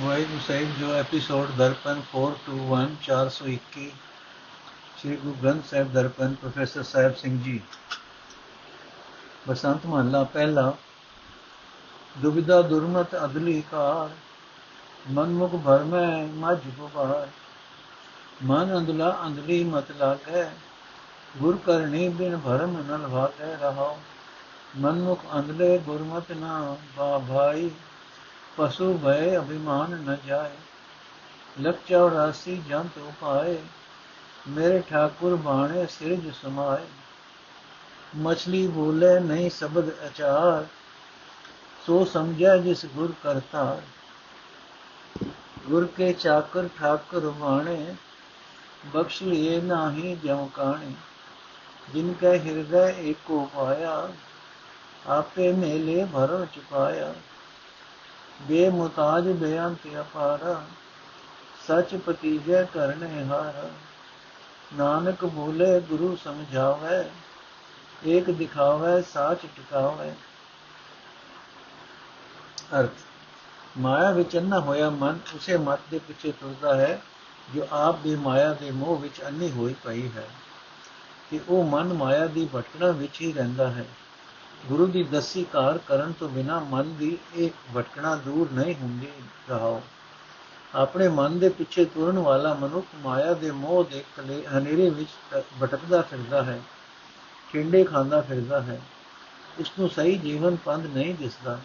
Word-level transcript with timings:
ਵਾਹਿਗੁਰੂ 0.00 0.38
ਸਾਹਿਬ, 0.46 0.68
ਜੋ 0.80 0.92
episode 0.92 1.50
Darpan 1.50 2.00
421 2.12 2.96
421 3.02 3.86
Shri 4.96 5.16
Guru 5.16 5.34
Granth 5.42 5.64
Sahib 5.64 5.92
Darpan, 5.92 6.34
professor 6.34 6.82
Sahib 6.82 7.14
Singh 7.14 7.38
ji. 7.42 7.60
Basant 9.48 9.86
ਮਹੱਲਾ 9.86 10.22
ਪਹਿਲਾ, 10.24 10.74
ਦੁਬਿਧਾ 12.16 12.60
ਦੁਰਮਤ 12.62 13.14
ਅਦਲੀ 13.24 13.62
ਕਾਰ 13.70 14.10
ਮਨਮੁਖ 15.10 15.54
ਭਰਮੈ 15.54 16.26
ਮਝ 16.34 16.58
ਗੁਬਾਰ 16.78 17.26
ਮਨ 18.44 18.76
ਅੰਦਲਾ 18.78 19.10
ਅੰਦਲੀ 19.26 19.62
ਮਤ 19.64 19.90
ਲਾਗੈ, 19.90 20.50
ਗੁਰ 21.38 21.56
ਕਰਨੀ 21.56 22.08
ਬਿਨ 22.08 22.38
ਭਰਮ 22.38 22.76
ਨ 22.78 23.02
ਲਵਾਗੈ 23.02 23.56
ਰਹਾਉ, 23.56 23.96
ਮਨਮੁਖ 24.76 25.24
ਅੰਦਲੇ 25.38 25.78
ਗੁਰਮਤ 25.78 26.32
ਨਾ 26.32 26.76
ਬਾ 26.96 27.18
ਭਾਈ। 27.18 27.70
ਪਸੂ 28.56 28.98
ਭਏ 28.98 29.36
ਅਭਿਮਾਨ 29.38 29.90
ਨ 29.90 30.16
ਜਾਏ, 30.26 30.50
ਲਖ 31.60 31.76
ਚੌਰਾਸੀ 31.88 32.62
ਜੰਤ 32.68 32.98
ਉਪਾਏ 32.98 33.58
ਮੇਰੇ 34.48 34.82
ਠਾਕੁਰ 34.90 35.36
ਬਾਣੇ 35.36 35.86
ਸਿਰਜ 35.86 36.30
ਸਮਾਏ। 36.42 36.86
ਮਛਲੀ 38.16 38.66
ਬੋਲੇ 38.66 39.20
ਨਹੀਂ 39.20 39.50
ਸ਼ਬਦ 39.50 39.88
ਅਚਾਰ, 39.88 40.66
ਸੋ 41.86 42.04
ਸਮਝੈ 42.04 42.56
ਜਿਸ 42.56 42.86
ਗੁਰ 42.86 43.12
ਕਰਤਾ 43.22 43.80
ਗੁਰ 45.68 45.86
ਕੇ 45.86 46.12
ਚਾਕਰ 46.12 46.68
ਠਾਕੁਰ 46.78 47.30
ਬਾਣੇ, 47.30 47.94
ਬਖਸ਼ 48.86 49.22
ਲਿਏ 49.22 49.60
ਨਾਹੀ 49.60 50.16
ਜਮ 50.16 50.48
ਕਾਣੇ। 50.54 50.92
ਜਿਨ 51.92 52.12
ਕੈ 52.12 52.38
ਹਿਰਦੈ 52.38 52.88
ਏਕੋ 52.90 53.50
ਪਾਇਆ, 53.54 54.08
ਆਪੇ 55.06 55.52
ਮੇਲੇ 55.52 56.04
ਭਰੋ 56.04 56.46
ਚੁਕਾਇਆ। 56.54 57.14
ਬੇਮੁਤਾਜ 58.42 59.28
ਬੇਅੰਤ 59.28 59.78
ਅਪਾਰਾ, 60.00 60.62
ਸਚ 61.68 61.96
ਪਤੀਜੈ 61.96 62.64
ਕਰਨੇ 62.64 63.24
ਹਾਰ 63.24 63.70
ਨਾਨਕ 64.74 65.24
ਬੋਲੇ, 65.24 65.80
ਗੁਰੂ 65.80 66.16
ਸਮਝਾਵੇ, 66.16 67.10
ਏਕ 68.06 68.30
ਦਿਖਾਵੇ, 68.30 69.02
ਸਾਚ 69.02 69.38
ਟਿਕਾਵੇ। 69.42 70.12
ਅਰਥ, 72.80 72.90
ਮਾਇਆ 73.78 74.10
ਵਿੱਚ 74.10 74.36
ਅੰਨਾ 74.36 74.60
ਹੋਇਆ 74.60 74.90
ਮਨ 74.90 75.18
ਉਸੇ 75.34 75.56
ਮਤ 75.56 75.80
ਦੇ 75.90 75.98
ਪਿੱਛੇ 75.98 76.32
ਤੁਰਦਾ 76.32 76.76
ਹੈ, 76.76 77.02
ਜੋ 77.54 77.66
ਆਪ 77.72 77.98
ਦੀ 77.98 78.16
ਮਾਇਆ 78.16 78.52
ਦੇ 78.52 78.70
ਮੋਹ 78.70 78.98
ਵਿੱਚ 78.98 79.22
ਅੰਨੀ 79.22 79.50
ਹੋਈ 79.50 79.74
ਪਈ 79.84 80.10
ਹੈ। 80.10 80.28
ਕਿ 81.30 81.40
ਉਹ 81.48 81.64
ਮਨ 81.64 81.92
ਮਾਇਆ 81.92 82.26
ਦੀ 82.26 82.48
ਭਟਕਣਾ 82.54 82.90
ਵਿੱਚ 82.90 83.20
ਹੀ 83.20 83.32
ਰਹਿੰਦਾ 83.32 83.70
ਹੈ। 83.70 83.84
ਗੁਰੂ 84.64 84.86
ਦੀ 84.86 85.02
ਦਸੀ 85.02 85.44
ਕਾਰ 85.44 85.78
ਕਰਨ 85.78 86.12
ਤੋਂ 86.12 86.28
ਬਿਨਾ 86.28 86.58
ਮਨ 86.60 86.94
ਦੀ 86.94 87.18
ਇਹ 87.34 87.50
ਭਟਕਣਾ 87.76 88.16
ਦੂਰ 88.16 88.48
ਨਹੀਂ 88.52 88.74
ਹੁੰਦੀ 88.74 89.08
ਰਹਾਓ। 89.50 89.82
ਆਪਣੇ 90.74 91.08
ਮਨ 91.08 91.38
ਦੇ 91.38 91.48
ਪਿੱਛੇ 91.48 91.84
ਤੁਰਨ 91.84 92.18
ਵਾਲਾ 92.18 92.54
ਮਨੁੱਖ 92.54 92.86
ਮਾਇਆ 92.96 93.34
ਦੇ 93.34 93.50
ਮੋਹ 93.50 93.84
ਦੇ 93.84 94.04
ਕਲੇ 94.16 94.46
ਹਨੇਰੇ 94.46 94.90
ਵਿੱਚ 94.90 95.10
ਭਟਕਦਾ 95.62 96.02
ਫਿਰਦਾ 96.02 96.42
ਹੈ 96.42 96.60
ਖਿੰਡੇ 97.52 97.84
ਖਾਂਦਾ 97.84 98.20
ਫਿਰਦਾ 98.20 98.60
ਹੈ। 98.62 98.80
ਉਸ 99.58 99.72
ਨੂੰ 99.78 99.88
ਸਹੀ 99.88 100.18
ਜੀਵਨ 100.18 100.56
ਪੰਧ 100.56 100.86
ਨਹੀਂ 100.86 101.14
ਦਿਸਦਾ। 101.14 101.58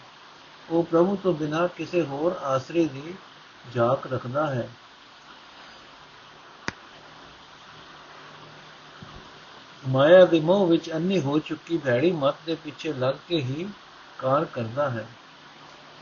ਉਹ 0.69 0.83
ਪ੍ਰਭੂ 0.83 1.15
ਤੋਂ 1.15 1.33
ਬਿਨਾ 1.33 1.67
ਕਿਸੇ 1.67 2.01
ਹੋਰ 2.01 2.31
ਆਸਰੇ 2.43 2.85
ਦੀ 2.85 3.13
ਝਾਕ 3.75 4.13
ਰੱਖਦਾ 4.13 4.47
ਹੈ। 4.47 4.69
ਮਾਇਆ 9.87 10.25
ਦੇ 10.25 10.39
ਮੋਹ 10.39 10.67
ਵਿੱਚ 10.67 10.93
ਅੰਨੀ 10.93 11.19
ਹੋ 11.19 11.39
ਚੁੱਕੀ 11.39 11.77
ਭੈੜੀ 11.77 12.11
ਮਤ 12.11 12.35
ਦੇ 12.45 12.55
ਪਿੱਛੇ 12.55 12.93
ਲੱਗ 12.93 13.15
ਕੇ 13.27 13.37
ਹੀ 13.37 13.69
ਕਾਰ 14.17 14.45
ਕਰਦਾ 14.45 14.89
ਹੈ। 14.89 15.07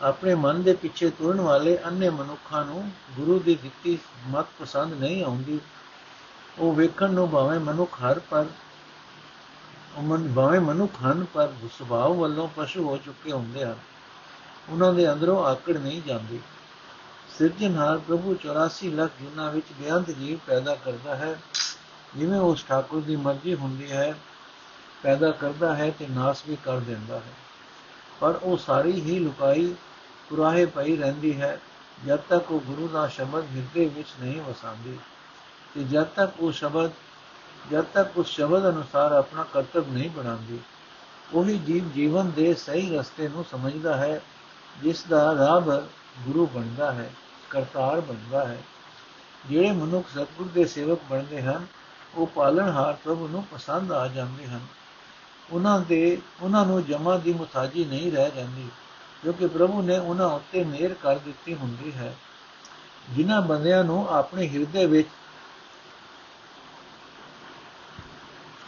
ਆਪਣੇ 0.01 0.35
ਮਨ 0.35 0.63
ਦੇ 0.63 0.73
ਪਿੱਛੇ 0.73 1.09
ਤੁਰਨ 1.09 1.41
ਵਾਲੇ 1.41 1.79
ਅੰਨੇ 1.85 2.09
ਮਨੁੱਖਾਂ 2.09 2.65
ਨੂੰ 2.65 2.91
ਗੁਰੂ 3.15 3.39
ਦੀ 3.39 3.55
ਦਿੱਤੀ 3.55 3.99
ਮਤ 4.27 4.45
ਪਸੰਦ 4.59 4.93
ਨਹੀਂ 4.93 5.23
ਆਉਂਦੀ। 5.23 5.59
ਉਹ 6.59 6.73
ਵੇਖਣ 6.73 7.11
ਨੂੰ 7.11 7.29
ਭਾਵੇਂ 7.29 7.59
ਮਨੁੱਖ 7.59 7.95
ਹਰ 7.95 8.19
ਪਰ 8.19 8.45
ਮਨ, 9.99 10.33
ਭਾਵੇਂ 10.33 10.61
ਮਨੁੱਖ 10.61 10.93
ਹਨ, 11.05 11.25
ਪਰ 11.33 11.53
ਸੁਭਾਅ 11.77 12.09
ਵੱਲੋਂ 12.09 12.47
ਪਸ਼ੂ 12.55 12.89
ਹੋ 12.89 12.97
ਚੁੱਕੇ 12.97 13.31
ਹੁੰਦੇ 13.31 13.65
ਹਨ। 13.65 13.75
ਉਹਨਾਂ 14.69 14.93
ਦੇ 14.93 15.13
ਅੰਦਰੋਂ 15.13 15.45
ਆਕੜ 15.45 15.77
ਨਹੀਂ 15.77 16.01
ਜਾਂਦੀ। 16.01 16.39
ਸਿਰਜਣਹਾਰ 17.37 17.97
ਪ੍ਰਭੂ 17.97 18.35
84 18.35 18.89
ਲੱਖ 18.89 19.11
ਜੁਨਾ 19.21 19.49
ਵਿੱਚ 19.49 19.65
ਬੇਅੰਤ 19.79 20.11
ਜੀਵ 20.11 20.39
ਪੈਦਾ 20.47 20.75
ਕਰਦਾ 20.75 21.15
ਹੈ 21.15 21.39
ਜਿਵੇਂ 22.15 22.39
ਉਸ 22.39 22.65
ਠਾਕੁਰ 22.67 23.01
ਦੀ 23.01 23.15
ਮਰਜ਼ੀ 23.15 23.55
ਹੁੰਦੀ 23.55 23.91
ਹੈ, 23.91 24.13
ਪੈਦਾ 25.03 25.31
ਕਰਦਾ 25.31 25.75
ਹੈ 25.75 25.89
ਤੇ 25.99 26.07
ਨਾਸ 26.07 26.43
ਵੀ 26.47 26.57
ਕਰ 26.63 26.79
ਦਿੰਦਾ 26.79 27.15
ਹੈ। 27.15 27.33
ਪਰ 28.19 28.39
ਉਹ 28.43 28.57
ਸਾਰੀ 28.57 29.01
ਹੀ 29.01 29.19
ਲੁਕਾਈ 29.19 29.73
ਕੁਰਾਹੇ 30.29 30.65
ਪਈ 30.65 30.95
ਰਹਿੰਦੀ 30.97 31.39
ਹੈ, 31.41 31.59
ਜਦ 32.05 32.19
ਤੱਕ 32.29 32.51
ਉਹ 32.51 32.59
ਗੁਰੂ 32.59 32.87
ਦਾ 32.87 33.07
ਸ਼ਬਦ 33.07 33.45
ਹਿਰਦੇ 33.55 33.85
ਵਿੱਚ 33.85 34.07
ਨਹੀਂ 34.21 34.41
ਵਸਾਂਦੀ 34.41 34.97
ਤੇ 35.75 35.83
ਜਦ 35.83 36.03
ਤੱਕ 36.03 36.39
ਉਹ 36.39 36.51
ਸ਼ਬਦ, 36.51 36.91
ਜਦ 37.71 37.85
ਤੱਕ 37.93 38.17
ਉਸ 38.17 38.27
ਸ਼ਬਦ 38.27 38.69
ਅਨੁਸਾਰ 38.69 39.11
ਆਪਣਾ 39.11 39.45
ਕਰਤੱਵ 39.53 39.91
ਨਹੀਂ 39.93 40.09
ਬਣਾਉਂਦੀ, 40.09 40.59
ਉਹੀ 41.33 41.57
ਜੀਵ 41.57 41.89
ਜੀਵਨ 41.91 42.31
ਦੇ 42.31 42.53
ਸਹੀ 42.53 42.97
ਰਸਤੇ 42.97 43.27
ਨੂੰ 43.27 43.45
ਸਮਝਦਾ 43.51 43.97
ਹੈ, 43.97 44.21
ਜਿਸ 44.81 45.03
ਦਾ 45.03 45.35
ਰਾਹ 45.35 45.59
ਗੁਰੂ 46.19 46.45
ਬਣਦਾ 46.45 46.91
ਹੈ, 46.91 47.09
ਕਰਤਾਰ 47.49 48.01
ਬਣਦਾ 48.01 48.45
ਹੈ। 48.47 48.57
ਜਿਹੜੇ 49.45 49.71
ਮਨੁੱਖ 49.71 50.09
ਸਤਿਗੁਰ 50.09 50.47
ਦੇ 50.47 50.65
ਸੇਵਕ 50.65 50.99
ਬਣਦੇ 51.09 51.41
ਹਨ 51.41 51.65
ਉਹ 52.15 52.27
ਪਾਲਣਹਾਰ 52.27 52.93
ਪ੍ਰਭੂ 52.93 53.27
ਨੂੰ 53.27 53.45
ਪਸੰਦ 53.51 53.91
ਆ 53.91 54.07
ਜਾਂਦੇ 54.07 54.47
ਹਨ। 54.47 54.59
ਉਹਨਾਂ 55.51 55.79
ਦੇ, 55.79 56.21
ਉਹਨਾਂ 56.41 56.65
ਨੂੰ 56.65 56.85
ਜਮਾ 56.85 57.17
ਦੀ 57.17 57.33
ਮੁਤਾਜੀ 57.33 57.85
ਨਹੀਂ 57.85 58.11
ਰਹਿ 58.11 58.31
ਜਾਂਦੀ 58.31 58.69
ਕਿਉਂਕਿ 59.21 59.47
ਪ੍ਰਭੂ 59.47 59.81
ਨੇ 59.81 59.97
ਉਹਨਾਂ 59.97 60.27
ਉੱਤੇ 60.27 60.63
ਮਿਹਰ 60.63 60.93
ਕਰ 60.93 61.17
ਦਿੱਤੀ 61.17 61.55
ਹੁੰਦੀ 61.55 61.93
ਹੈ। 61.93 62.15
ਜਿਨ੍ਹਾਂ 63.09 63.41
ਬੰਦਿਆਂ 63.41 63.83
ਨੂੰ 63.83 64.09
ਆਪਣੇ 64.09 64.49
ਹਿਰਦੇ 64.49 64.85
ਵਿੱਚ 64.85 65.09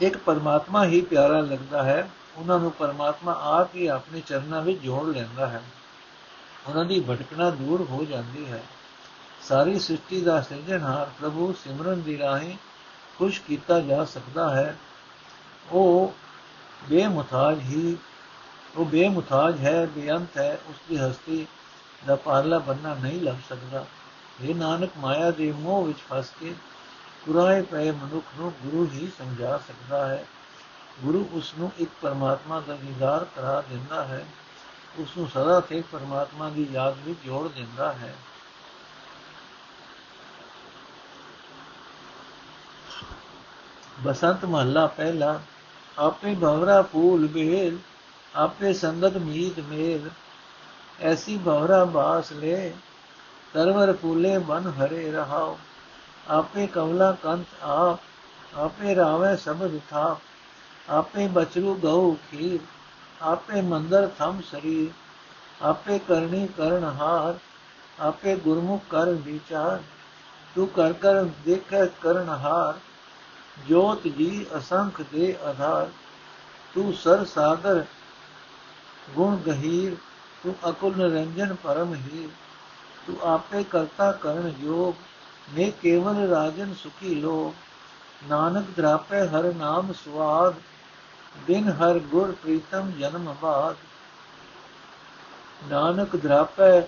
ਇੱਕ 0.01 0.17
ਪਰਮਾਤਮਾ 0.17 0.85
ਹੀ 0.85 1.01
ਪਿਆਰਾ 1.01 1.39
ਲੱਗਦਾ 1.39 1.83
ਹੈ, 1.83 2.09
ਉਹਨਾਂ 2.37 2.59
ਨੂੰ 2.59 2.71
ਪਰਮਾਤਮਾ 2.71 3.39
ਆਪ 3.43 3.75
ਹੀ 3.75 3.87
ਆਪਣੇ 3.87 4.21
ਚਰਨਾਂ 4.21 4.61
ਵਿੱਚ 4.61 4.79
ਜੋੜ 4.79 5.15
ਲੈਂਦਾ 5.15 5.47
ਹੈ। 5.47 5.63
ਉਹਨਾਂ 6.67 6.85
ਦੀ 6.85 6.99
ਭਟਕਣਾ 6.99 7.49
ਦੂਰ 7.49 7.81
ਹੋ 7.81 8.05
ਜਾਂਦੀ 8.05 8.51
ਹੈ। 8.51 8.63
ਸਾਰੀ 9.41 9.79
ਸ੍ਰਿਸ਼ਟੀ 9.79 10.21
ਦਾ 10.21 10.41
ਸਿਰਜਣਹਾਰ 10.41 11.09
ਪ੍ਰਭੂ 11.21 11.53
ਸਿਮਰਨ 11.53 12.01
ਦੀ 12.01 12.17
ਰਾਹੀਂ 12.17 12.57
ਖੁਸ਼ 13.21 13.41
ਕੀਤਾ 13.41 13.79
ਜਾ 13.79 14.05
ਸਕਦਾ 14.05 14.55
ਹੈ। 14.55 14.77
ਉਹ 15.71 16.13
ਬੇਮੁਤਾਜ 16.89 17.59
ਹੀ, 17.59 17.97
ਉਹ 18.75 18.85
ਬੇਮੁਤਾਜ 18.85 19.59
ਹੈ, 19.59 19.85
ਬੇਅੰਤ 19.85 20.37
ਹੈ 20.37 20.59
ਉਸ 20.67 20.75
ਦੀ 20.89 20.97
ਹਸਤੀ 20.97 21.47
ਦਾ 22.07 22.15
ਪਾਰਲਾ 22.15 22.59
ਬੰਨਾ 22.59 22.95
ਨਹੀਂ 22.95 23.21
ਲੱਭ 23.21 23.35
ਸਕਦਾ। 23.49 23.85
ਇਹ 24.41 24.55
ਨਾਨਕ, 24.55 24.89
ਮਾਇਆ 24.97 25.31
ਦੇ 25.31 25.51
ਮੋਹ 25.51 25.85
ਵਿੱਚ 25.85 25.99
ਫਸ 25.99 26.29
ਕੇ 26.39 26.55
ਕੁਰਾਏ 27.25 27.61
ਪਏ 27.61 27.91
ਮਨੁੱਖ 27.91 28.25
ਨੂੰ 28.39 28.53
ਗੁਰੂ 28.63 28.87
ਹੀ 28.93 29.11
ਸਮਝਾ 29.17 29.57
ਸਕਦਾ 29.57 30.07
ਹੈ। 30.07 30.25
ਗੁਰੂ 31.01 31.29
ਉਸ 31.33 31.53
ਨੂੰ 31.59 31.71
ਇੱਕ 31.77 31.91
ਪਰਮਾਤਮਾ 32.01 32.59
ਦਾ 32.59 32.75
ਦੀਦਾਰ 32.75 33.25
ਕਰਾ 33.35 33.61
ਦਿੰਦਾ 33.61 34.05
ਹੈ। 34.05 34.25
ਉਸ 34.97 35.17
ਨੂੰ 35.17 35.27
ਸਦਾ 35.27 35.59
ਤੇ 35.59 35.83
ਪਰਮਾਤਮਾ 35.91 36.49
ਦੀ 36.49 36.67
ਯਾਦ 36.71 36.97
ਵਿੱਚ 37.05 37.19
ਜੋੜ 37.25 37.51
ਦਿੰਦਾ 37.51 37.93
ਹੈ। 37.93 38.15
ਬਸੰਤ 43.99 44.45
ਮਹੱਲਾ 44.45 44.87
ਪਹਿਲਾ, 44.87 45.39
ਆਪੇ 45.99 46.35
ਭਵਰਾ 46.35 46.81
ਫੂਲ 46.81 47.27
ਬੇਲ 47.27 47.77
ਆਪੇ 48.35 48.73
ਸੰਗਤ 48.73 49.17
ਮੀਤ 49.17 49.59
ਮੇਲ। 49.59 50.09
ਐਸੀ 51.01 51.37
ਭਵਰਾ 51.37 51.85
ਬਾਸ 51.85 52.31
ਲੈ, 52.31 52.69
ਤਰਵਰ 53.53 53.93
ਫੂਲੇ 53.93 54.37
ਮਨ 54.37 54.67
ਹਰੇ 54.69 55.11
ਰਹਾਓ 55.11 55.59
ਆਪੇ 56.29 56.67
ਕਮਲਾ 56.67 57.11
ਕੰਤ 57.11 57.47
ਆਪ, 57.63 57.99
ਆਪੇ 58.57 58.95
ਰਾਵੇ 58.95 59.35
ਸਬਦ 59.37 59.79
ਥਾ 59.89 60.17
ਆਪੇ 60.89 61.27
ਬਚਰੂ 61.27 61.75
ਗਉ 61.75 62.17
ਖੀਰ, 62.31 62.59
ਆਪੇ 63.21 63.61
ਮੰਦਰ 63.61 64.09
ਥਮ 64.19 64.41
ਸਰੀਰ। 64.51 64.89
ਆਪੇ 65.61 65.99
ਕਰਨੀ 65.99 66.47
ਕਰਨ 66.47 66.83
ਹਾਰ, 66.83 67.39
ਆਪੇ 67.99 68.35
ਗੁਰਮੁਖ 68.35 68.81
ਕਰ 68.89 69.09
ਵਿਚਾਰ। 69.09 69.81
ਤੂੰ 70.55 70.67
ਕਰ 70.67 70.93
ਕਰ 70.93 71.23
ਦੇਖੈ 71.23 71.85
ਕਰਨ 71.85 72.29
ਹਾਰ। 72.29 72.79
ਜੋਤ 73.57 74.07
ਜੀ 74.07 74.45
ਅਸੰਖ 74.57 75.01
ਦੇ 75.01 75.35
ਆਧਾਰ, 75.43 75.89
ਤੂੰ 76.73 76.93
ਸਰ 76.93 77.25
ਸਾਗਰ, 77.25 77.83
ਗੁਣ 79.09 79.35
ਗਹੀਰ, 79.37 79.95
ਤੂੰ 80.43 80.55
ਅਕੁਲ 80.69 80.95
ਨਿਰੰਜਨ 80.97 81.55
ਪਰਮ 81.55 81.93
ਹੀ 81.93 82.29
ਤੂੰ 83.07 83.17
ਆਪੇ 83.23 83.63
ਕਰਤਾ 83.63 84.11
ਕਰਨ 84.11 84.53
ਯੋਗ 84.59 84.93
ਨੇ 85.53 85.71
ਕੇਵਲ 85.81 86.27
ਰਾਜਨ 86.29 86.73
ਸੁਖੀ 86.73 87.15
ਲੋ 87.15 87.53
ਨਾਨਕ 88.29 88.65
ਦਰਾਪੇ 88.77 89.27
ਹਰ 89.27 89.53
ਨਾਮ 89.53 89.93
ਸਵਾਦ 89.93 90.55
ਬਿਨ 91.37 91.69
ਹਰ 91.69 91.99
ਗੁਰ 91.99 92.31
ਪ੍ਰੀਤਮ 92.31 92.91
ਜਨਮ 92.91 93.35
ਬਾਦ। 93.41 93.75
ਨਾਨਕ 95.69 96.15
ਦਰਾਪੇ 96.15 96.81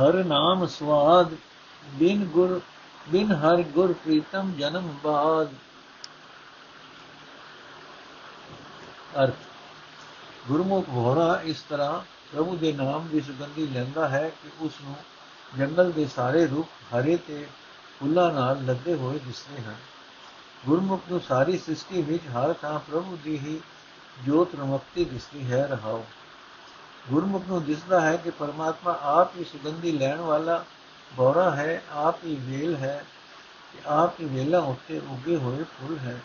ਹਰ 0.00 0.24
ਨਾਮ 0.24 0.66
ਸਵਾਦ 0.66 1.30
ਬਿਨ 1.88 2.24
ਗੁਰ, 2.24 2.60
ਬਿਨ 3.08 3.32
ਹਰ 3.32 3.62
ਗੁਰ 3.62 3.92
ਪ੍ਰੀਤਮ 3.92 4.52
ਜਨਮ 4.52 4.88
ਬਾਦ। 5.04 5.48
ਅਰਥ, 9.22 9.34
ਗੁਰਮੁਖ 10.48 10.86
ਭੋਰਾ 10.86 11.40
ਇਸ 11.44 11.62
ਤਰ੍ਹਾਂ 11.62 12.00
ਪ੍ਰਭੂ 12.32 12.56
ਦੇ 12.56 12.72
ਨਾਮ 12.72 13.08
ਦੀ 13.08 13.20
ਸੁਗੰਧੀ 13.20 13.66
ਲੈਂਦਾ 13.66 14.08
ਹੈ 14.08 14.28
ਕਿ 14.28 14.50
ਉਸ 14.60 14.72
ਨੂੰ 14.82 14.96
ਜੰਗਲ 15.58 15.92
ਦੇ 15.92 16.06
ਸਾਰੇ 16.06 16.46
ਰੁੱਖ 16.46 16.68
ਹਰੇ 16.68 17.16
ਤੇ 17.16 17.46
ਫੁੱਲਾਂ 18.00 18.32
ਨਾਲ 18.32 18.64
ਲੱਗੇ 18.64 18.94
ਹੋਏ 18.94 19.18
ਦਿਸਦੇ 19.18 19.62
ਹਨ। 19.62 19.74
ਗੁਰਮੁਖ 20.66 21.00
ਨੂੰ 21.10 21.20
ਸਾਰੀ 21.20 21.58
ਸ੍ਰਿਸ਼ਟੀ 21.58 22.02
ਵਿੱਚ 22.02 22.22
ਹਰ 22.26 22.52
ਥਾਂ 22.52 22.78
ਪ੍ਰਭੂ 22.78 23.18
ਦੀ 23.24 23.38
ਹੀ 23.38 23.60
ਜੋਤ 24.26 24.54
ਰਮਕਤੀ 24.54 25.04
ਦਿਸਦੀ 25.04 25.52
ਹੈ, 25.52 25.66
ਰਹਾਓ। 25.66 26.06
ਗੁਰਮੁਖ 27.10 27.42
ਨੂੰ 27.48 27.64
ਦਿਸਦਾ 27.64 28.00
ਹੈ 28.00 28.16
ਕਿ 28.16 28.30
ਪਰਮਾਤਮਾ 28.30 28.98
ਆਪ 29.02 29.36
ਹੀ 29.36 29.44
ਸੁਗੰਧੀ 29.44 29.92
ਲੈਣ 29.92 30.18
ਵਾਲਾ 30.18 30.64
ਗੌਰਾ 31.18 31.50
ਹੈ, 31.56 31.82
ਆਪ 31.92 32.24
ਹੀ 32.24 32.34
ਵੇਲ 32.34 32.76
ਹੈ 32.76 33.04
ਕਿ 33.72 33.78
ਆਪ 33.86 34.20
ਹੀ 34.20 34.24
ਵੇਲਾ 34.24 34.58
ਉੱਤੇ 34.58 34.98
ਉਗੇ 34.98 35.36
ਹੋਏ 35.36 35.62
ਫੁੱਲ 35.62 35.98
ਹੈ। 35.98 36.20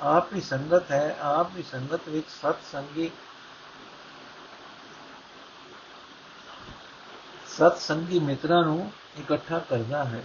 ਆਪ 0.00 0.34
ਹੀ 0.34 0.40
ਸੰਗਤ 0.40 0.90
ਹੈ, 0.90 1.16
ਆਪ 1.20 1.56
ਹੀ 1.56 1.62
ਸੰਗਤ 1.62 2.08
ਵਿੱਚ 2.08 2.26
ਸਤ 2.28 2.56
ਸੰਗੀ 2.72 3.10
ਸਤ 7.46 7.78
ਸੰਗੀ 7.78 8.18
ਮਿੱਤਰਾਂ 8.18 8.64
ਨੂੰ 8.64 8.92
ਇਕੱਠਾ 9.20 9.58
ਕਰਦਾ 9.58 10.04
ਹੈ। 10.04 10.24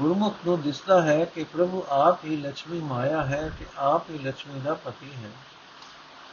ਗੁਰਮੁਖ 0.00 0.34
ਨੂੰ 0.46 0.62
ਦਿਸਦਾ 0.62 1.02
ਹੈ 1.02 1.24
ਕਿ 1.24 1.44
ਪ੍ਰਭੂ 1.44 1.84
ਆਪ 1.88 2.24
ਹੀ 2.24 2.36
ਲక్ష్ਮੀ 2.36 2.80
ਮਾਇਆ 2.80 3.24
ਹੈ 3.24 3.50
ਤੇ 3.58 3.66
ਆਪ 3.76 4.10
ਹੀ 4.10 4.18
ਲక్ష్ਮੀ 4.18 4.60
ਦਾ 4.60 4.74
ਪਤੀ 4.74 5.12
ਹੈ। 5.14 5.30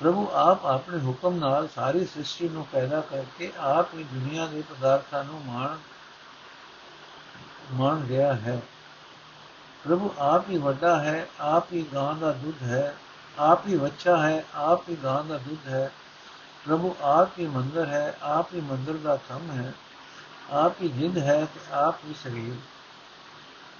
ਪ੍ਰਭੂ 0.02 0.28
ਆਪ 0.34 0.66
ਆਪਣੇ 0.66 1.00
ਹੁਕਮ 1.00 1.36
ਨਾਲ 1.36 1.68
ਸਾਰੀ 1.68 2.06
ਸ੍ਰਿਸ਼ਟੀ 2.06 2.48
ਨੂੰ 2.50 2.66
ਪੈਦਾ 2.72 3.02
ਕਰਕੇ 3.02 3.52
ਆਪ 3.58 3.94
ਹੀ 3.96 4.04
ਦੁਨੀਆ 4.04 4.46
ਦੇ 4.46 4.64
ਪਦਾਰਥਾਂ 4.70 5.24
ਨੂੰ 5.24 5.42
ਮਾਣ 5.46 5.78
ਮਾਣ 7.74 8.06
ਰਿਹਾ 8.08 8.34
ਹੈ 8.36 8.62
ਪ੍ਰਭੂ 9.86 10.12
ਆਪ 10.20 10.50
ਹੀ 10.50 10.58
ਵੱਡਾ 10.58 10.96
ਹੈ 11.00 11.28
ਆਪ 11.40 11.74
ਹੀ 11.74 11.86
ਗਾਂ 11.94 12.14
ਦਾ 12.16 12.32
ਦੁੱਧ 12.32 12.64
ਹੈ 12.64 12.94
ਆਪ 13.40 13.68
ਹੀ 13.68 13.78
ਬੱਚਾ 13.78 14.18
ਹੈ 14.18 14.44
ਆਪ 14.56 14.90
ਹੀ 14.90 14.98
ਗਾਂ 15.04 15.24
ਦਾ 15.24 15.38
ਦੁੱਧ 15.38 15.68
ਹੈ 15.68 15.92
ਪ੍ਰਭੂ 16.66 16.96
ਆਪ 17.02 17.40
ਹੀ 17.40 17.48
ਮੰਦਰ 17.48 17.86
ਹੈ 17.86 18.18
ਆਪ 18.24 18.54
ਹੀ 18.54 18.62
ਮੰਦਰ 18.62 18.98
ਦਾ 18.98 19.16
ਥੰਮ 19.30 19.52
ਹੈ 19.52 19.74
ਆਪ 20.52 20.82
ਹੀ 20.82 20.90
ਜਿੰਦ 20.90 21.18
ਹੈ 21.18 21.46
ਤੇ 21.46 21.60
ਆਪ 21.74 22.06
ਹੀ 22.06 22.14
ਸਰੀਰ 22.24 22.56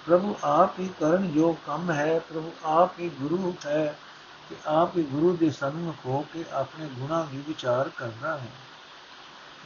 ਪ੍ਰਭੂ 0.06 0.34
ਆਪ 0.44 0.80
ਹੀ 0.80 0.88
ਕਰਨ 1.00 1.30
ਜੋ 1.32 1.56
ਕੰਮ 1.66 1.90
ਹੈ 1.90 2.18
ਪ੍ਰਭੂ 2.18 2.52
ਆਪ 2.64 2.98
ਹੀ 2.98 3.08
ਗੁਰੂ 3.20 3.54
ਹੈ 3.66 3.94
ਕਿ 4.52 4.56
ਆਪ 4.66 4.96
ਹੀ 4.96 5.02
ਗੁਰੂ 5.02 5.36
ਦੇ 5.36 5.50
ਸਨਮੁਖ 5.50 5.96
ਹੋ 6.06 6.26
ਕੇ 6.32 6.44
ਆਪਣੇ 6.52 6.86
ਗੁਣਾ 6.86 7.26
ਦੀ 7.30 7.42
ਵਿਚਾਰ 7.48 7.88
ਕਰਦਾ 7.88 8.38
ਹੈ। 8.38 8.48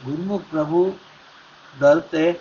ਗੁਰਮੁਖ 0.05 0.43
ਪ੍ਰਭੂ 0.51 0.97
ਦਰ 1.79 1.99
ਤੇ 1.99 2.39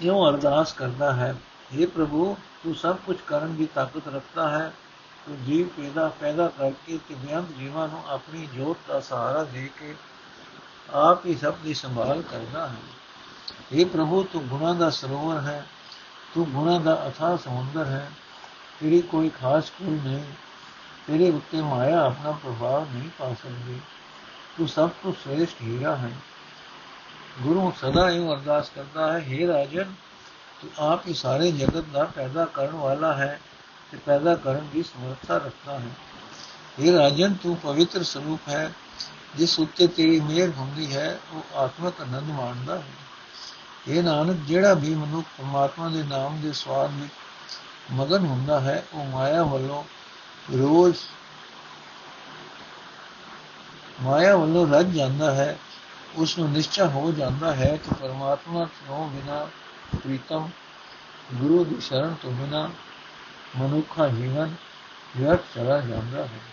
ਇਉਂ 0.00 0.30
ਅਰਦਾਸ 0.30 0.72
ਕਰਦਾ 0.72 1.12
ਹੈ 1.12 1.36
हे 1.76 1.88
ਪ੍ਰਭੂ, 1.88 2.36
ਤੂੰ 2.64 2.74
ਸਭ 2.74 2.96
ਕੁਝ 2.96 3.16
ਕਰਨ 3.26 3.56
ਦੀ 3.56 3.66
ਤਾਕਤ 3.66 4.08
ਰੱਖਦਾ 4.08 4.48
ਹੈ। 4.50 4.72
ਤੂੰ 5.26 5.44
ਜੀਵ 5.44 5.68
ਪੈਦਾ 5.68 6.08
ਪੈਦਾ 6.08 6.48
ਕਰਕੇ 6.48 6.98
ਤੇ 7.08 7.14
ਬਿਆੰਤ 7.14 7.48
ਜੀਵਾਂ 7.48 7.88
ਨੂੰ 7.88 8.02
ਆਪਣੀ 8.08 8.46
ਜੋਤ 8.46 8.76
ਦਾ 8.88 9.00
ਸਹਾਰਾ 9.00 9.44
ਦੇ 9.44 9.70
ਕੇ 9.78 9.96
ਆਪ 10.94 11.26
ਹੀ 11.26 11.34
ਸਭ 11.34 11.54
ਦੀ 11.54 11.74
ਸੰਭਾਲ 11.74 12.22
ਕਰਦਾ 12.22 12.68
ਹੈ। 12.68 12.74
हे 13.76 13.86
ਪ੍ਰਭੂ, 13.88 14.24
ਤੂੰ 14.24 14.48
ਗੁਣਾ 14.48 14.72
ਦਾ 14.72 14.90
ਸਰੋਵਰ 14.90 15.40
ਹੈ। 15.40 15.66
ਤੂੰ 16.34 16.50
ਗੁਣਾ 16.50 16.78
ਦਾ 16.78 17.08
ਅਥਾਹ 17.08 17.36
ਸਮੁੰਦਰ 17.36 17.84
ਹੈ। 17.86 18.10
ਤੇਰੀ 18.80 19.00
ਕੋਈ 19.00 19.28
ਖਾਸ 19.28 19.70
ਕੋਈ 19.70 20.00
ਨਹੀਂ, 20.04 20.24
ਤੇਰੇ 21.06 21.30
ਉੱਤੇ 21.30 21.60
ਮਾਇਆ 21.62 22.00
ਆਪਣਾ 22.06 22.32
ਪ੍ਰਭਾਵ 22.32 22.86
ਨਹੀਂ 22.92 23.10
ਪਾ 23.18 23.34
ਸਕਦੀ। 23.34 23.80
ਤੂੰ 24.58 24.68
ਸਭ 24.68 24.90
ਤੋਂ 25.02 25.12
ਸ੍ਰੇਸ਼ਟ 25.12 25.62
ਹੀਰਾ 25.62 25.96
ਹੈ। 25.96 26.10
ਗੁਰੂ 27.42 27.72
ਸਦਾ 27.80 28.10
ਇਹ 28.10 28.28
ਅਰਦਾਸ 28.28 28.70
ਕਰਦਾ 28.74 29.12
ਹੈ 29.12 29.26
हे 29.28 29.48
ਰਾਜਨ, 29.48 29.94
ਤੂੰ 30.62 30.70
ਆਪ 30.78 31.06
ਹੀ 31.06 31.14
ਸਾਰੇ 31.14 31.52
ਜਗਤ 31.52 31.84
ਦਾ 31.84 32.04
ਪੈਦਾ 32.04 32.44
ਕਰਨ 32.44 32.70
ਵਾਲਾ 32.70 33.12
ਹੈ 33.12 33.40
ਤੇ 33.90 33.98
ਪੈਦਾ 34.06 34.34
ਕਰਨ 34.34 34.68
ਦੀ 34.72 34.82
ਸਮਰੱਥਾ 34.82 35.36
ਰੱਖਦਾ 35.36 35.78
ਹੈ। 35.78 35.88
हे 36.80 36.92
ਰਾਜਨ, 36.92 37.34
ਤੂੰ 37.34 37.56
ਪਵਿੱਤਰ 37.56 38.02
ਸਰੂਪ 38.02 38.40
ਹੈ। 38.48 38.72
ਜਿਸ 39.36 39.58
ਉੱਤੇ 39.58 39.86
ਤੇਰੀ 39.86 40.20
ਮਿਹਰ 40.20 40.50
ਹੁੰਦੀ 40.56 40.96
ਹੈ, 40.96 41.18
ਉਹ 41.32 41.56
ਆਤਮਕ 41.56 42.00
ਆਨੰਦ 42.00 42.28
ਮਾਣਦਾ 42.30 42.78
ਹੈ। 42.78 42.92
ਇਹ 43.88 44.02
ਨਾਨਕ, 44.02 44.36
ਜਿਹੜਾ 44.36 44.74
ਵੀ 44.74 44.94
ਮਨੁੱਖ 44.94 45.26
ਪਰਮਾਤਮਾ 45.38 45.88
ਦੇ 45.88 46.02
ਨਾਮ 46.02 46.40
ਦੇ 46.40 46.52
ਸਵਾਦ 46.52 46.90
ਵਿੱਚ 46.90 47.12
ਮਗਨ 47.90 48.26
ਹੁੰਦਾ 48.26 48.60
ਹੈ, 48.60 48.84
ਉਹ 48.94 49.04
ਮਾਇਆ 49.04 49.42
ਵੱਲੋਂ 49.42 49.84
ਰੋਜ਼ 50.58 50.96
ਮਾਇਆ 54.02 54.36
ਵੱਲੋਂ 54.36 54.66
ਰੱਜ 54.68 54.86
ਜਾਂਦਾ 54.86 55.34
ਹੈ 55.34 55.58
ਉਸ 56.16 56.38
ਨੂੰ 56.38 56.50
ਨਿਸ਼ਚੈ 56.50 56.86
ਹੋ 56.86 57.12
ਜਾਂਦਾ 57.12 57.54
ਹੈ 57.54 57.76
ਕਿ 57.76 57.94
ਪਰਮਾਤਮਾ 57.94 58.64
ਤੋਂ 58.64 59.08
ਬਿਨਾ 59.08 59.48
ਪ੍ਰੀਤਮ, 59.96 60.48
ਗੁਰੂ 61.34 61.64
ਦੀ 61.64 61.80
ਸ਼ਰਨ 61.80 62.14
ਤੋਂ 62.22 62.32
ਬਿਨਾ 62.32 62.70
ਮਨੁੱਖਾ 63.56 64.08
ਜੀਵਨ 64.08 64.54
ਵਿਅਰਥ 65.16 65.40
ਚਲਾ 65.54 65.80
ਜਾਂਦਾ 65.80 66.22
ਹੈ। 66.22 66.51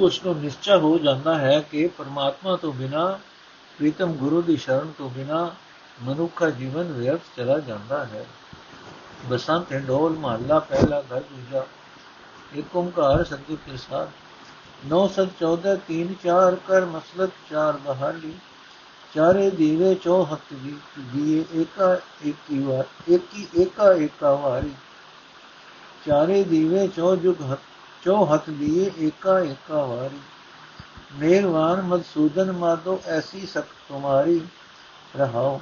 ਉਸ 0.00 0.24
ਨੂੰ 0.24 0.36
ਨਿਸ਼ਚੈ 0.36 0.76
ਹੋ 0.76 0.98
ਜਾਂਦਾ 0.98 1.38
ਹੈ 1.38 1.60
ਕਿ 1.60 1.86
ਪਰਮਾਤਮਾ 1.86 2.56
ਤੋਂ 2.56 2.72
ਬਿਨਾ, 2.72 3.18
ਪ੍ਰੀਤਮ 3.78 4.12
ਗੁਰੂ 4.12 4.42
ਦੀ 4.42 4.56
ਸ਼ਰਨ 4.56 4.92
ਤੋਂ 4.98 5.10
ਬਿਨਾ 5.10 5.54
ਮਨੁੱਖਾ 6.02 6.50
ਜੀਵਨ 6.50 6.92
ਵਿਅਰਥ 6.92 7.20
ਚਲਾ 7.36 7.58
ਜਾਂਦਾ 7.58 8.04
ਹੈ। 8.04 8.26
ਬਸੰਤ 9.26 9.72
ਢੋਲ 9.88 10.18
ਮਹੱਲਾ 10.18 10.58
ਪਹਿਲਾ 10.58 11.00
ਘਰ 11.00 11.20
ਦੂਜਾ, 11.20 11.66
ਇੱਕ 12.54 12.76
ਓੰਕਾਰ 12.76 13.24
ਸਤਿਗੁਰ 13.24 13.56
ਪ੍ਰਸਾਦ। 13.56 14.10
914 14.86 15.76
3 15.88 16.14
4 16.24 16.56
ਕਰ 16.68 16.84
ਮਸਲਤ 16.84 17.30
4 17.52 17.76
ਬਹਾਲੀ। 17.76 18.34
ਚਾਰੇ 19.14 19.50
ਦੀਵੇ 19.50 19.94
ਚੋ 19.94 20.28
ਹੱਥ 20.32 20.54
ਦੀ, 20.54 20.76
ਦੀਏ 21.00 21.44
ਏਕਾ 21.60 22.00
ਏਕੀ 22.26 22.58
ਵਾਰ, 22.58 22.84
ਏਕੀ 23.10 23.48
ਏਕਾ 23.58 23.92
ਏਕਾ 23.92 24.32
ਵਾਰੀ। 24.34 24.74
ਚਾਰੇ 26.06 26.44
ਦੀਵੇ 26.44 26.88
ਚੋ 26.88 27.16
ਜੁਗ 27.16 27.42
ਹੱਥ 27.52 27.69
ਚੋ 28.04 28.24
ਹੱਥ 28.24 28.50
ਦੀਏ 28.50 28.90
ਏਕਾ 28.98 29.40
ਏਕਾ 29.40 29.84
ਵਾਰੀ। 29.84 30.20
ਮੇਰਵਾਨ 31.12 31.82
ਮਦਸੂਦਨ 31.82 32.52
ਮਾਦੋ 32.52 33.00
ਐਸੀ 33.06 33.46
ਸਕ 33.46 33.64
ਤੁਮਾਰੀ 33.88 34.40
ਰਹਾਓ। 35.16 35.60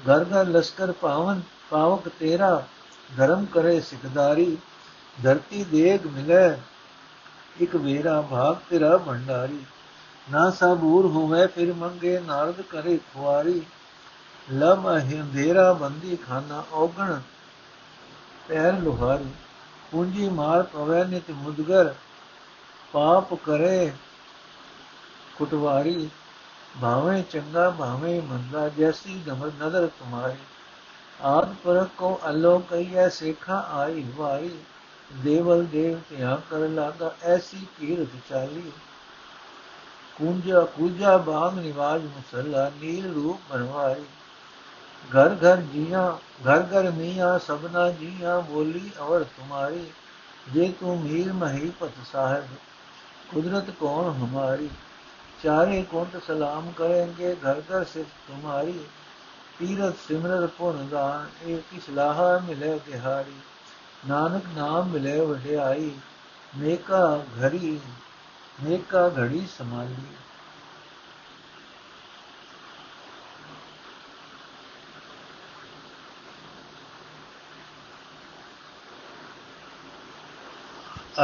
ਘਰ 0.00 0.24
ਘਰ 0.24 0.46
ਲਸ਼ਕਰ 0.46 0.92
ਪਾਵਨ, 0.92 1.40
ਪਾਵਕ 1.70 2.08
ਤੇਰਾ, 2.08 2.62
ਧਰਮ 3.16 3.44
ਕਰੇ 3.44 3.80
ਸਿਕਦਾਰੀ 3.80 4.56
ਧਰਤੀ 5.22 5.64
ਦੇਗ 5.64 6.06
ਮਿਲੇ, 6.06 6.56
ਇਕ 7.60 7.76
ਵੇਰਾ 7.76 8.20
ਭਾਗ 8.20 8.56
ਤੇਰਾ 8.70 8.96
ਭੰਡਾਰੀ। 8.96 9.64
ਨਾ 10.32 10.50
ਸਬੂਰ 10.50 11.06
ਹੋਵੇ 11.06 11.46
ਫਿਰ 11.46 11.72
ਮੰਗੇ 11.72 12.20
ਨਾਰਦ 12.20 12.60
ਕਰੇ 12.60 12.96
ਖੁਆਰੀ। 12.96 13.62
ਲਮ 14.52 14.88
ਹਿੰਦੇਰਾ 14.98 15.72
ਬੰਦੀ 15.72 16.16
ਖਾਨਾ 16.16 16.64
ਔਗਣ, 16.72 17.20
ਪੈਰ 18.48 18.72
ਲੋਹਾਰੀ। 18.72 19.30
ਪੂੰਜੀ 19.90 20.28
ਮਾਰ 20.28 20.62
ਪਵੈ, 20.62 21.04
ਨਿਤ 21.04 21.30
ਮੁਦਗਰ 21.30 21.94
ਪਾਪ 22.92 23.34
ਕਰੇ। 23.34 23.92
ਕੁਟਵਾਰੀ, 25.36 26.10
ਭਾਵੇਂ 26.82 27.22
ਚੰਗਾ, 27.22 27.70
ਭਾਵੇਂ 27.70 28.22
ਮੰਦਾ, 28.22 28.68
ਜੈਸੀ 28.68 29.22
ਨਮਰ 29.28 29.50
ਨਦਰ 29.62 29.86
ਤੁਮਾਰੀ। 29.86 30.36
ਆਦ 31.22 31.54
ਪਰ 31.64 31.86
ਕੋ 31.96 32.20
ਅਲੋ 32.30 32.58
ਕਈਐ 32.58 33.08
ਸੇਖਾ 33.08 33.68
ਆਈ 33.72 34.04
ਵਾਈ 34.16 34.50
ਦੇਵਲ 35.12 35.64
ਦੇਵ 35.64 35.98
ਧਿਆ 36.10 36.40
ਕਰ 36.50 36.58
ਲਾਗਾ, 36.58 37.14
ਐਸੀ 37.22 37.66
ਕੀਰਤ 37.78 38.08
ਚਾਲੀ। 38.30 38.72
ਕੁੰਜਾ 40.16 40.60
ਕੁਜਾ 40.60 41.16
ਬਾਗ 41.16 41.58
ਨਿਵਾਜ 41.58 42.02
ਮੁਸੱਲਾ, 42.02 42.72
ਨੀਲ 42.80 43.12
ਰੂਪ 43.12 43.40
ਬਣਵਾਈ। 43.50 44.04
ਘਰ 45.16 45.36
ਘਰ 45.44 45.56
ਜੀਆਂ, 45.56 46.12
ਘਰ 46.48 46.62
ਘਰ 46.62 46.90
ਮੀਆਂ, 46.90 47.38
ਸਭਨਾ 47.38 47.90
ਜੀਆਂ, 47.90 48.40
ਬੋਲੀ 48.40 48.90
ਔਰ 49.00 49.24
ਤੁਮਾਰੀ, 49.24 49.90
ਜੇ 50.52 50.72
ਤੂੰ 50.80 51.00
ਮੀਰ 51.00 51.32
ਮਹੀ 51.32 51.70
ਪਤ 51.70 51.90
ਸਾਹਿਬ, 52.12 52.44
ਕੁਦਰਤ 53.30 53.70
ਕੌਣ 53.70 54.10
ਹਮਾਰੀ? 54.10 54.70
ਚਾਰੇ 55.44 55.82
ਕੁੰਟ 55.82 56.22
ਸਲਾਮ 56.26 56.72
ਕਰਨਗੇ, 56.72 57.34
ਘਰ 57.34 57.60
ਘਰ 57.60 57.84
ਸਿਫ 57.84 58.06
ਤੁਮਾਰੀ 58.28 58.80
ਤੀਰਤ 59.58 59.94
ਸਿਮਰਤ 60.08 60.50
ਪੁਨ 60.50 60.88
ਦਾਨ, 60.88 61.26
ਇਹ 61.46 61.58
ਕਿਸ 61.58 61.90
ਲਾਹਾ 61.90 62.38
ਮਿਲੇ 62.38 62.78
ਤਿਹਾਰੀ? 62.78 63.34
ਨਾਨਕ 64.08 64.42
ਨਾਮ 64.56 64.88
ਮਿਲੇ 64.88 65.20
ਵਡਿਆਈ 65.20 65.92
ਮੇਕਾ 66.58 67.22
ਘੜੀ 67.42 67.80
ਮੇਕਾ 68.62 69.08
ਘੜੀ 69.18 69.46
ਸਮਾਈ 69.58 69.94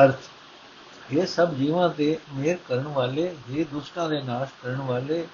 ਅਰਥ। 0.05 1.13
ਇਹ 1.13 1.27
ਸਭ 1.27 1.55
ਜੀਵਾਂ 1.55 1.89
ਤੇ 1.89 2.19
ਮਿਹਰ 2.35 2.59
ਕਰਨ 2.69 2.89
ਵਾਲੇ 2.89 3.37
ਇਹ 3.51 3.65
ਦੁਸ਼ਟਾਂ 3.67 4.09
ਦੇ 4.09 4.23
ਨਾਸ਼ 4.23 4.51
ਕਰਨ 4.63 4.77
ਵਾਲੇ, 4.77 5.27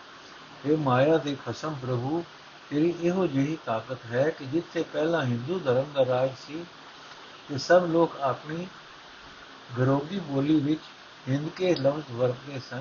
ਇਹ 0.66 0.76
ਮਾਇਆ 0.76 1.16
ਦੇ 1.18 1.36
ਖਸਮ 1.46 1.74
ਪ੍ਰਭੂ। 1.74 2.24
ਤੇਰੀ 2.70 2.94
ਇਹੋ 3.02 3.26
ਜਿਹੀ 3.26 3.58
ਤਾਕਤ 3.66 3.98
ਹੈ 4.06 4.30
ਕਿ 4.30 4.44
ਜਿੱਥੇ 4.44 4.82
ਪਹਿਲਾਂ 4.82 5.22
ਹਿੰਦੂ 5.22 5.58
ਧਰਮ 5.58 5.84
ਦਾ 5.94 6.04
ਰਾਜ 6.06 6.30
ਸੀ, 6.46 6.64
ਤੇ 7.48 7.58
ਸਭ 7.58 7.86
ਲੋਕ 7.88 8.16
ਆਪਣੀ 8.20 8.66
ਗਰੋਗੀ 9.78 10.18
ਬੋਲੀ 10.18 10.60
ਵਿੱਚ 10.60 10.80
ਹਿੰਦ 11.28 11.48
ਕੇ 11.48 11.74
ਲਫ਼ਜ਼ 11.74 12.10
ਵਰਤਦੇ 12.10 12.60
ਸਨ। 12.70 12.80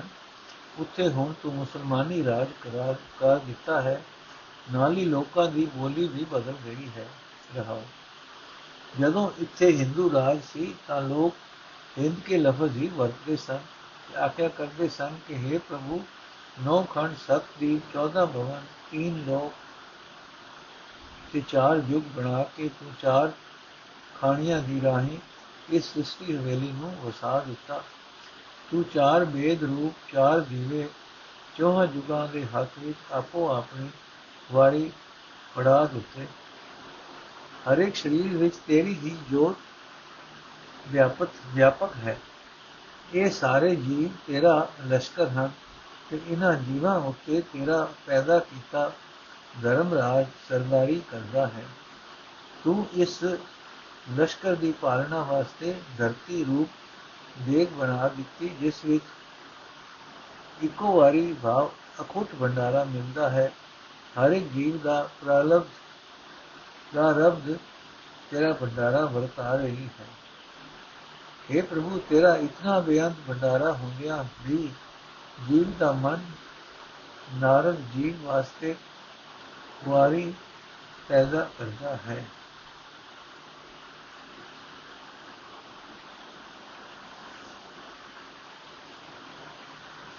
ਉੱਥੇ 0.78 1.08
ਹੁਣ 1.08 1.32
ਤੂੰ 1.42 1.54
ਮੁਸਲਮਾਨੀ 1.54 2.24
ਰਾਜ 2.24 2.48
ਕਰਾ 2.60 2.94
ਕਰ 3.20 3.38
ਦਿੱਤਾ 3.38 3.80
ਹੈ। 3.80 4.02
ਨਾਲ 4.72 4.96
ਹੀ 4.96 5.04
ਲੋਕਾਂ 5.04 5.50
ਦੀ 5.50 5.66
ਬੋਲੀ 5.66 6.08
ਵੀ 6.08 6.24
ਬਦਲ 6.24 6.54
ਗਈ 6.64 6.88
ਹੈ। 6.96 7.06
ਰਹਾ 7.56 7.82
ਜਦੋਂ 9.00 9.30
ਇੱਥੇ 9.38 9.76
ਹਿੰਦੂ 9.76 10.12
ਰਾਜ 10.12 10.38
ਸੀ, 10.54 10.74
ਤਾਂ 10.88 11.02
ਲੋਕ 11.02 11.34
ਹਿੰਦ 11.98 12.20
ਕੇ 12.20 12.38
ਲਫ਼ਜ਼ 12.38 12.76
ਹੀ 12.76 12.88
ਵਰਤਦੇ 12.88 13.36
ਸਨ, 13.36 13.58
ਆਖਿਆ 14.18 14.48
ਕਰਦੇ 14.48 14.88
ਸਨ 14.88 15.18
ਕਿ 15.28 15.34
हे 15.34 15.60
ਪ੍ਰਭੂ, 15.68 16.04
ਨੌ 16.64 16.82
ਖੰਡ 16.82 17.16
ਸਤ 17.16 17.42
ਦੀ 17.60 17.80
14 17.94 18.26
ਭਵਨ, 18.26 18.62
ਤੀਨ 18.90 19.24
ਲੋਕ 19.26 19.52
ਤੇ 21.32 21.42
ਚਾਰ 21.48 21.82
ਯੁਗ 21.88 22.02
ਬਣਾ 22.16 22.42
ਕੇ 22.42 22.68
ਤੂੰ 22.68 22.92
ਚਾਰ 23.02 23.32
ਖਾਣੀਆਂ 24.20 24.62
ਦੀ 24.62 24.80
ਰਾਹੀਂ 24.80 25.18
ਇਸ 25.70 25.84
ਸ੍ਰਿਸ਼ਟੀ 25.84 26.36
ਹਵੇਲੀ 26.36 26.72
ਨੂੰ 26.72 26.94
ਵਸਾ 27.04 27.38
ਦਿੱਤਾ। 27.40 27.82
ਤੂੰ 28.70 28.84
ਚਾਰ 28.84 29.24
ਬੇਦ 29.24 29.64
ਰੂਪ, 29.64 30.12
ਚਾਰ 30.12 30.40
ਦੀਵੇ 30.40 30.88
ਚੌਹਾਂ 31.58 31.86
ਯੁਗਾਂ 31.94 32.28
ਦੇ 32.28 32.46
ਹੱਥ 32.46 32.78
ਵਿੱਚ 32.78 32.98
ਆਪੋ 33.12 33.48
ਆਪਣੀ 33.50 33.88
ਵਾਰੀ 34.52 34.90
ਫੜਾ 35.56 35.84
ਦਿੱਤੇ। 35.84 36.26
ਹਰ 37.68 37.78
ਇੱਕ 37.78 37.96
ਸਰੀਰ 37.96 38.36
ਵਿੱਚ 38.36 38.56
ਤੇਰੀ 38.56 38.94
ਹੀ 38.94 39.16
ਜੋਤ 39.30 39.56
ਵਿਆਪਕ 40.88 41.28
ਵਿਆਪਕ 41.54 41.96
ਹੈ। 41.96 42.18
ਇਹ 43.14 43.30
ਸਾਰੇ 43.30 43.76
ਜੀਵ 43.76 44.08
ਤੇਰਾ 44.26 44.68
ਲਸ਼ਕਰ 44.88 45.28
ਹਨ 45.28 45.50
ਤੇ 46.10 46.20
ਇਹਨਾਂ 46.28 46.54
ਜੀਵਾਂ 46.54 47.00
ਉੱਤੇ 47.00 47.40
ਤੇਰਾ 47.40 47.88
ਪੈਦਾ 48.06 48.38
ਕੀਤਾ 48.38 48.92
ਧਰਮ 49.62 49.94
ਰਾਜ 49.94 50.26
ਸਰਦਾਰੀ 50.48 51.02
ਕਰਦਾ 51.10 51.46
ਹੈ। 51.46 51.64
ਤੂੰ 52.64 52.86
ਇਸ 52.94 53.24
ਲਸ਼ਕਰ 54.18 54.54
ਦੀ 54.54 54.72
ਪਾਲਣਾ 54.72 55.22
ਵਾਸਤੇ 55.22 55.74
ਧਰਤੀ 55.98 56.44
ਰੂਪ 56.44 56.68
ਦੇਗ 57.38 57.68
ਬਣਾ 57.68 58.08
ਦਿੱਤੀ, 58.08 58.48
ਜਿਸ 58.48 58.84
ਵਿੱਚ 58.84 59.04
ਇੱਕੋ 60.62 60.96
ਵਾਰੀ 60.96 61.36
ਭਾਵ 61.42 61.70
ਅਖੁੱਟ 62.00 62.28
ਭੰਡਾਰਾ 62.40 62.84
ਮਿਲਦਾ 62.84 63.30
ਹੈ। 63.30 63.52
ਹਰ 64.18 64.30
ਇੱਕ 64.30 64.48
ਜੀਵ 64.48 64.78
ਦਾ 64.78 65.08
ਪ੍ਰਲਬ 65.20 65.66
ਦਾ 66.94 67.10
ਰਬਦ 67.10 67.56
ਤੇਰਾ 68.30 68.52
ਭੰਡਾਰਾ 68.52 69.04
ਵਰਤਾ 69.04 69.54
ਰਹੀ 69.54 69.88
ਹੈ। 70.00 70.21
हे 71.52 71.62
ਪ੍ਰਭੂ 71.62 71.98
ਤੇਰਾ 72.08 72.34
ਇਤਨਾ 72.36 72.78
ਬੇਅੰਤ 72.80 73.16
ਭੰਡਾਰਾ 73.28 73.72
ਹੁੰਦਿਆਂ 73.72 74.22
ਵੀ 74.46 74.56
ਜੀਵ 75.48 75.72
ਦਾ 75.78 75.90
ਮਨ 75.92 76.20
ਨਾਰਦ 77.34 77.80
ਜੀਵ 77.94 78.24
ਵਾਸਤੇ 78.24 78.74
ਵਾਰੀ 79.88 80.32
ਪੈਦਾ 81.08 81.48
ਕਰਦਾ 81.58 81.96
ਹੈ 82.06 82.24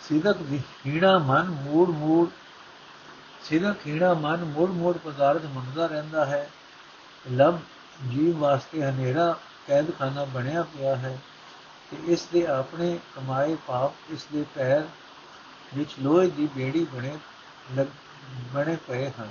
ਸਿਦਕ 0.04 0.42
ਹੀਣਾ 0.86 1.18
ਮਨ 1.18 1.50
ਮੂੜ 1.64 1.90
ਮੂੜ 1.90 2.28
ਸਿਦਕ 3.44 3.88
ਹੀਣਾ 3.88 4.14
ਮਨ 4.14 4.44
ਮੂੜ 4.46 4.70
ਮੂੜ 4.70 4.96
ਪਦਾਰਥ 4.98 5.46
ਮੰਗਦਾ 5.46 5.86
ਰਹਿੰਦਾ 5.86 6.26
ਹੈ 6.26 6.48
ਲਬ 7.26 7.60
ਜੀਵ 8.12 8.38
ਵਾਸਤੇ 8.38 8.84
ਹਨੇਰਾ 8.84 9.36
ਕੈਦਖਾਨਾ 9.68 10.26
ਬਣਿਆ 10.26 10.64
ਪਿਆ 10.64 10.96
ਹੈ 10.96 11.18
ਤੇ 11.92 11.98
ਇਸ 12.08 12.26
ਦੇ 12.26 12.46
ਆਪਣੇ 12.48 13.00
ਕਮਾਏ 13.16 13.56
ਪਾਪ, 13.68 13.94
ਇਸ 14.10 14.26
ਦੇ 14.34 14.46
ਪੈਰ 14.56 14.88
ਵਿੱਚ 15.76 15.94
ਲੋਹੇ 16.00 16.30
ਦੀ 16.30 16.48
ਬੇੜੀ 16.48 16.86
ਬਣੇ 16.86 17.18
ਬਣੇ 18.54 18.76
ਪਏ 18.88 19.10
ਹਨ। 19.10 19.30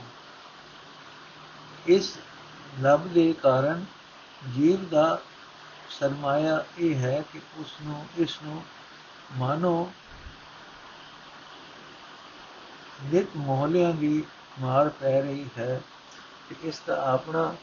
ਇਸ 1.86 2.16
ਲਬ 2.80 3.08
ਦੇ 3.08 3.32
ਕਾਰਨ 3.32 3.84
ਜੀਵ 4.54 4.88
ਦਾ 4.88 5.20
ਸਰਮਾਇਆ 5.90 6.64
ਇਹ 6.78 6.96
ਹੈ 6.96 7.22
ਕਿ 7.32 7.40
ਉਸ 7.58 7.74
ਨੂੰ 7.82 8.04
ਇਸ 8.18 8.38
ਨੂੰ 8.42 8.62
ਮਾਨੋ 9.32 9.92
ਨਿਤ 13.04 13.36
ਮੋਹਲਿਆਂ 13.36 13.92
ਦੀ 13.94 14.22
ਮਾਰ 14.60 14.88
ਪੈ 14.88 15.20
ਰਹੀ 15.20 15.46
ਹੈ 15.58 15.80
ਕਿ 16.48 16.68
ਇਸ 16.68 16.80
ਦਾ 16.86 17.02
ਆਪਣਾ 17.12 17.54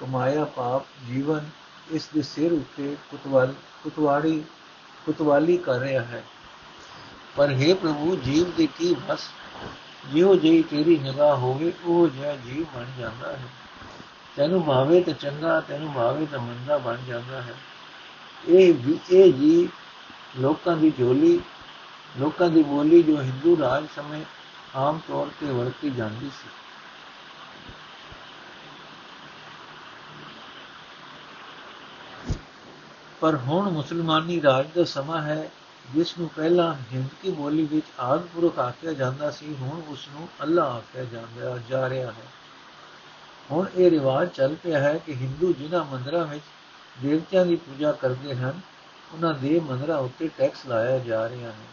ਕਮਾਇਆ 0.00 0.44
ਪਾਪ, 0.44 0.84
ਜੀਵਨ 1.06 1.50
ਇਸ 1.92 2.08
ਦੇ 2.14 2.22
ਸਿਰ 2.22 2.52
ਉੱਤੇ 2.52 2.96
ਕੁਤਵਾਲ 3.10 3.54
ਕੁਤਵਾੜੀ 3.84 4.44
ਕੁਤਵਾਲੀ 5.06 5.56
ਕਰ 5.56 5.78
ਰਿਹਾ 5.78 6.04
ਹੈ। 6.04 6.24
ਪਰ 7.36 7.48
हे 7.50 7.74
ਪ੍ਰਭੂ, 7.74 8.16
ਜੀਵ 8.16 8.50
ਦੇ 8.50 8.68
ਕੀ 8.78 8.96
ਬਸ 9.08 9.20
ਜਿਉ 10.12 10.34
ਜਿਹੀ 10.34 10.62
ਤੇਰੀ 10.62 10.98
ਨਿਗਾਹ 10.98 11.36
ਹੋਵੇ, 11.36 11.72
ਉਹ 11.84 12.08
ਜਿਹਾ 12.08 12.36
ਜੀਵ 12.36 12.78
ਬਣ 12.78 12.84
ਜਾਂਦਾ 12.98 13.32
ਹੈ। 13.32 13.48
ਤੈਨੂੰ 14.36 14.64
ਭਾਵੇ 14.64 15.00
ਤਾਂ 15.02 15.12
ਚੰਗਾ, 15.12 15.60
ਤੈਨੂੰ 15.60 15.92
ਭਾਵੇ 15.92 16.26
ਤਾਂ 16.26 16.38
ਮੰਦਾ 16.38 16.78
ਬਣ 16.78 16.96
ਜਾਂਦਾ 17.08 17.42
ਹੈ। 17.42 17.54
ਇਹ 18.48 18.74
ਵੀ, 18.74 18.98
ਇਹ 19.10 19.32
ਜੀ 19.32 19.68
ਲੋਕਾਂ 20.38 20.76
ਦੀ 20.76 20.92
ਝੋਲੀ, 20.98 21.40
ਲੋਕਾਂ 22.20 22.48
ਦੀ 22.48 22.62
ਬੋਲੀ 22.62 23.02
ਜੋ 23.02 23.16
ਹਿੰਦੂ 23.22 23.56
ਰਾਜ 23.60 23.86
ਸਮੇਂ 23.96 24.22
ਆਮ 24.74 25.00
ਤੌਰ 25.08 25.26
ਤੇ 25.40 25.46
ਵਰਤੀ 25.46 25.90
ਜਾਂਦੀ 25.90 26.28
ਸੀ। 26.28 26.48
ਪਰ 33.20 33.36
ਹੁਣ 33.36 33.70
ਮੁਸਲਮਾਨੀ 33.70 34.42
ਰਾਜ 34.42 34.66
ਦਾ 34.76 34.84
ਸਮਾਂ 34.84 35.22
ਹੈ, 35.22 35.50
ਜਿਸ 35.94 36.18
ਨੂੰ 36.18 36.30
ਪਹਿਲਾਂ 36.36 36.74
ਹਿੰਦ 36.74 37.08
ਕੀ 37.22 37.30
ਬੋਲੀ 37.30 37.66
ਵਿੱਚ 37.66 37.86
ਆਦਪੁਰਖ 38.00 38.58
ਆਖਿਆ 38.58 38.92
ਜਾਂਦਾ 38.92 39.30
ਸੀ, 39.30 39.56
ਹੁਣ 39.60 39.82
ਉਸ 39.88 40.08
ਨੂੰ 40.08 40.28
ਅੱਲਾ 40.42 40.62
ਆਖਿਆ 40.62 41.04
ਜਾਂਦਾ, 41.04 41.58
ਜਾ 41.70 41.88
ਰਿਹਾ 41.88 42.10
ਹੈ। 42.10 42.26
ਹੁਣ 43.50 43.66
ਇਹ 43.76 43.90
ਰਿਵਾਜ 43.90 44.28
ਚੱਲ 44.28 44.54
ਪਿਆ 44.54 44.78
ਹੈ 44.78 44.98
ਕਿ 44.98 45.14
ਹਿੰਦੂ 45.14 45.52
ਜਿਨ੍ਹਾਂ 45.52 45.84
ਮੰਦਰਾਂ 45.84 46.26
ਵਿੱਚ 46.26 46.44
ਦੇਵਤਿਆਂ 47.02 47.46
ਦੀ 47.46 47.56
ਪੂਜਾ 47.56 47.92
ਕਰਦੇ 47.92 48.34
ਹਨ, 48.34 48.60
ਉਹਨਾਂ 49.14 49.34
ਦੇ 49.34 49.60
ਮੰਦਰਾਂ 49.60 49.98
ਉੱਤੇ 49.98 50.30
ਟੈਕਸ 50.38 50.66
ਲਾਇਆ 50.66 50.98
ਜਾ 50.98 51.28
ਰਿਹਾ 51.28 51.50
ਹੈ। 51.50 51.66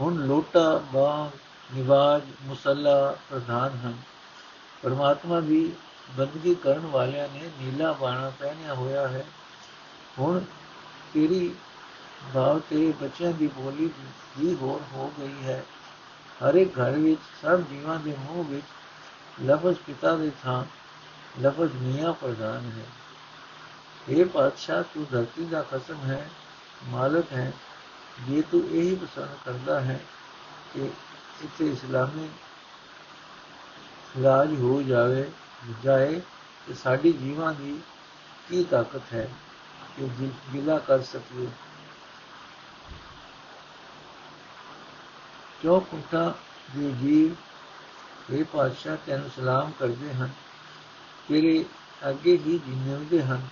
ਹੁਣ 0.00 0.14
ਲੋਟਾ, 0.14 0.82
ਬਾਗ, 0.92 1.38
ਨਿਵਾਜ, 1.76 2.22
ਮੁਸੱਲਾ 2.42 3.16
ਪ੍ਰਧਾਨ 3.30 3.78
ਹਨ। 3.86 3.98
ਪਰਮਾਤਮਾ 4.82 5.40
ਦੀ 5.40 5.72
ਬੰਦਗੀ 6.10 6.54
ਕਰਨ 6.54 6.86
ਵਾਲਿਆਂ 6.86 7.28
ਨੇ 7.28 7.50
ਨੀਲਾ 7.60 7.92
ਬਾਣਾ 7.92 8.32
ਪਹਿਨਿਆ 8.38 8.74
ਹੋਇਆ 8.74 9.08
ਹੈ। 9.08 9.24
ਹੁਣ 10.18 10.40
ਤੇਰੀ 11.14 11.54
ਭਾਵ 12.34 12.60
ਤੇ 12.70 12.92
ਬੱਚਿਆਂ 13.00 13.32
ਦੀ 13.32 13.46
ਬੋਲੀ 13.46 13.90
ਵੀ 14.38 14.54
ਹੋਰ 14.54 14.80
ਹੋ 14.92 15.12
ਗਈ 15.18 15.42
ਹੈ। 15.42 15.64
ਹਰ 16.44 16.54
ਇੱਕ 16.54 16.78
ਘਰ 16.78 16.90
ਵਿੱਚ, 16.90 17.20
ਸਭ 17.42 17.60
ਜੀਵਾਂ 17.60 17.98
ਦੇ 18.00 18.16
ਮੂੰਹ 18.18 18.44
ਵਿੱਚ 18.44 18.66
ਲਫ਼ਜ਼ 19.42 19.78
ਪਿਤਾ 19.78 20.16
ਦੇ 20.16 20.30
ਥਾਂ, 20.44 20.64
ਲਫ਼ਜ਼ 21.40 21.76
ਮੀਆਂ 21.76 22.12
ਪ੍ਰਦਾਨ 22.12 22.70
ਹੈ। 22.78 22.86
ਇਹ 24.08 24.24
ਪਾਤਸ਼ਾਹ, 24.24 24.82
ਤੂੰ 24.82 25.06
ਧਰਤੀ 25.10 25.44
ਦਾ 25.44 25.62
ਖਸਮ 25.62 25.98
ਹੈ, 26.04 26.30
ਮਾਲਕ 26.84 27.32
ਹੈ। 27.32 27.52
ਜੇ 28.28 28.42
ਤੂੰ 28.42 28.68
ਇਹੀ 28.70 28.94
ਪਸੰਦ 28.94 29.28
ਕਰਦਾ 29.44 29.80
ਹੈ 29.80 30.00
ਕਿ 30.74 30.90
ਇੱਥੇ 31.44 31.66
ਇਸਲਾਮੀ 31.66 32.28
ਰਾਜ 34.22 34.54
ਹੋ 34.60 34.82
ਜਾਵੇ, 34.82 35.30
ਜਾਏ, 35.84 36.20
ਤੇ 36.68 36.74
ਸਾਡੀ 36.74 37.12
ਜੀਵਾਂ 37.12 37.54
ਦੀ 37.54 37.80
ਕੀ 38.48 38.64
ਤਾਕਤ 38.64 39.02
ਹੈ? 39.12 39.30
ਕਿ 39.96 40.08
ਗਿਲਾ 40.54 40.78
ਕਰ 40.78 41.02
ਸਕੀਏ 41.02 41.48
ਜੋ 45.64 45.80
ਕੁੱਤਾ 45.80 46.34
ਦੇ 46.76 46.90
ਜੀਵ 46.92 47.34
ਇਹ 48.32 48.44
ਪਾਤਸ਼ਾਹ 48.44 48.96
ਤੈਨੂੰ 49.06 49.30
ਸਲਾਮ 49.30 49.70
ਕਰਦੇ 49.78 50.12
ਹਨ 50.12 50.30
ਤੇਰੇ 51.28 51.64
ਅੱਗੇ 52.10 52.36
ਹੀ 52.36 52.58
ਜਿੰਨੇਵਦੇ 52.58 53.22
ਹਨ 53.22 53.48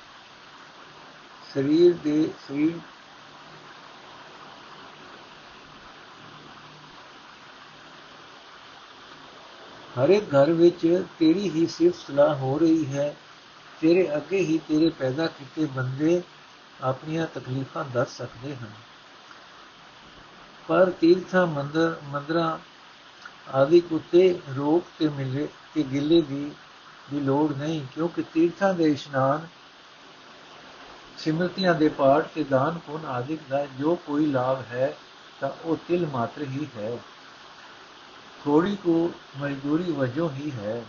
ਸਰੀਰ 1.54 1.94
ਦੇ 2.04 2.30
ਸਰੀਰ 2.48 2.78
ਹਰ 9.98 10.08
ਇੱਕ 10.08 10.34
ਘਰ 10.34 10.52
ਵਿੱਚ 10.52 11.04
ਤੇਰੀ 11.18 11.48
ਹੀ 11.50 11.66
ਸਿਫਤ 11.66 11.94
ਸਲਾਹ 12.06 12.34
ਹੋ 12.34 12.58
ਰਹੀ 12.58 12.86
ਹੈ 12.86 13.14
ਤੇਰੇ 13.80 14.16
ਅੱਗੇ 14.16 14.38
ਹੀ 14.38 14.58
ਤੇਰੇ 14.58 14.90
ਪੈਦਾ 14.90 15.26
ਕੀਤੇ 15.26 15.64
ਬੰਦੇ 15.64 16.22
ਆਪਣੀਆਂ 16.82 17.26
ਤਕਲੀਫਾਂ 17.26 17.84
ਦੱਸ 17.84 18.16
ਸਕਦੇ 18.16 18.56
ਹਨ। 18.56 18.70
ਪਰ 20.68 20.90
ਤੀਰਥਾਂ, 20.90 21.46
ਮੰਦਰ, 21.46 22.00
ਮੰਦਰਾਂ 22.04 22.58
ਆਦਿ 23.54 23.80
ਕੁੱਤੇ 23.80 24.40
ਰੋਕ 24.56 24.84
ਤੇ 24.98 25.08
ਮਿਲੇ 25.08 25.48
ਕਿ 25.74 25.82
ਗਿੱਲੇ 25.82 26.20
ਦੀ 26.20 26.52
ਦੀ 27.10 27.20
ਲੋੜ 27.20 27.56
ਨਹੀਂ, 27.56 27.86
ਕਿਉਂਕਿ 27.94 28.22
ਤੀਰਥਾਂ 28.22 28.74
ਦੇ 28.74 28.84
ਇਸ਼ਨਾਨ 28.84 29.46
ਸਿਮਰਤੀਆਂ 31.18 31.74
ਦੇ 31.74 31.88
ਪਾਠ 31.88 32.26
ਤੇ 32.34 32.44
ਦਾਨ 32.44 32.78
ਪੁੰਨ 32.78 33.06
ਆਦਿਕ 33.06 33.40
ਦਾ 33.48 33.66
ਜੋ 33.66 33.94
ਕੋਈ 33.94 34.26
ਲਾਭ 34.26 34.62
ਹੈ, 34.72 34.96
ਤਾਂ 35.40 35.50
ਉਹ 35.64 35.76
ਤਿਲ 35.88 36.06
ਮਾਤਰ 36.06 36.42
ਹੀ 36.42 36.66
ਹੈ। 36.76 36.98
ਥੋੜੀ 38.44 38.76
ਕੋ 38.76 39.12
ਮਜ਼ਦੂਰੀ 39.38 39.92
ਵਜੋਂ 39.92 40.30
ਹੀ 40.30 40.50
ਹੈ। 40.50 40.84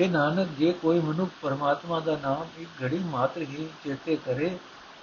ਇਹ 0.00 0.10
ਨਾਨਕ, 0.10 0.48
ਜੇ 0.58 0.72
ਕੋਈ 0.72 1.00
ਮਨੁੱਖ 1.00 1.30
ਪਰਮਾਤਮਾ 1.42 2.00
ਦਾ 2.00 2.18
ਨਾਮ 2.22 2.46
ਇੱਕ 2.58 2.70
ਘੜੀ 2.82 2.98
ਮਾਤਰ 2.98 3.40
ਹੀ 3.40 3.68
ਚੇਤੇ 3.84 4.16
ਕਰੇ, 4.16 4.58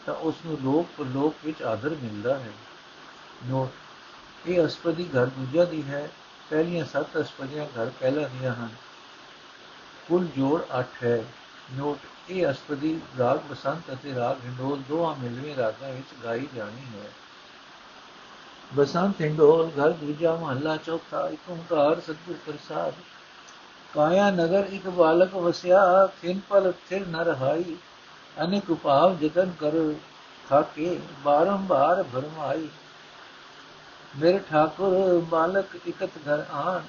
ਤਾਂ 0.05 0.13
ਉਸ 0.13 0.35
ਨੂੰ 0.45 0.57
ਲੋਕ 0.61 0.87
ਪਰਲੋਕ 0.97 1.35
ਵਿੱਚ 1.45 1.61
ਆਦਰ 1.63 1.89
ਮਿਲਦਾ 1.89 2.39
ਹੈ। 2.39 2.51
ਨੋਟ, 3.45 3.69
ਇਹ 4.47 4.65
ਅਸਪਦੀ 4.65 5.09
ਘਰ 5.17 5.25
ਦੂਜਾ 5.25 5.65
ਦੀ 5.65 5.83
ਹੈ, 5.83 6.09
ਪਹਿਲੀਆਂ 6.49 6.85
ਸੱਤ 6.85 7.21
ਅਸਪਦੀਆਂ 7.21 7.65
ਘਰ 7.65 7.91
ਪਹਿਲਾ 7.99 8.27
ਦੀਆਂ 8.27 8.55
ਹਨ। 8.55 8.69
ਕੁੱਲ 10.07 10.27
ਜੋੜ 10.27 10.61
8 10.71 10.85
ਹੈ। 11.03 11.23
ਨੋਟ, 11.73 11.99
ਇਹ 12.29 12.51
ਅਸਪਦੀ 12.51 12.99
ਰਾਗ 13.19 13.39
ਬਸੰਤ 13.51 13.93
ਅਤੇ 13.93 14.15
ਰਾਗ 14.15 14.37
ਹਿੰਡੋਲ 14.45 14.81
ਦੋਹਾਂ 14.87 15.15
ਮਿਲਵੇਂ 15.15 15.55
ਰਾਗਾਂ 15.55 15.89
ਵਿੱਚ 15.89 16.23
ਗਾਈ 16.23 16.47
ਜਾਣੀ 16.55 16.99
ਹੈ। 16.99 17.11
ਬਸੰਤ, 18.75 19.21
ਹਿੰਡੋਲ, 19.21 19.69
ਘਰ 19.69 19.89
ਦੂਜਾ 19.89 20.35
ਮਹੱਲਾ 20.35 20.77
ਚੌਥਾ, 20.77 21.29
ਇੱਕ 21.29 21.49
ਓੰਕਾਰ, 21.49 21.99
ਸਤਿਗੁਰ 21.99 22.35
ਪ੍ਰਸਾਦ 22.45 22.93
ਕਾਇਆ 23.95 24.31
ਨਗਰ 24.31 24.67
ਇੱਕ 24.71 24.87
ਬਾਲਕ 24.87 25.35
ਵਸਿਆ 25.35 26.09
ਖਿਨ 26.21 26.39
ਪਲ 26.49 26.73
ਥਿਰ 26.89 27.07
ਨ 27.07 27.15
ਰਹਾਈ। 27.15 27.75
ਅਨੇਕ 28.43 28.69
ਉਪਾਵ 28.69 29.17
ਜਤਨ 29.17 29.51
ਕਰ 29.59 29.71
ਥਾਕੇ, 30.49 30.99
ਬਾਰੰਬਾਰ 31.23 32.03
ਭਰਮਾਈ। 32.03 32.69
ਮੇਰੇ 34.19 34.39
ਠਾਕੁਰ, 34.49 35.19
ਬਾਲਕ 35.19 35.65
ਇਕਤ 35.87 36.09
ਘਰ 36.17 36.45
ਆਣ। 36.51 36.79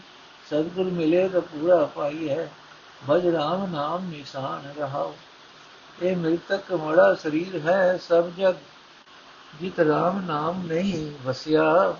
ਸਤਿਗੁਰ 0.46 0.84
ਮਿਲੇ 0.84 1.28
ਤਾਂ 1.28 1.40
ਪੂਰਾ 1.40 1.84
ਪਾਈ 1.84 2.28
ਹੈ। 2.28 2.50
ਭਜ 3.10 3.26
ਰਾਮ 3.26 3.66
ਨਾਮ 3.72 4.04
ਨਿਸ਼ਾਨ 4.04 4.80
ਰਹਾਓ 4.80 5.14
ਇਹ 6.02 6.16
ਮ੍ਰਿਤਕ 6.16 6.72
ਮੜਾ 6.72 7.14
ਸਰੀਰ 7.14 7.60
ਹੈ, 7.68 7.98
ਸਭ 8.08 8.28
ਜਗ 8.38 8.54
ਜਿਤ 9.60 9.80
ਰਾਮ 9.80 10.20
ਨਾਮ 10.26 10.62
ਨਹੀਂ 10.66 11.10
ਵਸਿਆ। 11.24 11.94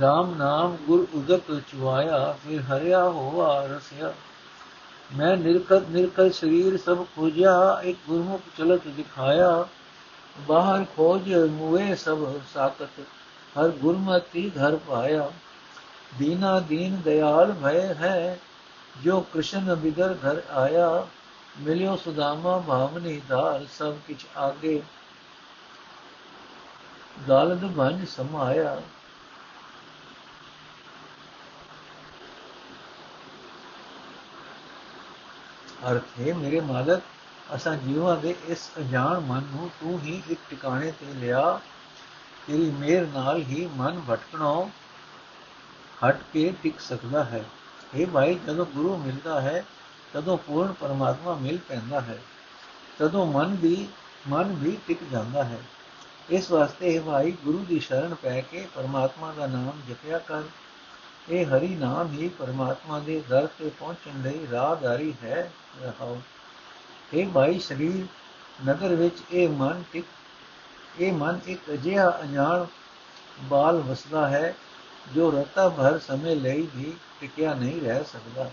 ਰਾਮ 0.00 0.34
ਨਾਮ 0.34 0.76
ਗੁਰ 0.76 1.06
ਉਦਕ 1.14 1.60
ਚੁਆਇਆ 1.60 2.36
ਫਿਰ 2.44 2.60
ਹਰਿਆ 2.60 3.04
ਹੋਆ 3.04 3.66
ਰਸਿਆ। 3.66 4.14
ਮੈਂ 5.16 5.36
ਨਿਰਕਤ 5.36 5.82
ਨਿਰਕਲ 5.88 6.32
ਸਰੀਰ 6.32 6.78
ਸਭ 6.78 7.04
ਖੋਜਿਆ, 7.16 7.80
ਇੱਕ 7.84 7.98
ਗੁਰਮੁਖ 8.08 8.40
ਚਲਤ 8.58 8.88
ਦਿਖਾਇਆ। 8.88 9.68
ਬਾਹਰ 10.38 10.84
ਖੋਜ 10.96 11.34
ਮੁਏ 11.34 11.94
ਸਭ 11.94 12.18
ਸਾਕਤ 12.54 12.88
ਹਰ 13.58 13.68
ਗੁਰਮਤਿ 13.68 14.50
ਘਰ 14.50 14.76
ਪਾਇਆ। 14.76 15.32
ਦੀਨਾ 16.18 16.60
ਦੀਨ 16.60 17.00
ਦਇਆਲ 17.00 17.52
ਭੈ 17.52 17.94
ਹੈ, 17.94 18.38
ਜੋ 19.04 19.20
ਕ੍ਰਿਸ਼ਨ 19.20 19.74
ਬਿਦਰ 19.74 20.14
ਘਰ 20.14 20.42
ਆਇਆ। 20.50 21.06
ਮਿਲਿਓ 21.60 21.96
ਸੁਦਾਮਾ 21.96 22.58
ਭਾਵਨੀ 22.58 23.20
ਧਾਰ 23.28 23.66
ਸਭ 23.78 23.94
ਕਿਛ 24.06 24.26
ਆਗੇ। 24.36 24.82
ਗਾਲਦ 27.28 27.72
ਭੰਜ 27.76 28.08
ਸਮਾਇਆ। 28.08 28.82
ਅਰਥ 35.90 36.20
ਹੈ, 36.20 36.34
ਮੇਰੇ 36.34 36.60
ਮਾਲਕ, 36.60 37.02
ਅਸਾਂ 37.54 37.76
ਜੀਵਾਂ 37.76 38.16
ਦੇ 38.16 38.34
ਇਸ 38.48 38.70
ਅਜਾਣ 38.78 39.20
ਮਨ 39.20 39.42
ਨੂੰ 39.50 39.70
ਤੂੰ 39.80 40.00
ਹੀ 40.00 40.22
ਇੱਕ 40.28 40.40
ਟਿਕਾਣੇ 40.50 40.90
ਤੇ 40.90 41.06
ਲਿਆ। 41.14 41.60
ਤੇਰੀ 42.46 42.70
ਮਿਹਰ 42.70 43.06
ਨਾਲ 43.06 43.42
ਹੀ 43.42 43.68
ਮਨ 43.76 44.02
ਭਟਕਣੋਂ 44.10 44.68
ਹਟ 46.06 46.20
ਕੇ 46.32 46.54
ਟਿਕ 46.62 46.80
ਸਕਦਾ 46.80 47.24
ਹੈ। 47.24 47.44
ਇਹ 47.94 48.06
ਭਾਈ, 48.06 48.38
ਜਦੋਂ 48.46 48.66
ਗੁਰੂ 48.66 48.96
ਮਿਲਦਾ 48.96 49.40
ਹੈ, 49.40 49.64
ਤਦੋਂ 50.12 50.38
ਪੂਰਨ 50.38 50.72
ਪਰਮਾਤਮਾ 50.72 51.34
ਮਿਲ 51.34 51.58
ਪੈਂਦਾ 51.58 52.00
ਹੈ। 52.00 52.18
ਤਦੋਂ 52.98 53.26
ਮਨ 53.26 53.54
ਵੀ 53.54 53.88
ਮਨ 54.28 54.52
ਵੀ 54.52 54.78
ਟਿਕ 54.86 54.98
ਜਾਂਦਾ 55.12 55.44
ਹੈ। 55.44 55.58
ਇਸ 56.30 56.50
ਵਾਸਤੇ 56.50 56.94
ਇਹ 56.94 57.00
ਭਾਈ, 57.00 57.30
ਗੁਰੂ 57.30 57.58
ਦੀ 57.58 57.80
ਸ਼ਰਨ 57.80 58.14
ਪੈ 58.14 58.40
ਕੇ 58.40 58.68
ਪਰਮਾਤਮਾ 58.74 59.32
ਦਾ 59.32 59.46
ਨਾਮ 59.46 59.72
ਜਪਿਆ 59.88 60.18
ਕਰ। 60.18 60.42
ਇਹ 61.28 61.46
ਹਰੀ 61.46 61.74
ਨਾਮ 61.74 62.12
ਹੀ 62.12 62.28
ਪਰਮਾਤਮਾ 62.28 62.98
ਦੇ 62.98 63.22
ਦਰ 63.28 63.48
ਤੇ 63.58 63.70
ਪਹੁੰਚਣ 63.78 64.22
ਲਈ 64.22 64.46
ਰਾਹਦਾਰੀ 64.52 65.14
ਹੈ 65.22 65.52
ਰਹਾਓ 65.82 66.20
ਇਹ 67.14 67.26
ਭਾਈ 67.26 67.58
ਸਰੀਰ, 67.58 68.06
ਨਗਰ 68.66 68.94
ਵਿੱਚ 68.94 69.18
ਇਹ 69.32 69.48
ਮਨ 69.48 69.84
ਟਿਕ 69.92 70.04
ਇਹ 71.00 71.12
ਮਨ 71.12 71.40
ਇੱਕ 71.46 71.60
ਅਜਿਹਾ 71.72 72.20
ਅਣਜਾਣ 72.20 72.66
ਬਾਲ 73.40 73.76
ਵਸਦਾ 73.76 74.28
ਹੈ 74.28 74.54
ਜੋ 75.14 75.30
ਰਤਾ 75.30 75.68
ਭਰ 75.68 75.98
ਸਮੇਂ 75.98 76.36
ਲਈ 76.36 76.68
ਵੀ 76.76 76.92
ਟਿਕਿਆ 77.20 77.54
ਨਹੀਂ 77.54 77.80
ਰਹਿ 77.80 78.04
ਸਕਦਾ। 78.04 78.50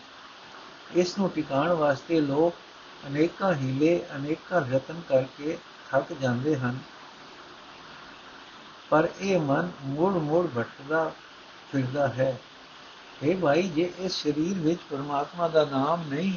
ਇਸ 0.96 1.18
ਨੂੰ 1.18 1.30
ਟਿਕਾਣ 1.30 1.70
ਵਾਸਤੇ 1.70 2.22
ਲੋਕ 2.22 2.56
ਅਨੇਕਾਂ 3.08 3.54
ਹੀਲੇ, 3.54 4.06
ਅਨੇਕਾਂ 4.16 4.62
ਯਤਨ 4.72 5.02
ਕਰਕੇ 5.10 5.58
ਥੱਕ 5.92 6.14
ਜਾਂਦੇ 6.14 6.56
ਹਨ। 6.56 6.80
ਪਰ 8.90 9.08
ਇਹ 9.20 9.40
ਮਨ 9.40 9.72
ਮੂੜ 9.82 10.14
ਮੂੜ 10.14 10.48
ਭਟਕਦਾ 10.58 11.12
ਫਿਰਦਾ 11.72 12.08
ਹੈ। 12.08 12.38
ਇਹ 13.24 13.38
ਭਾਈ, 13.38 13.70
ਜੇ 13.70 13.94
ਇਸ 14.00 14.24
ਸਰੀਰ 14.24 14.60
ਵਿੱਚ 14.60 14.80
ਪਰਮਾਤਮਾ 14.92 15.48
ਦਾ 15.48 15.66
ਨਾਮ 15.66 16.04
ਨਹੀਂ 16.10 16.34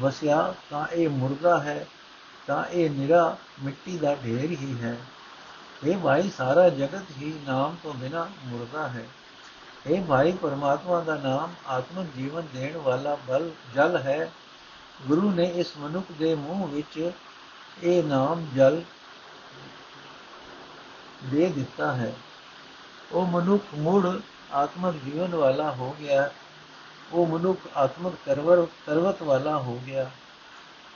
ਵਸਿਆ, 0.00 0.54
ਤਾਂ 0.70 0.86
ਇਹ 0.86 1.08
ਮੁਰਦਾ 1.08 1.62
ਹੈ, 1.62 1.86
ਤਾਂ 2.46 2.64
ਇਹ 2.64 2.90
ਨਿਰਾ 2.90 3.36
ਮਿੱਟੀ 3.62 3.98
ਦਾ 3.98 4.14
ਢੇਰ 4.14 4.50
ਹੀ 4.50 4.76
ਹੈ। 4.82 4.96
ਇਹ 5.84 5.98
ਭਾਈ, 5.98 6.30
ਸਾਰਾ 6.30 6.68
ਜਗਤ 6.68 7.02
ਹੀ 7.10 7.40
ਨਾਮ 7.46 7.76
ਤੋਂ 7.82 7.94
ਬਿਨਾ 7.94 8.28
ਮੁਰਦਾ 8.44 8.88
ਹੈ। 8.88 9.08
ਇਹ 9.86 10.04
ਭਾਈ, 10.04 10.32
ਪਰਮਾਤਮਾ 10.32 11.00
ਦਾ 11.00 11.14
ਨਾਮ 11.16 11.54
ਆਤਮਿਕ 11.66 12.08
ਜੀਵਨ 12.16 12.42
ਦੇਣ 12.54 12.76
ਵਾਲਾ 12.76 13.18
ਬਲ, 13.28 13.50
ਜਲ 13.74 13.96
ਹੈ। 13.96 14.32
ਗੁਰੂ 15.06 15.30
ਨੇ 15.30 15.44
ਇਸ 15.44 15.72
ਮਨੁੱਖ 15.78 16.06
ਦੇ 16.18 16.34
ਮੂੰਹ 16.34 16.68
ਵਿੱਚ 16.68 17.10
ਇਹ 17.82 18.04
ਨਾਮ 18.04 18.46
ਜਲ 18.54 18.82
ਦੇ 21.24 21.46
ਦਿੱਤਾ 21.46 21.92
ਹੈ। 21.92 22.14
ਉਹ 23.12 23.26
ਮਨੁੱਖ 23.26 23.64
ਮੁੜ 23.74 24.20
ਆਤਮਿਕ 24.52 25.04
ਜੀਵਨ 25.04 25.34
ਵਾਲਾ 25.34 25.70
ਹੋ 25.70 25.96
ਗਿਆ, 26.00 26.30
ਉਹ 27.12 27.26
ਮਨੁੱਖ 27.26 27.60
ਆਤਮਿਕ 27.76 28.14
ਤਰਵਰ, 28.26 28.66
ਤਰਵਤ 28.86 29.22
ਵਾਲਾ 29.22 29.58
ਹੋ 29.58 29.80
ਗਿਆ। 29.86 30.10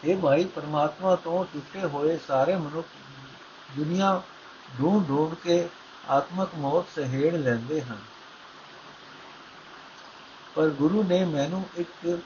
ਇਹ 0.05 0.17
ਭਾਈ, 0.17 0.45
ਪਰਮਾਤਮਾ 0.45 1.17
ਤੋਂ 1.17 1.45
ਟੁੱਟੇ 1.45 1.81
ਹੋਏ 1.81 2.19
ਸਾਰੇ 2.29 2.57
ਮਨੁੱਖ 2.57 2.89
ਦੁਨੀਆ 3.77 4.23
ਢੂੰਡ 4.81 5.09
ਢੂੰਡ 5.09 5.35
ਕੇ 5.35 5.69
ਆਤਮਿਕ 6.11 6.49
ਮੌਤ 6.55 6.85
ਸਹਿੜ 6.95 7.35
ਲੈਂਦੇ 7.35 7.83
ਹਨ। 7.83 7.99
ਪਰ 10.55 10.69
ਗੁਰੂ 10.69 11.03
ਨੇ 11.03 11.25
ਮੈਨੂੰ 11.25 11.65
ਇੱਕ 11.77 12.19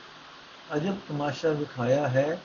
ਅਜਬ 0.76 0.96
ਤਮਾਸ਼ਾ 1.08 1.50
ਵਿਖਾਇਆ 1.50 2.08
ਹੈ। 2.08 2.40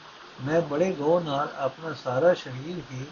ਮੈਂ 0.45 0.61
ਬੜੇ 0.61 0.91
ਗੋ 0.91 1.19
ਨਾਲ 1.19 1.53
ਆਪਣਾ 1.57 1.93
ਸਾਰਾ 1.93 2.33
ਸਰੀਰ 2.33 2.81
ਹੀ 2.91 3.05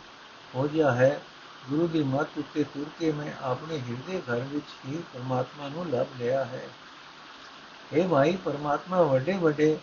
ਹੋ 0.56 0.64
ਗਿਆ 0.64 0.92
ਹੈ। 0.92 1.22
ਗੁਰੂ 1.70 1.88
ਦੀ 1.88 2.04
ਮੱਤ 2.04 2.38
ਉੱਤੇ 2.38 2.64
ਤੁਰ 2.64 2.86
ਕੇ 3.00 3.12
ਮੈਂ 3.12 3.32
ਆਪਣੇ 3.42 3.78
ਹਿਰਦੇ 3.80 4.22
ਘਰ 4.22 4.40
ਵਿੱਚ 4.40 4.66
ਹੀ 4.86 5.04
ਪਰਮਾਤਮਾ 5.14 5.68
ਨੂੰ 5.70 5.90
ਲੱਭ 5.90 6.08
ਲਿਆ 6.20 6.46
ਹੈ। 6.46 6.70
ਇਹ 7.94 8.10
ਭਾਈ, 8.10 8.36
ਪਰਮਾਤਮਾ 8.36 9.02
ਵੱਡੇ 9.02 9.34
ਵੱਡੇ 9.34 9.78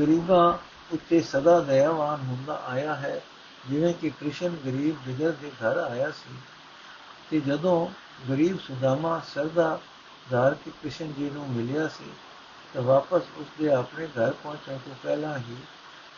ਗਰੀਬਾਂ 0.00 0.58
ਉੱਤੇ 0.92 1.20
ਸਦਾ 1.20 1.60
ਦਇਆਵਾਨ 1.60 2.20
ਹੁੰਦਾ 2.20 2.62
ਆਇਆ 2.66 2.94
ਹੈ। 2.94 3.20
ਜਿਵੇਂ 3.68 3.94
ਕਿ 3.94 4.10
ਕ੍ਰਿਸ਼ਨ 4.10 4.56
ਗਰੀਬ 4.66 4.96
ਬਿਦਰ 5.06 5.32
ਦੇ 5.32 5.50
ਘਰ 5.50 5.76
ਆਇਆ 5.76 6.10
ਸੀ 6.10 6.36
ਤੇ 7.30 7.40
ਜਦੋਂ 7.40 7.88
ਗਰੀਬ 8.30 8.58
ਸੁਦਾਮਾ 8.58 9.20
ਸਰਦਾ 9.34 9.78
ਧਾਰ 10.30 10.54
ਕੇ 10.54 10.70
ਕ੍ਰਿਸ਼ਨ 10.70 11.12
ਜੀ 11.12 11.30
ਨੂੰ 11.30 11.48
ਮਿਲਿਆ 11.48 11.88
ਸੀ 11.88 12.10
ਤਾਂ 12.74 12.82
ਵਾਪਸ 12.82 13.22
ਉਸ 13.36 13.46
ਦੇ 13.58 13.72
ਆਪਣੇ 13.72 14.06
ਘਰ 14.06 14.32
ਪਹੁੰਚਣ 14.32 14.78
ਤੋਂ 14.78 14.94
ਪਹਿਲਾਂ 15.02 15.38
ਹੀ 15.38 15.56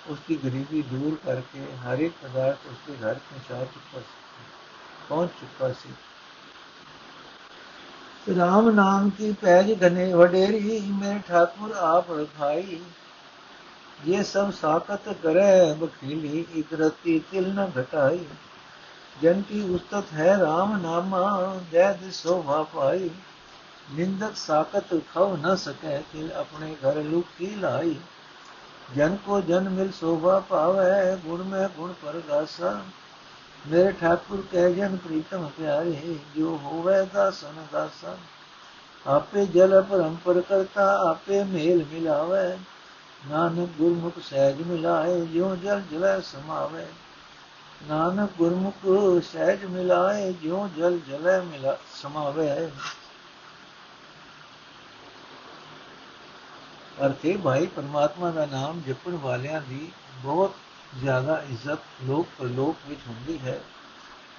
ਉਸ 0.06 0.18
ਦੀ 0.28 0.36
ਗਰੀਬੀ 0.36 0.82
ਦੂਰ 0.82 1.16
ਕਰਕੇ 1.24 1.66
ਹਰ 1.84 1.98
ਇੱਕ 1.98 2.14
ਪਦਾਰਥ 2.22 2.66
ਉਸ 2.66 2.76
ਦੇ 2.86 2.94
ਘਰ 2.96 3.14
ਪਹੁੰਚਾ 3.14 3.64
ਚੁੱਕਾ 3.64 4.00
ਸੀ 4.00 4.04
ਪਹੁੰਚ 5.08 5.30
ਚੁੱਕਾ 5.40 5.72
ਸੀ 5.72 5.90
ਰਾਮ 8.36 8.70
ਨਾਮ 8.70 9.10
ਕੀ 9.10 9.32
ਪੈਜ 9.32 9.72
ਘਨੇ 9.84 10.12
ਵਡੇਰੀ 10.12 10.80
ਮੇਰੇ 10.92 11.20
ਠਾਕੁਰ 11.28 11.74
ਆਪ 11.74 12.10
ਰਖਾਈ 12.10 12.80
ਇਹ 14.06 14.22
ਸਭ 14.22 14.50
ਸਾਖਤ 14.50 15.08
ਕਰੇ 15.22 15.72
ਬਖੀਲੀ 15.74 16.44
ਇਕ 16.54 16.72
ਰਤੀ 16.72 17.18
ਤਿਲ 17.32 17.52
ਨ 17.54 17.66
ਘਟਾਈ 17.78 18.24
ਜਨ 19.22 19.42
ਕੀ 19.42 19.62
ਉਸਤਤ 19.70 20.12
ਹੈ 20.12 20.36
ਰਾਮ 20.38 20.76
ਨਾਮਾ 20.82 21.22
ਜੈ 21.72 21.92
ਦਿਸੋ 21.92 22.40
ਪਾਈ 22.72 23.10
ਨਿੰਦਕ 23.90 24.36
ਸਾਖਤ 24.36 24.94
ਖਵ 25.14 25.36
ਨ 25.36 25.54
ਸਕੈ 25.56 26.00
ਤਿਲ 26.12 26.32
ਆਪਣੇ 26.32 26.74
ਘਰ 26.74 27.02
ਲੁਕੀ 27.02 27.54
ਲਾਈ 27.54 27.94
ਜਨ 28.96 29.16
ਕੋ 29.26 29.40
ਜਨ 29.40 29.68
ਮਿਲ 29.68 29.92
ਸੋਭਾ 29.92 30.42
ਪਾਵੇ 30.48 31.16
ਗੁਣ 31.16 31.42
ਮੈਂ 31.42 31.68
ਗੁਣ 31.68 31.92
ਪਰਗਾਸਾ 31.92 32.80
ਮੇਰੇ 33.68 33.92
ਠਾਕੁਰ 33.92 34.42
ਕਹਿ 34.52 34.74
ਜਨ 34.74 34.96
ਪ੍ਰੀਤਮ 34.96 35.50
ਪਿਆਰੇ, 35.58 36.18
ਜੋ 36.36 36.60
ਹੋਵੇ 36.64 37.06
ਦਾਸਨ 37.14 37.66
ਦਾਸਾ। 37.72 38.16
ਆਪੇ 39.06 39.46
ਜਲ 39.46 39.82
ਪਰੰਪਰ 39.82 40.40
ਕਰਤਾ, 40.40 41.10
ਆਪੇ 41.10 41.44
ਮੇਲ 41.44 41.84
ਮਿਲਾਵੇ। 41.92 42.58
ਨਾਨਕ 43.30 43.68
ਗੁਰਮੁਖ 43.78 44.14
ਸਹਿਜ 44.22 44.62
ਮਿਲਾਏ, 44.62 45.20
ਜਿਉ 45.20 45.56
ਜਲ 45.56 45.82
ਜਲੈ 45.90 46.20
ਸਮਾਵੇ। 46.20 46.86
ਨਾਨਕ 47.88 48.30
ਗੁਰਮੁਖ 48.38 48.74
ਸਹਿਜ 49.32 49.64
ਮਿਲਾਏ, 49.64 50.32
ਜਿਉ 50.32 50.68
ਜਲ 50.76 50.98
ਜਲੈ 51.08 51.40
ਮਿਲਾ, 51.40 51.76
ਸਮਾਵੇ। 52.02 52.68
ਅਰਥੇ 57.06 57.36
ਭਾਈ, 57.36 57.66
ਪਰਮਾਤਮਾ 57.66 58.30
ਦਾ 58.30 58.46
ਨਾਮ 58.46 58.80
ਜਪਣ 58.86 59.16
ਵਾਲਿਆਂ 59.16 59.60
ਦੀ 59.68 59.92
ਬਹੁਤ 60.22 60.54
ਜ਼ਿਆਦਾ 60.96 61.42
ਇੱਜ਼ਤ 61.50 61.78
ਲੋਕ 62.04 62.26
ਪਰਲੋਕ 62.38 62.76
ਵਿੱਚ 62.88 63.00
ਹੁੰਦੀ 63.08 63.38
ਹੈ। 63.38 63.60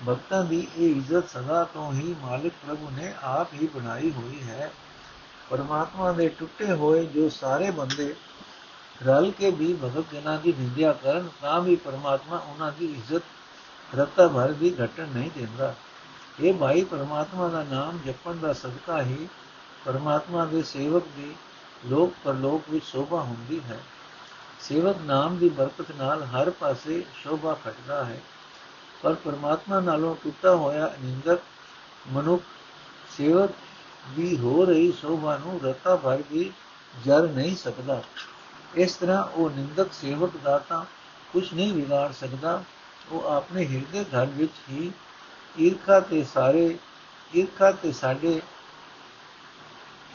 ਭਗਤਾਂ 0.08 0.44
ਦੀ 0.44 0.68
ਇਹ 0.78 0.96
ਇੱਜ਼ਤ 0.96 1.30
ਸਦਾ 1.30 1.64
ਤੋਂ 1.64 1.94
ਹੀ 1.94 2.16
ਮਾਲਿਕ 2.22 2.54
ਪ੍ਰਭੂ 2.66 2.90
ਨੇ 2.90 3.14
ਆਪ 3.24 3.54
ਹੀ 3.54 3.68
ਬਣਾਈ 3.68 4.12
ਹੋਈ 4.12 4.42
ਹੈ। 4.44 4.72
ਪਰਮਾਤਮਾ 5.50 6.12
ਦੇ 6.12 6.30
ਟੁੱਟੇ 6.30 6.72
ਹੋਏ 6.72 7.06
ਜੋ 7.06 7.30
ਸਾਰੇ 7.30 7.72
ਬੰਦੇ 7.72 8.16
ਰਲ 9.06 9.32
ਕੇ 9.32 9.52
ਵੀ 9.52 9.74
ਭਗਤ 9.74 10.14
ਜਨਾਂ 10.14 10.38
ਦੀ 10.38 10.54
ਨਿੰਦਿਆ 10.60 10.94
ਕਰਨ, 10.94 11.30
ਤਾਂ 11.42 11.62
ਵੀ 11.62 11.76
ਪਰਮਾਤਮਾ 11.76 12.38
ਉਹਨਾਂ 12.38 12.72
ਦੀ 12.80 12.86
ਇੱਜ਼ਤ 12.86 13.96
ਰਤਾ 13.96 14.28
ਭਰ 14.28 14.52
ਵੀ 14.52 14.76
ਘਟਣ 14.84 15.08
ਨਹੀਂ 15.08 15.32
ਦਿੰਦਾ। 15.38 15.76
ਇਹ 16.40 16.54
ਭਾਈ, 16.54 16.84
ਪਰਮਾਤਮਾ 16.84 17.48
ਦਾ 17.48 17.64
ਨਾਮ 17.64 18.00
ਜਪਣ 18.06 18.34
ਦਾ 18.34 18.54
ਸਦਕਾ 18.54 19.02
ਹੀ 19.02 19.28
ਪਰਮਾਤਮਾ 19.86 20.46
ਦੇ 20.46 20.64
ਸੇਵਕ 20.64 21.04
ਦੀ 21.16 21.36
ਲੋਕ 21.86 22.14
ਪਰਲੋਕ 22.24 22.64
ਵਿੱਚ 22.70 22.86
ਸ਼ੋਭਾ 22.86 23.22
ਹੁੰਦੀ 23.22 23.62
ਹੈ। 23.70 23.80
ਸੇਵਕ 24.60 24.98
ਨਾਮ 25.02 25.38
ਦੀ 25.38 25.50
ਬਰਕਤ 25.50 25.92
ਨਾਲ 25.92 26.24
ਹਰ 26.24 26.50
ਪਾਸੇ 26.50 27.04
ਸ਼ੋਭਾ 27.24 27.54
ਖਟਦਾ 27.66 28.06
ਹੈ। 28.06 28.22
ਪਰ 29.04 29.14
ਪਰਮਾਤਮਾ 29.14 29.80
ਨਾਲੋਂ 29.80 30.16
ਟੁੱਟਾ 30.24 30.56
ਹੋਇਆ 30.56 30.96
ਨਿੰਦਕ 31.02 31.40
ਮਨੁੱਖ 32.12 32.44
ਸੇਵਕ 33.18 33.52
ਦੀ 34.16 34.38
ਹੋ 34.38 34.66
ਰਹੀ 34.66 34.92
ਸ਼ੋਭਾ 34.92 35.38
ਨੂੰ 35.38 35.60
ਰਤਾ 35.64 35.96
ਭਰ 35.96 36.24
ਵੀ 36.32 36.52
ਜਰ 37.06 37.28
ਨਹੀਂ 37.28 37.56
ਸਕਦਾ। 37.56 38.04
ਇਸ 38.76 38.96
ਤਰ੍ਹਾਂ 38.96 39.24
ਉਹ 39.24 39.50
ਨਿੰਦਕ 39.50 39.94
ਸੇਵਕ 39.94 40.32
ਦਾ 40.44 40.60
ਤਾਂ 40.60 40.86
ਕੁਝ 41.34 41.54
ਨਹੀਂ 41.54 41.74
ਵਿਗਾੜ 41.74 42.12
ਸਕਦਾ। 42.12 42.64
ਉਹ 43.12 43.24
ਆਪਣੇ 43.24 43.66
ਹਿਰਦੇ 43.66 44.04
ਘਰ 44.04 44.26
ਵਿੱਚ 44.26 44.52
ਹੀ 44.70 44.92
ਈਰਖਾ 45.60 46.00
ਤੇ 46.00 46.24
ਸਾਰੇ, 46.24 46.78
ਈਰਖਾ 47.36 47.72
ਤੇ 47.72 47.92
ਸਾਡੇ 47.92 48.42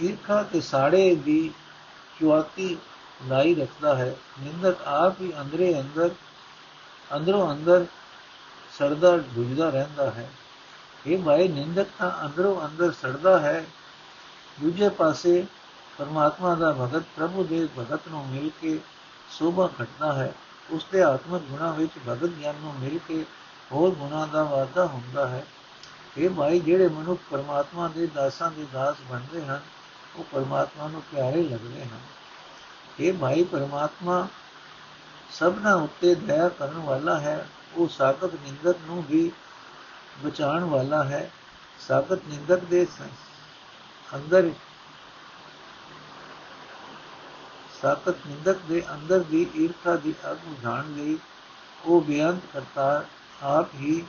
ਈਰਖਾ 0.02 0.42
ਤੇ 0.42 0.60
ਸਾੜੇ 0.60 1.14
ਦੀ 1.14 1.50
ਚੁਆਤੀ 2.20 2.76
ਲਾਈ 3.26 3.54
ਰੱਖਦਾ 3.54 3.94
ਹੈ। 3.94 4.16
ਨਿੰਦਕ 4.40 4.82
ਆਪ 4.82 5.20
ਹੀ 5.20 5.32
ਅੰਦਰੇ 5.40 5.80
ਅੰਦਰ, 5.80 6.10
ਅੰਦਰੋਂ 7.16 7.52
ਅੰਦਰ 7.52 7.86
ਸੜਦਾ 8.78 9.16
ਬੁਝਦਾ 9.16 9.70
ਰਹਿੰਦਾ 9.70 10.10
ਹੈ। 10.10 10.30
ਇਹ 11.06 11.22
ਭਾਈ, 11.22 11.48
ਨਿੰਦਕ 11.48 11.86
ਤਾਂ 11.98 12.26
ਅੰਦਰੋਂ 12.26 12.66
ਅੰਦਰ 12.66 12.92
ਸੜਦਾ 12.92 13.38
ਹੈ। 13.38 13.66
ਦੂਜੇ 14.62 14.88
ਪਾਸੇ 14.88 15.46
ਪਰਮਾਤਮਾ 15.98 16.54
ਦਾ 16.54 16.72
ਭਗਤ 16.72 17.02
ਪ੍ਰਭੂ 17.16 17.44
ਦੇ 17.44 17.68
ਭਗਤ 17.78 18.00
ਨੂੰ 18.08 18.28
ਮਿਲ 18.28 18.50
ਕੇ 18.60 18.80
ਸੋਭਾ 19.30 19.70
ਘਟਦਾ 19.82 20.12
ਹੈ। 20.12 20.34
ਉਸ 20.70 20.86
ਦੇ 20.92 21.02
ਆਤਮਿਕ 21.02 21.42
ਗੁਣਾ 21.42 21.70
ਵਿੱਚ 21.72 21.92
ਭਗਤ 22.08 22.26
ਗਿਆਨ 22.26 22.54
ਨੂੰ 22.60 22.74
ਮਿਲ 22.80 22.98
ਕੇ 23.08 23.24
ਹੋਰ 23.72 23.90
ਗੁਣਾ 23.90 24.26
ਦਾ 24.26 24.42
ਵਾਧਾ 24.42 24.86
ਹੁੰਦਾ 24.86 25.28
ਹੈ। 25.28 25.46
ਇਹ 26.18 26.30
ਭਾਈ, 26.30 26.60
ਜਿਹੜੇ 26.60 26.88
ਮਨੁੱਖ 26.88 27.20
ਪਰਮਾਤਮਾ 27.30 27.88
ਦੇ 27.88 28.06
ਦਾਸਾਂ 28.06 28.50
ਦੇ 28.50 28.66
ਦਾਸ 28.72 28.96
ਬਣਦੇ 29.10 29.44
ਹਨ 29.44 29.60
ਉਹ 30.16 30.24
ਪਰਮਾਤਮਾ 30.24 30.88
ਨੂੰ 30.88 31.02
ਪਿਆਰੇ 31.02 31.42
ਲੱਗਦੇ 31.42 31.84
ਹਨ। 31.84 32.00
ਇਹ 33.00 33.12
ਮਾਈ 33.12 33.44
ਪਰਮਾਤਮਾ 33.44 34.28
ਸਭਨਾ 35.32 35.74
ਉੱਤੇ 35.74 36.14
ਦਇਆ 36.14 36.48
ਕਰਨ 36.48 36.78
ਵਾਲਾ 36.78 37.20
ਹੈ। 37.20 37.48
ਉਹ 37.74 37.88
ਸਾਖਤ 37.88 38.34
ਨਿੰਦਕ 38.34 38.76
ਨੂੰ 38.86 39.04
ਵੀ 39.08 39.30
ਬਚਾਉਣ 40.24 40.64
ਵਾਲਾ 40.64 41.04
ਹੈ। 41.04 41.30
ਸਾਖਤ 41.80 42.18
ਨਿੰਦਕ 42.28 42.58
ਦੇ 42.58 42.86
ਅੰਦਰ, 44.14 44.50
ਸਾਖਤ 47.82 48.14
ਨਿੰਦਕ 48.26 48.56
ਦੇ 48.68 48.82
ਅੰਦਰ 48.92 49.18
ਦੀ 49.20 49.46
ਈਰਖਾ 49.56 49.96
ਦੀ 49.96 50.14
ਅਗ 50.30 50.36
ਬੁਝਾਉਣ 50.36 50.92
ਲਈ 50.92 51.18
ਉਹ 51.84 52.00
ਬਿਆੰਤ 52.00 52.42
ਕਰਤਾ 52.52 53.04
ਆਪ 53.42 53.74
ਹੀ 53.74 54.04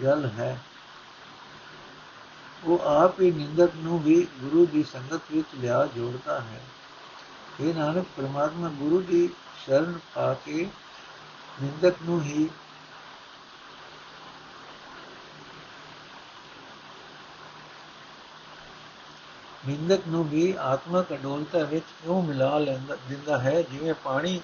ਜਲ 0.00 0.30
ਹੈ। 0.38 0.58
ਉਹ 2.64 2.78
ਆਪ 2.78 3.20
ਹੀ 3.20 3.30
ਨਿੰਦਕ 3.30 3.70
ਨੂੰ 3.76 4.02
ਵੀ 4.02 4.26
ਗੁਰੂ 4.40 4.66
ਦੀ 4.66 4.82
ਸੰਗਤ 4.82 5.20
ਵਿੱਚ 5.32 5.46
ਲਿਆ 5.60 5.86
ਜੋੜਦਾ 5.86 6.40
ਹੈ। 6.40 6.60
ਇਹ 7.60 7.74
ਨਾਨਕ, 7.74 8.06
ਪ੍ਰਮਾਤਮਾ 8.16 8.68
ਗੁਰੂ 8.68 9.00
ਦੀ 9.00 9.30
ਸ਼ਰਨ 9.66 9.98
ਪਾ 10.14 10.34
ਕੇ 10.34 10.68
ਨਿੰਦਕ 11.62 11.94
ਨੂੰ 12.04 12.22
ਹੀ 12.22 12.48
ਨਿੰਦਕ 19.68 20.00
ਨੂੰ 20.08 20.28
ਵੀ 20.28 20.54
ਆਤਮਕ 20.60 21.12
ਅਡੋਲਤਾ 21.12 21.58
ਵਿੱਚ 21.58 21.84
ਉਹ 22.06 22.22
ਮਿਲਾ 22.22 22.58
ਲੈਂਦਾ, 22.58 22.96
ਦਿੰਦਾ 23.08 23.38
ਹੈ? 23.38 23.62
ਜਿਵੇਂ 23.62 23.94
ਪਾਣੀ 23.94 24.40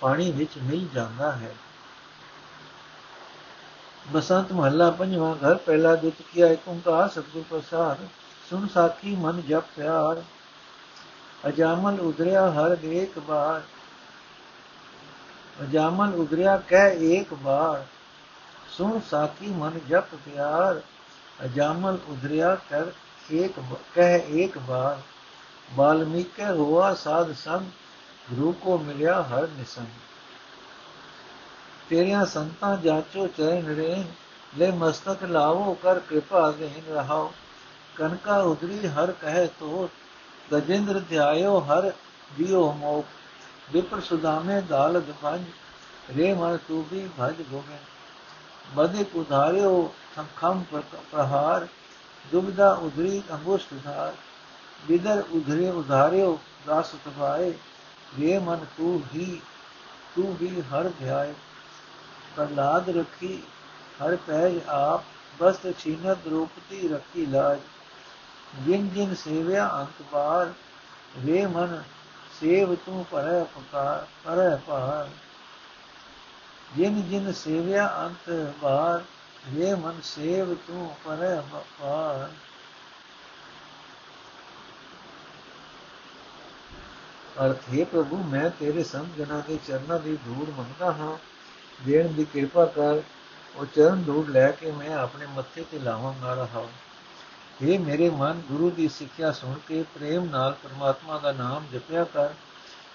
ਪਾਣੀ 0.00 0.32
ਵਿੱਚ 0.32 0.50
ਮਿਲ 0.62 0.88
ਜਾਂਦਾ 0.94 1.32
ਹੈ। 1.32 1.54
ਬਸੰਤ 4.06 4.52
ਮਹੱਲਾ 4.52 4.90
ਪੰਜਵਾਂ 4.90 5.34
ਘਰ 5.36 5.54
ਪਹਿਲਾ 5.56 5.94
ਦੁੱਤ 5.96 6.22
ਕੀਆ 6.32 6.46
ਏਕ 6.46 6.68
ਓੰਕਾਰ 6.68 7.08
ਸਤਿਗੁਰ 7.08 7.44
ਪ੍ਰਸਾਦ 7.50 7.98
ਸੁਨ 8.50 8.66
ਸਾਖੀ 8.68 9.14
ਮਨ 9.16 9.40
ਜਪ 9.42 9.64
ਪਿਆਰ। 9.76 10.22
ਅਜਾਮਲ 11.48 12.00
ਉਦਰਿਆ 12.00 12.50
ਹਰ 12.50 12.76
ਏਕ 12.84 13.18
ਬਾਰ 13.18 13.62
ਅਜਾਮਲ 15.62 16.14
ਉਦਰਿਆ 16.14 16.56
ਕਹਿ 16.68 17.12
ਏਕ 17.12 17.34
ਬਾਰ 17.34 17.84
ਸੁਨ 18.70 19.00
ਸਾਖੀ 19.10 19.46
ਮਨ 19.46 19.78
ਜਪ 19.88 20.14
ਪਿਆਰ। 20.14 20.80
ਅਜਾਮਲ 21.44 21.98
ਉਦਰਿਆ 22.08 22.54
ਕਰ 22.70 22.92
ਏਕ 23.32 23.60
ਕਹਿ 23.94 24.20
ਏਕ 24.34 24.58
ਬਾਰ 24.58 25.00
ਬਾਲਮੀਕ 25.74 26.40
ਹੋਆ 26.40 26.94
ਸਾਧ 26.94 27.32
ਸੰਗ 27.34 27.66
ਗੁਰੂ 28.30 28.52
ਕੋ 28.52 28.78
ਮਿਲਿਆ 28.78 29.22
ਹਰ 29.22 29.48
ਨਿਸੰਗ। 29.48 29.86
ਤੇਰੀਆਂ 31.88 32.24
ਸੰਤਾਂ 32.26 32.76
ਜਾਚੋ 32.76 33.26
ਚਰਨ 33.26 33.74
ਰੇ 33.76 34.04
ਲੈ 34.58 34.70
ਮਸਤਕ 34.70 35.22
ਲਾਵੋ, 35.24 35.74
ਕਰ 35.74 35.98
ਕਿਰਪਾ 36.00 36.50
ਦੇਨ 36.50 36.94
ਰਹਾਓ। 36.94 37.32
ਕਨਕਾ 37.96 38.38
ਉਦਰੀ 38.40 38.88
ਹਰ 38.88 39.12
ਕਹੇ 39.12 39.46
ਤੋ 39.60 39.88
ਗਜੇਂਦਰ 40.52 41.00
ਧਿਆਇਓ 41.00 41.58
ਹਰ 41.60 41.90
ਦਿਓ 42.38 42.72
ਮੋਖ 42.72 43.06
ਵਿਪਰ 43.72 44.00
ਸੁਦਾਮੇ 44.00 44.60
ਦਾਲਦ 44.60 45.12
ਪੰਜ, 45.22 45.44
ਰੇ 46.16 46.32
ਮਨ 46.34 46.56
ਤੂ 46.68 46.84
ਵੀ 46.90 47.08
ਭਜ 47.20 47.42
ਗੋਬਿੰਦ। 47.42 48.74
ਬਦੇ 48.74 49.04
ਉਧਾਰਿਓ 49.14 49.92
ਸੰਖਮ 50.16 50.64
ਪ੍ਰਹਾਰ 51.12 51.66
ਦੁਬਦਾ 52.32 52.70
ਉਧਰੀ 52.72 53.22
ਅੰਗੁਸ਼ਟ 53.32 53.74
ਧਾਰ। 53.84 54.12
ਵਿਦਰ 54.88 55.22
ਉਧਰੇ 55.30 55.70
ਉਧਾਰਿਓ 55.70 56.38
ਦਾਸ 56.66 56.90
ਤਪਾਏ, 57.04 57.50
ਰੇ 58.20 58.38
ਮਨ 58.38 58.64
ਤੂ 58.76 59.00
ਹੀ, 59.14 59.40
ਤੂ 60.16 60.36
ਵੀ 60.40 60.60
ਹਰ 60.62 60.90
ਧਿਆਏ। 60.98 61.32
ਪ੍ਰਲਾਦ 62.36 62.88
ਰਖੀ, 62.90 63.42
ਹਰ 64.02 64.16
ਪਹਿਜ 64.16 64.60
ਆਪ 64.68 65.04
ਬਸਤ 65.40 65.66
ਛੀਨਤ 65.78 66.26
ਰੂਪਤੀ 66.26 66.88
ਰੱਖੀ 66.88 67.26
ਲਾਜ। 67.26 67.58
ਜਿਨ 68.66 68.88
ਜਿਨ 68.88 69.14
ਸੇਵਿਆ 69.14 69.68
ਅੰਤ 69.74 70.02
ਬਾਰ 70.12 70.52
ਵੇ 71.18 71.46
ਮਨ 71.46 71.82
ਸੇਵ 72.40 72.74
ਤੂੰ 72.74 73.04
ਪਰੈ 73.10 73.42
ਪਕਾਰ 73.44 74.06
ਪਰੈ 74.24 74.56
ਪਾਰ 74.56 75.08
ਜਿਨ 76.76 77.02
ਜਿਨ 77.02 77.32
ਸੇਵਿਆ 77.32 77.86
ਅੰਤ 77.98 78.30
ਬਾਰ 78.62 79.02
ਵੇ 79.48 79.74
ਮਨ 79.74 80.00
ਸੇਵ 80.02 80.54
ਤੂੰ 80.54 80.94
ਪਰੈ 81.04 81.40
ਪਾਰ 81.80 82.30
ਅਰਥ 87.44 87.68
ਹੈ, 87.74 87.84
ਪ੍ਰਭੂ, 87.84 88.16
ਮੈਂ 88.16 88.50
ਤੇਰੇ 88.50 88.84
ਸੰਤ 88.84 89.16
ਜਨਾਂ 89.16 89.42
ਦੇ 89.46 89.58
ਚਰਨਾਂ 89.66 89.98
ਦੀ 89.98 90.16
ਧੂੜ 90.16 90.48
ਮੰਗਦਾ 90.50 90.92
ਹਾਂ। 90.92 91.16
ਦੇਣ 91.86 92.08
ਦੀ 92.08 92.24
ਕਿਰਪਾ 92.24 92.64
ਕਰ, 92.66 93.00
ਉਹ 93.56 93.66
ਚਰਨ 93.66 94.02
ਧੂੜ 94.02 94.28
ਲੈ 94.28 94.50
ਕੇ 94.50 94.70
ਮੈਂ 94.70 94.94
ਆਪਣੇ 94.94 95.26
ਮੱਥੇ 95.26 95.64
ਤੇ 95.70 95.78
ਲਾਵਾਂਗਾ 95.78 96.34
ਰਹਾ 96.34 96.66
ਇਹ 97.62 97.78
ਮੇਰੇ 97.78 98.10
ਮਨ, 98.10 98.42
ਗੁਰੂ 98.48 98.70
ਦੀ 98.70 98.88
ਸਿੱਖਿਆ 98.88 99.32
ਸੁਣ 99.32 99.54
ਕੇ 99.68 99.82
ਪ੍ਰੇਮ 99.82 100.24
ਨਾਲ 100.24 100.56
ਪਰਮਾਤਮਾ 100.62 101.18
ਦਾ 101.18 101.32
ਨਾਮ 101.32 101.64
ਜਪਿਆ 101.72 102.04
ਕਰ। 102.04 102.30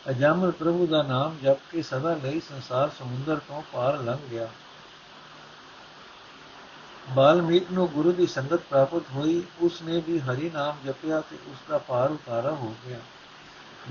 ਅਜਾਮਲ 0.10 0.52
ਪ੍ਰਭੂ 0.52 0.88
ਦਾ 0.88 1.04
ਨਾਮ 1.04 1.38
ਜਪ 1.44 1.58
ਕੇ 1.72 1.82
ਸਦਾ 1.82 2.20
ਲਈ 2.24 2.40
ਸੰਸਾਰ 2.40 2.90
ਸਮੁੰਦਰ 3.00 3.36
ਤੋਂ 3.36 3.62
ਪਾਰ 3.74 3.98
ਲੰਘ 3.98 4.18
ਗਿਆ। 4.32 4.50
ਬਾਲਮੀਕ 7.10 7.72
ਨੂੰ 7.72 7.88
ਗੁਰੂ 7.88 8.12
ਦੀ 8.12 8.28
ਸੰਗਤ 8.28 8.60
ਪ੍ਰਾਪਤ 8.70 9.02
ਹੋਈ। 9.16 9.44
ਉਸ 9.60 9.82
ਨੇ 9.82 10.04
ਵੀ 10.08 10.20
ਹਰੀ 10.20 10.50
ਨਾਮ 10.50 10.78
ਜਪਿਆ 10.86 11.22
ਤੇ 11.22 11.38
ਉਸ 11.48 11.58
ਦਾ 11.70 11.78
ਪਾਰ 11.78 12.12
ਉਤਾਰਾ 12.12 12.52
ਹੋ 12.52 12.76
ਗਿਆ। 12.88 13.00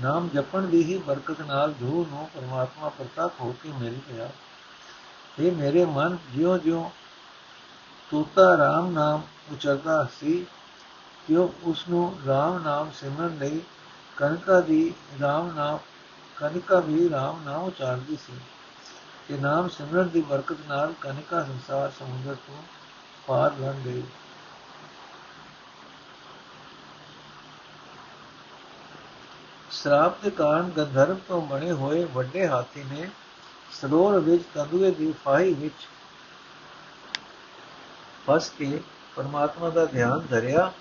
ਨਾਮ 0.01 0.29
ਜਪਣ 0.33 0.61
ਦੀ 0.61 0.83
ਹੀ 0.83 0.97
ਬਰਕਤ 0.97 1.41
ਨਾਲ 1.41 1.73
ਧੂ 1.73 2.05
ਨੂੰ 2.09 2.29
ਪਰਮਾਤਮਾ 2.35 2.89
ਪ੍ਰਤੱਖ 2.89 3.41
ਹੋ 3.41 3.55
ਕੇ 3.63 3.71
ਮਿਲ 3.81 3.99
ਗਿਆ। 4.09 4.29
ਇਹ 5.39 5.51
ਮੇਰੇ 5.51 5.85
ਮਨ 5.85 6.17
ਜਿਉਂ-ਜਿਉਂ 6.35 6.89
ਤੋਤਾ 8.11 8.57
ਰਾਮ 8.57 8.91
ਨਾਮ 8.91 9.21
ਉਚਰਦਾ 9.51 10.07
ਸੀ, 10.19 10.45
ਕਿਉਂ 11.27 11.49
ਉਸ 11.63 11.89
ਨੂੰ 11.89 12.19
ਰਾਮ 12.27 12.63
ਨਾਮ 12.63 12.91
ਸਿਮਰਨ 12.91 13.37
ਲਈ 13.37 13.61
ਕਨਕਾ 14.17 14.61
ਦੀ 14.61 14.93
ਰਾਮ 15.21 15.55
ਨਾਮ 15.55 15.79
ਕਨਿਕਾ 16.35 16.79
ਵੀ 16.79 17.09
ਰਾਮ 17.09 17.43
ਨਾਮ 17.45 17.63
ਉਚਾਰਦੀ 17.63 18.15
ਸੀ। 18.15 18.33
ਕਿ 19.27 19.37
ਨਾਮ 19.37 19.69
ਸਿਮਰਨ 19.69 20.09
ਦੀ 20.09 20.21
ਬਰਕਤ 20.21 20.55
ਨਾਲ 20.67 20.93
ਕਨਿਕਾ 21.01 21.43
ਸੰਸਾਰ 21.43 21.91
ਸਮੁੰਦਰ 21.99 22.35
ਤੋਂ 22.35 22.63
ਪਾਰ 23.27 23.53
ਲੰਘ 23.59 23.81
ਗਈ। 23.85 24.03
ਸ਼ਰਾਪ 29.71 30.21
ਦੇ 30.23 30.29
ਕਾਰਨ 30.29 30.69
ਗੰਧਰਵ 30.69 31.17
ਤੋਂ 31.27 31.41
ਬਣੇ 31.41 31.71
ਹੋਏ 31.71 32.03
ਵੱਡੇ 32.03 32.47
ਹਾਥੀ 32.47 32.83
ਨੇ 32.83 33.09
ਸਰੋਵਰ 33.81 34.19
ਵਿੱਚ 34.19 34.43
ਤੰਦੂਏ 34.53 34.91
ਦੀ 34.91 35.13
ਫਾਹੀ 35.25 35.53
ਵਿੱਚ 35.53 35.87
ਫਸ 38.27 38.49
ਕੇ 38.49 38.79
ਪਰਮਾਤਮਾ 39.15 39.69
ਦਾ 39.69 39.85
ਧਿਆਨ 39.85 40.25
ਧਰਿਆ। 40.29 40.71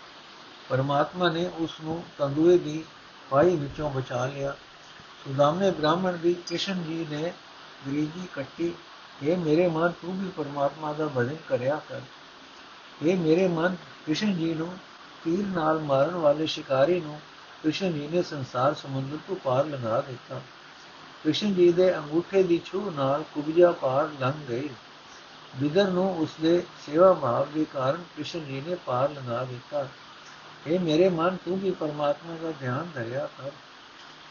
ਪਰਮਾਤਮਾ 0.68 1.28
ਨੇ 1.28 1.50
ਉਸ 1.58 1.80
ਨੂੰ 1.80 2.04
ਤੰਦੂਏ 2.18 2.58
ਦੀ 2.58 2.84
ਫਾਹੀ 3.30 3.56
ਵਿੱਚੋਂ 3.56 3.90
ਬਚਾ 3.90 4.26
ਲਿਆ। 4.26 4.56
ਸੁਦਾਮੇ 5.24 5.70
ਬ੍ਰਾਹਮਣ 5.70 6.16
ਦੀ 6.16 6.34
ਕ੍ਰਿਸ਼ਨ 6.34 6.82
ਜੀ 6.82 7.06
ਨੇ 7.10 7.32
ਗਰੀਜੀ 7.86 8.28
ਕੱਟੀ 8.34 8.72
ਇਹ 9.22 9.36
ਮੇਰੇ 9.36 9.68
ਮਨ, 9.68 9.92
ਤੂੰ 9.92 10.18
ਵੀ 10.18 10.28
ਪਰਮਾਤਮਾ 10.36 10.92
ਦਾ 10.92 11.06
ਭਜਨ 11.06 11.36
ਕਰਿਆ 11.48 11.80
ਕਰ। 11.88 12.00
ਇਹ 13.02 13.16
ਮੇਰੇ 13.16 13.48
ਮਨ, 13.48 13.74
ਕ੍ਰਿਸ਼ਨ 13.74 14.36
ਜੀ 14.36 14.54
ਨੂੰ 14.54 14.76
ਤੀਰ 15.24 15.46
ਨਾਲ 15.46 15.78
ਮਾਰਨ 15.78 16.14
ਵਾਲੇ 16.14 16.46
ਸ਼ਿਕਾਰੀ 16.46 17.00
ਨੂੰ 17.00 17.20
ਕ੍ਰਿਸ਼ਨ 17.62 17.92
ਜੀ 17.92 18.08
ਨੇ 18.08 18.22
ਸੰਸਾਰ 18.22 18.74
ਸਮੁੰਦਰ 18.74 19.18
ਤੋਂ 19.28 19.36
ਪਾਰ 19.36 19.64
ਲੰਘਾ 19.64 20.00
ਦਿੱਤਾ। 20.00 20.40
ਕ੍ਰਿਸ਼ਨ 21.26 21.54
ਜੀ 21.54 21.72
ਦੇ 21.72 21.96
ਅੰਗੂਠੇ 21.96 22.42
ਦੀ 22.42 22.60
ਛੂ 22.64 22.90
ਨਾਲ 22.90 23.24
ਕੁਬਜਾ 23.34 23.72
ਪਾਰ 23.72 24.08
ਲੰਘ 24.20 24.32
ਗਈ। 24.48 24.68
ਵਿਦਰ 25.56 25.88
ਨੂੰ 25.88 26.18
ਉਸਦੇ 26.18 26.62
ਸੇਵਾ 26.86 27.12
ਭਾਵ 27.12 27.48
ਦੇ 27.54 27.66
ਕਾਰਨ 27.72 28.02
ਕ੍ਰਿਸ਼ਨ 28.02 28.44
ਜੀ 28.44 28.62
ਨੇ 28.66 28.74
ਪਾਰ 28.74 29.10
ਲੰਘਾ 29.10 29.44
ਦਿੱਤਾ। 29.44 29.88
ਇਹ 30.66 30.80
ਮੇਰੇ 30.80 31.08
ਮਨ, 31.08 31.36
ਤੂੰ 31.44 31.58
ਵੀ 31.60 31.70
ਪਰਮਾਤਮਾ 31.70 32.36
ਦਾ 32.42 32.52
ਧਿਆਨ 32.60 32.88
ਧਰਿਆ 32.94 33.28
ਕਰ। 33.38 33.50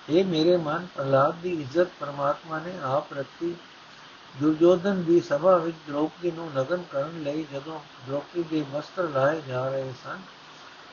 ਇਹ 0.09 0.25
ਮੇਰੇ 0.25 0.57
ਮਨ 0.57 0.87
ਪ੍ਰਲਾਦ 0.95 1.35
ਦੀ 1.35 1.51
ਇੱਜ਼ਤ 1.61 1.87
ਪਰਮਾਤਮਾ 1.99 2.59
ਨੇ 2.59 2.73
ਆਪ 2.83 3.13
ਰੱਖੀ। 3.13 3.55
ਦੁਰਯੋਧਨ 4.39 5.03
ਦੀ 5.03 5.21
ਸਭਾ 5.21 5.57
ਵਿੱਚ 5.57 5.77
ਦ੍ਰੋਪਦੀ 5.87 6.31
ਨੂੰ 6.31 6.49
ਨਗਨ 6.55 6.83
ਕਰਨ 6.91 7.23
ਲਈ 7.23 7.45
ਜਦੋਂ 7.53 7.79
ਦ੍ਰੋਪਦੀ 8.07 8.43
ਦੇ 8.43 8.65
ਵਸਤਰ 8.73 9.09
ਲਾਏ 9.09 9.41
ਜਾ 9.47 9.69
ਰਹੇ 9.69 9.93
ਸਨ, 10.03 10.21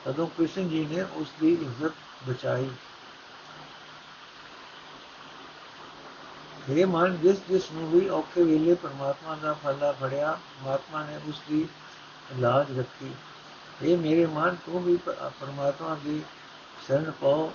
ਤਦੋਂ 0.05 0.27
ਕ੍ਰਿਸ਼ਨ 0.27 0.69
ਜੀ 0.69 0.85
ਨੇ 0.85 1.05
ਉਸ 1.15 1.27
ਦੀ 1.41 1.53
ਇੱਜ਼ਤ 1.53 1.91
ਬਚਾਈ। 2.29 2.69
ਇਹ 6.69 6.85
ਮਨ 6.85 7.17
ਜਿਸ 7.17 7.37
ਜਿਸ 7.49 7.71
ਨੂੰ 7.71 7.91
ਵੀ 7.91 8.09
ਔਖੇ 8.09 8.43
ਵੇਲੇ 8.43 8.75
ਪਰਮਾਤਮਾ 8.75 9.35
ਦਾ 9.35 9.53
ਫਲਾ 9.53 9.91
ਫੜਿਆ, 9.91 10.31
ਪਰਮਾਤਮਾ 10.31 11.03
ਨੇ 11.05 11.19
ਉਸ 11.27 11.41
ਦੀ 11.49 11.67
ਲਾਜ 12.39 12.79
ਰੱਖੀ। 12.79 13.11
ਇਹ 13.81 13.97
ਮੇਰੇ 13.97 14.25
ਮਨ 14.25 14.55
ਤੂੰ 14.65 14.83
ਵੀ 14.83 14.97
ਪਰਮਾਤਮਾ 15.39 15.97
ਦੀ 16.03 16.21
ਸ਼ਰਨ 16.87 17.11
ਪਾਓ। 17.11 17.51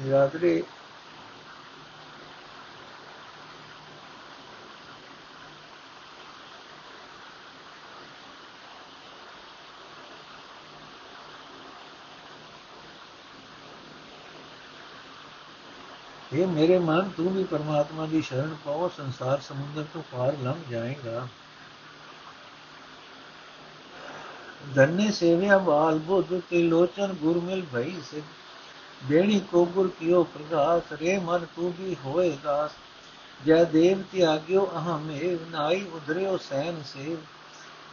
ਨਿਰਾਦਰੇ 0.00 0.62
ਇਹ 16.34 16.46
ਮੇਰੇ 16.46 16.78
ਮਨ 16.78 17.08
ਤੂੰ 17.16 17.32
ਵੀ 17.32 17.42
ਪਰਮਾਤਮਾ 17.44 18.06
ਦੀ 18.06 18.20
ਸ਼ਰਨ 18.22 18.54
ਪਾਓ 18.64 18.88
ਸੰਸਾਰ 18.88 19.40
ਸਮੁੰਦਰ 19.40 19.84
ਤੋਂ 19.92 20.02
ਪਾਰ 20.12 20.36
ਲੰਘ 20.42 20.62
ਜਾਏਗਾ 20.70 21.26
ਧੰਨੇ 24.74 25.10
ਸੇਵਿਆ 25.10 25.58
ਬਾਲ 25.58 25.98
ਬੁੱਧ 25.98 26.32
ਤੇ 26.50 26.62
ਲੋਚਨ 26.62 27.12
ਗੁਰ 27.12 27.38
ਮਿਲ 27.40 27.62
ਭਈ 27.72 27.92
ਸੇ 28.10 28.22
ਦੇਣੀ 29.02 29.38
ਕੋ 29.50 29.64
ਗੁਰ 29.66 29.88
ਕੀਓ 30.00 30.22
ਪ੍ਰਗਾਸ 30.24 30.92
ਰੇ 30.92 31.18
ਮਨ 31.18 31.46
ਤੂੰ 31.56 31.72
ਵੀ 31.78 31.96
ਹੋਏ 32.04 32.30
ਦਾਸ 32.44 32.70
ਜੈ 33.40 33.62
ਦੇਵ 33.64 34.02
ਤਿਆਗਿਓ 34.12 34.66
ਅਹਮੇ 34.76 35.36
ਨਾਈ 35.50 35.84
ਉਧਰਿਓ 35.94 36.36
ਸੈਨ 36.40 36.82
ਸੇ 36.84 37.16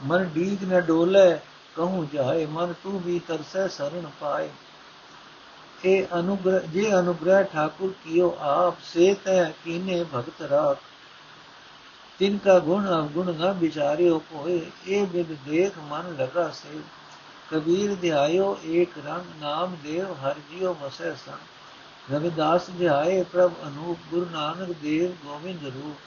ਮਨ 0.03 0.29
ਡੀਗ 0.33 0.63
ਨ 0.63 0.81
ਡੋਲੇ 0.81 1.29
ਕਹੂੰ 1.75 2.07
ਜਾਏ 2.13 2.45
ਮਨ 2.47 2.73
ਤੂੰ 2.83 2.99
ਵੀ 3.01 3.19
ਤਰਸੈ 3.27 3.67
ਸਰਣ 3.67 4.09
ਪਾਏ 4.19 4.49
ਇਹ 5.85 6.05
ਅਨੁਗ੍ਰਹ, 6.19 6.59
ਜੇ 6.59 6.91
ਅਨੁਗ੍ਰਹ 6.99 7.43
ਠਾਕੁਰ 7.43 7.93
ਕੀਓ 8.03 8.37
ਆਪ 8.39 8.75
ਸੇ 8.83 9.13
ਤੈ 9.13 9.43
ਕੀਨੇ 9.63 10.03
ਭਗਤ 10.15 10.41
ਰਾਖ। 10.41 10.77
ਤਿਨ 12.19 12.37
ਕਾ 12.37 12.59
ਗੁਣ 12.59 12.87
ਅਵਗੁਣ 12.87 13.31
ਨ 13.33 13.51
ਵਿਚਾਰਿਓ 13.51 14.19
ਕੋਏ 14.19 14.59
ਇਹ 14.87 15.05
ਬਿਦ 15.07 15.35
ਦੇਖ 15.45 15.77
ਮਨ 15.77 16.15
ਲਗਾ 16.19 16.49
ਸੇ 16.49 16.79
ਕਬੀਰ 17.51 17.95
ਧਿਆਇਓ 17.95 18.57
ਏਕ 18.65 18.97
ਰੰਗ, 19.05 19.41
ਨਾਮ 19.41 19.75
ਦੇਵ 19.83 20.13
ਹਰ 20.13 20.35
ਜਿਉ 20.51 20.73
ਵਸੈ 20.73 21.13
ਸੰ 21.13 21.37
ਰਵਿਦਾਸ 22.11 22.69
ਧਿਆਏ 22.79 23.23
ਪ੍ਰਭ 23.23 23.51
ਅਨੂਪ, 23.67 23.97
ਗੁਰੂ 24.11 24.25
ਨਾਨਕ 24.31 24.71
ਦੇਵ 24.81 25.11
ਗੋਬਿੰਦ 25.25 25.65
ਰੂਪ। 25.65 25.97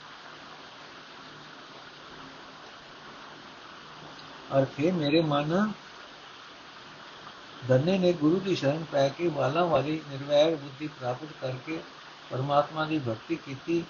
ਅਰਥੇ 4.57 4.91
ਮੇਰੇ 4.91 5.21
ਮਨ 5.21 5.71
ਧੰਨੇ 7.67 7.97
ਨੇ 7.97 8.11
ਗੁਰੂ 8.13 8.39
ਦੀ 8.39 8.55
ਸ਼ਰਨ 8.55 8.83
ਪੈ 8.91 9.07
ਕੇ 9.09 9.27
ਵਾਲਾਂ 9.27 9.65
ਵਾਲੀ 9.65 9.99
ਨਿਰਵੈਰ 10.09 10.55
ਬੁੱਧੀ 10.55 10.87
ਪ੍ਰਾਪਤ 10.89 11.29
ਕਰਕੇ 11.41 11.79
ਪਰਮਾਤਮਾ 12.31 12.85
ਦੀ 12.85 12.99
ਭਗਤੀ 12.99 13.35
ਕੀਤੀ 13.35 13.83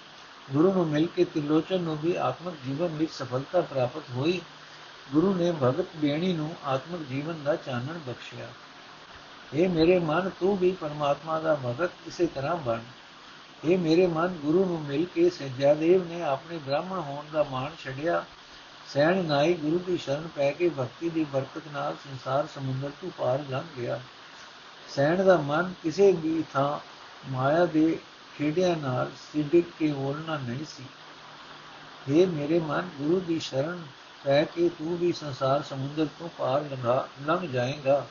ਗੁਰੂ 0.52 0.72
ਨੂੰ 0.72 0.86
ਮਿਲ 0.86 1.06
ਕੇ 1.06 1.24
ਤਿਲੋਚਨ 1.24 1.82
ਨੂੰ 1.82 1.96
ਵੀ 1.98 2.14
ਆਤਮਿਕ 2.20 2.54
ਜੀਵਨ 2.64 2.96
ਵਿੱਚ 2.96 3.10
ਸਫਲਤਾ 3.12 3.60
ਪ੍ਰਾਪਤ 3.62 4.10
ਹੋਈ 4.10 4.40
ਗੁਰੂ 5.12 5.34
ਨੇ 5.34 5.50
ਭਗਤ 5.62 5.96
ਬੇਣੀ 5.96 6.32
ਨੂੰ 6.32 6.50
ਆਤਮਿਕ 6.64 7.02
ਜੀਵਨ 7.08 7.42
ਦਾ 7.44 7.56
ਚਾਨਣ 7.56 7.98
ਬਖਸ਼ਿਆ 8.06 8.48
ਇਹ 9.54 9.68
ਮੇਰੇ 9.68 9.98
ਮਨ 9.98 10.30
ਤੂੰ 10.40 10.56
ਵੀ 10.58 10.70
ਪਰਮਾਤਮਾ 10.72 11.38
ਦਾ 11.40 11.54
ਭਗਤ 11.64 12.06
ਇਸੇ 12.06 12.26
ਤਰ੍ਹਾਂ 12.26 12.56
ਬਣ 12.56 12.80
ਇਹ 13.64 13.78
ਮੇਰੇ 13.78 14.06
ਮਨ 14.06 14.34
ਗੁਰੂ 14.42 14.64
ਨੂੰ 14.64 14.80
ਮਿਲ 14.82 15.04
ਕੇ 15.14 15.28
ਸਜਿਆਦੇਵ 15.30 16.06
ਨੇ 16.08 16.22
ਆਪਣੇ 16.22 16.58
ਬ੍ਰਾਹਮਣ 16.58 17.00
ਹੋਣ 17.00 17.24
ਦਾ 17.32 17.42
ਮਾਣ 17.42 17.70
ਛੱਡਿਆ 17.84 18.24
ਸੈਣ 18.94 19.24
ਨਾਈ 19.24 19.54
ਗੁਰੂ 19.54 19.78
ਦੀ 19.78 19.96
ਸ਼ਰਨ 19.96 20.28
ਪੈ 20.36 20.50
ਕੇ 20.52 20.68
ਭਗਤੀ 20.68 21.08
ਦੀ 21.08 21.24
ਬਰਕਤ 21.24 21.62
ਨਾਲ 21.72 21.94
ਸੰਸਾਰ 21.94 22.46
ਸਮੁੰਦਰ 22.54 22.90
ਤੋਂ 23.00 23.10
ਪਾਰ 23.18 23.44
ਲੰਘ 23.50 23.64
ਗਿਆ। 23.78 24.00
ਸੈਣ 24.88 25.24
ਦਾ 25.24 25.36
ਮਨ 25.36 25.74
ਕਿਸੇ 25.82 26.12
ਵੀ 26.12 26.44
ਥਾਂ 26.52 26.78
ਮਾਇਆ 27.30 27.66
ਦੇ 27.66 27.98
ਖੇੜਿਆਂ 28.38 28.76
ਨਾਲ 28.76 29.10
ਸਿੱਧਕ 29.32 29.64
ਕੇ 29.78 29.92
ਹੋਲਣਾ 29.92 30.36
ਨਹੀਂ 30.36 30.64
ਸੀ। 30.64 30.84
ਇਹ 32.08 32.26
ਮੇਰੇ 32.26 32.58
ਮਨ, 32.58 32.88
ਗੁਰੂ 32.98 33.20
ਦੀ 33.20 33.38
ਸ਼ਰਨ 33.38 33.82
ਪੈ 34.24 34.44
ਕੇ 34.44 34.68
ਤੂੰ 34.68 34.98
ਵੀ 34.98 35.12
ਸੰਸਾਰ 35.12 35.62
ਸਮੁੰਦਰ 35.62 36.06
ਤੋਂ 36.18 36.28
ਪਾਰ 36.38 36.60
ਲੰਘਾ, 36.60 37.08
ਲੰਘ 37.26 37.48
ਜਾਏਗਾ। 37.48 38.06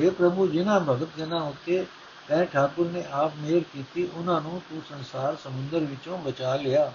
हे 0.00 0.10
ਪ੍ਰਭੂ, 0.10 0.46
ਜਿਨ੍ਹਾਂ 0.46 0.80
ਭਗਤ 0.80 1.08
ਜਨਾਂ 1.18 1.40
ਉੱਤੇ 1.40 1.86
ਤੈ 2.28 2.44
ਠਾਕੁਰ 2.44 2.90
ਨੇ 2.90 3.04
ਆਪ 3.12 3.32
ਮਿਹਰ 3.36 3.62
ਕੀਤੀ, 3.72 4.08
ਉਹਨਾਂ 4.14 4.40
ਨੂੰ 4.40 4.62
ਤੂੰ 4.70 4.82
ਸੰਸਾਰ 4.88 5.36
ਸਮੁੰਦਰ 5.36 5.78
ਵਿੱਚੋਂ 5.78 6.18
ਬਚਾ 6.18 6.56
ਲਿਆ। 6.56 6.92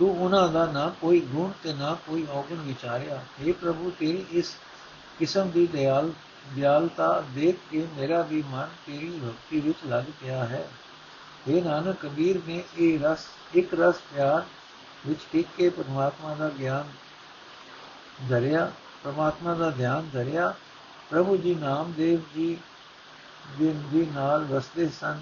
ਤੂੰ 0.00 0.20
ਉਹਨਾਂ 0.20 0.48
ਦਾ 0.48 0.66
ਨਾ 0.66 0.94
ਕੋਈ 1.00 1.20
ਗੁਣ 1.20 1.50
ਤੇ 1.62 1.72
ਨਾ 1.72 1.96
ਕੋਈ 2.06 2.26
ਔਗਣ 2.30 2.54
ਵਿਚਾਰਿਆ। 2.54 3.22
हे 3.40 3.54
ਪ੍ਰਭੂ, 3.54 3.90
ਤੇਰੀ 3.90 4.24
ਇਸ 4.30 4.56
ਕਿਸਮ 5.18 5.50
ਦੀ 5.50 5.66
ਦਿਆਲ, 5.66 6.12
ਦਿਆਲਤਾ 6.54 7.24
ਦੇਖ 7.34 7.56
ਕੇ 7.70 7.86
ਮੇਰਾ 7.96 8.22
ਵੀ 8.22 8.44
ਮਨ 8.50 8.68
ਤੇਰੀ 8.86 9.20
ਭਗਤੀ 9.24 9.60
ਵਿੱਚ 9.60 9.78
ਲੱਗ 9.86 10.04
ਪਿਆ 10.20 10.44
ਹੈ। 10.44 10.68
ਇਹ 11.48 11.62
ਨਾਨਕ, 11.62 11.96
ਕਬੀਰ 12.00 12.40
ਨੇ 12.46 12.64
ਇਹ 12.78 12.98
ਰਸ, 13.00 13.26
ਇੱਕ 13.54 13.74
ਰਸ 13.74 13.94
ਪਿਆਰ 14.14 14.42
ਵਿੱਚ 15.06 15.20
ਟਿਕ 15.32 15.46
ਕੇ 15.56 15.68
ਪਰਮਾਤਮਾ 15.68 16.34
ਦਾ 16.34 16.48
ਗਿਆਨ 16.48 16.88
ਧਰਿਆ, 18.28 18.72
ਪਰਮਾਤਮਾ 19.04 19.54
ਦਾ 19.54 19.70
ਧਿਆਨ 19.70 20.10
ਧਰਿਆ। 20.12 20.54
ਪ੍ਰਭੂ 21.10 21.36
ਜੀ 21.36 21.54
ਨਾਮਦੇਵ 21.54 22.20
ਜੀ 22.34 22.56
ਦਿਨ 23.58 23.88
ਦੀ 23.92 24.06
ਨਾਲ 24.14 24.44
ਵਸਦੇ 24.44 24.88
ਸਨ। 24.88 25.20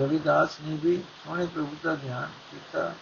ਰਵਿਦਾਸ 0.00 0.60
ਨੇ 0.62 0.78
ਵੀ 0.82 1.02
ਸੋਹਣੇ 1.24 1.46
ਪ੍ਰਭੂ 1.46 1.76
ਦਾ 1.84 1.94
ਧਿਆਨ 1.94 2.28
ਕੀਤਾ। 2.50 2.94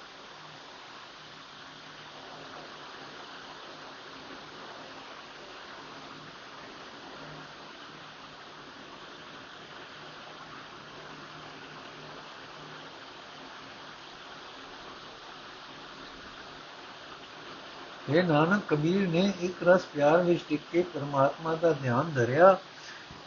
ਇਹ 18.10 18.22
ਨਾਨਕ 18.24 18.62
ਕਬੀਰ 18.68 19.08
ਨੇ 19.08 19.32
ਇੱਕ 19.40 19.68
ਰਸ 19.68 19.82
ਪਿਆਰ 19.84 20.22
ਵਿੱਚ 20.22 20.40
ਟਿਕ 20.48 20.60
ਕੇ 20.72 20.82
ਪਰਮਾਤਮਾ 20.82 21.54
ਦਾ 21.54 21.72
ਧਿਆਨ 21.72 22.12
ਧਰਿਆ। 22.14 22.58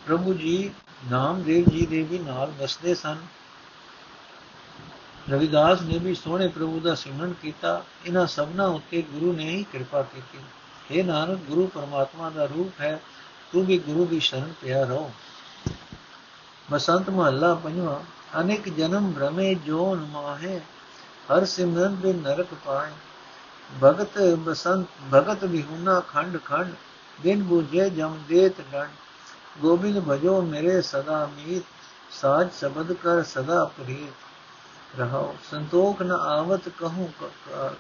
ਪ੍ਰਭੂ 0.08 0.34
ਜੀ 0.34 0.72
ਨਾਮਦੇਵ 1.12 1.66
ਜੀ 1.66 1.86
ਦੇ 1.86 2.04
ਵੀ 2.04 2.20
ਨਾਲ 2.20 2.52
ਵਸਦੇ 2.60 2.96
ਸਨ। 2.96 3.18
ਰਵਿਦਾਸ 5.32 5.82
ਨੇ 5.82 5.98
ਵੀ 5.98 6.16
ਸੋਹਣੇ 6.16 6.48
ਪ੍ਰਭੂ 6.48 6.80
ਦਾ 6.80 6.96
ਸਿਮਰਨ 6.96 7.34
ਕੀਤਾ। 7.34 7.86
ਇਹਨਾਂ 8.06 8.28
ਸਭਨਾਂ 8.28 8.68
ਉੱਤੇ 8.68 9.02
ਗੁਰੂ 9.02 9.34
ਨੇ 9.34 9.46
ਹੀ 9.46 9.64
ਕਿਰਪਾ 9.64 10.02
ਕੀਤੀ। 10.02 10.38
ਇਹ 10.92 11.04
ਨਾਨਕ, 11.04 11.40
ਗੁਰੂ 11.40 11.68
ਪਰਮਾਤਮਾ 11.68 12.30
ਦਾ 12.30 12.46
ਰੂਪ 12.46 12.82
ਹੈ। 12.82 13.02
ਤੂੰ 13.54 13.66
ਵੀ 13.66 13.80
ਗੁਰੂ 13.80 14.06
ਦੀ 14.06 14.20
ਸ਼ਰਨ 14.20 14.54
ਪਿਆ 14.62 14.84
ਰਹੋ। 14.84 15.12
ਬਸੰਤ 16.72 17.10
ਮਹੱਲਾ 17.10 17.56
ਪੰਜਵਾਂ, 17.56 18.00
ਅਨੇਕ 18.42 18.70
ਜਨਮ 18.70 19.12
ਭ੍ਰਮੇ 19.12 19.56
ਜੋਨ 19.56 20.00
ਮਾਹੇ। 20.00 20.60
ਹਰ 21.36 21.46
ਸਿਮਰਨ 21.46 21.96
ਬਿਨ 21.96 22.16
ਨਰਕ 22.16 22.48
ਪਾਏ। 22.66 22.92
ਭਗਤ 23.84 24.18
ਬਸੰਤ, 24.40 24.88
ਭਗਤ 25.14 25.44
ਵਿਹੁਨਾ 25.44 26.00
ਖੰਡ 26.00 26.38
ਖੰਡ, 26.46 26.74
ਦਿਨ 27.24 27.44
ਬੁਝੇ 27.44 27.90
ਜਮ 27.90 28.18
ਦੇਤ 28.28 28.62
ਡੰਡ। 28.72 28.90
ਗੋਬਿੰਦ 29.62 30.00
ਭਜੋ 30.00 30.42
ਮੇਰੇ 30.42 30.82
ਸਦਾ 30.82 31.26
ਮੀਤ, 31.26 31.64
ਸਾਜ 32.12 32.50
ਸ਼ਬਦ 32.60 32.94
ਕਰ 32.94 33.24
ਸਦਾ 33.24 33.64
ਪ੍ਰੀਤ। 33.66 35.00
ਰਹਾਓ 35.00 35.36
ਸੰਤੋਖ 35.52 36.02
ਨ 36.02 36.12
ਆਵਤ 36.12 36.70
ਕਹੂੰ 36.70 37.10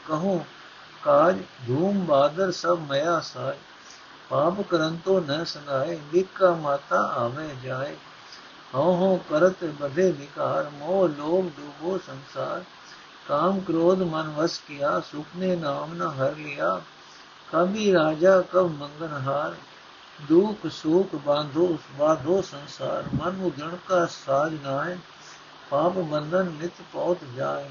ਕਹੂੰ 0.07 0.45
ਕਾਜ, 1.03 1.37
ਧੂਮ 1.67 2.05
ਬਾਦਰ 2.05 2.51
ਸਭ 2.51 2.79
ਮਇਆ 2.79 3.19
ਸਾਜ। 3.19 3.55
ਪਾਪ 4.29 4.61
ਕਰੰਤੋ 4.61 5.19
ਨ 5.19 5.43
ਸੰਗਾਏ 5.45 5.99
ਵਿਕਾ 6.11 6.51
ਮਾਤਾ 6.53 6.99
ਆਵੇ 7.15 7.55
ਜਾਏ। 7.63 7.95
ਹਉ 8.75 8.95
ਹਉ 8.95 9.17
ਕਰਤ 9.29 9.63
ਬਧੇ 9.79 10.11
ਵਿਕਾਰ 10.11 10.69
ਮੋਹ 10.69 11.07
ਲੋਭ 11.09 11.49
ਡੂਬੋ 11.57 11.97
ਸੰਸਾਰ। 11.97 12.63
काम 13.27 13.59
क्रोध 13.61 14.01
मन 14.01 14.35
वश 14.37 14.57
किया 14.57 14.99
सुख 14.99 15.35
ने 15.35 15.55
नाम 15.55 15.93
न 15.93 16.01
हर 16.01 16.35
लिया। 16.35 16.69
कभी 17.51 17.91
राजा, 17.91 18.41
कब 18.41 18.69
मंगनहार 18.71 19.57
दुख 20.27 20.67
सुख 20.67 21.15
बांधो, 21.15 21.67
बाधो 21.99 22.41
संसार। 22.41 23.09
मन 23.13 23.35
मुगण 23.35 23.75
का 23.87 24.05
साज 24.05 24.53
नाय, 24.53 24.95
पाप 25.71 25.91
बंधन 25.91 26.57
नित 26.61 26.73
पौत 26.93 27.19
जाए 27.35 27.69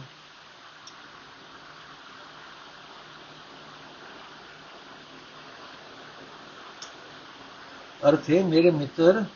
अर्थ 8.04 8.28
है 8.28 8.42
मेरे 8.42 8.70
मित्र 8.70 9.26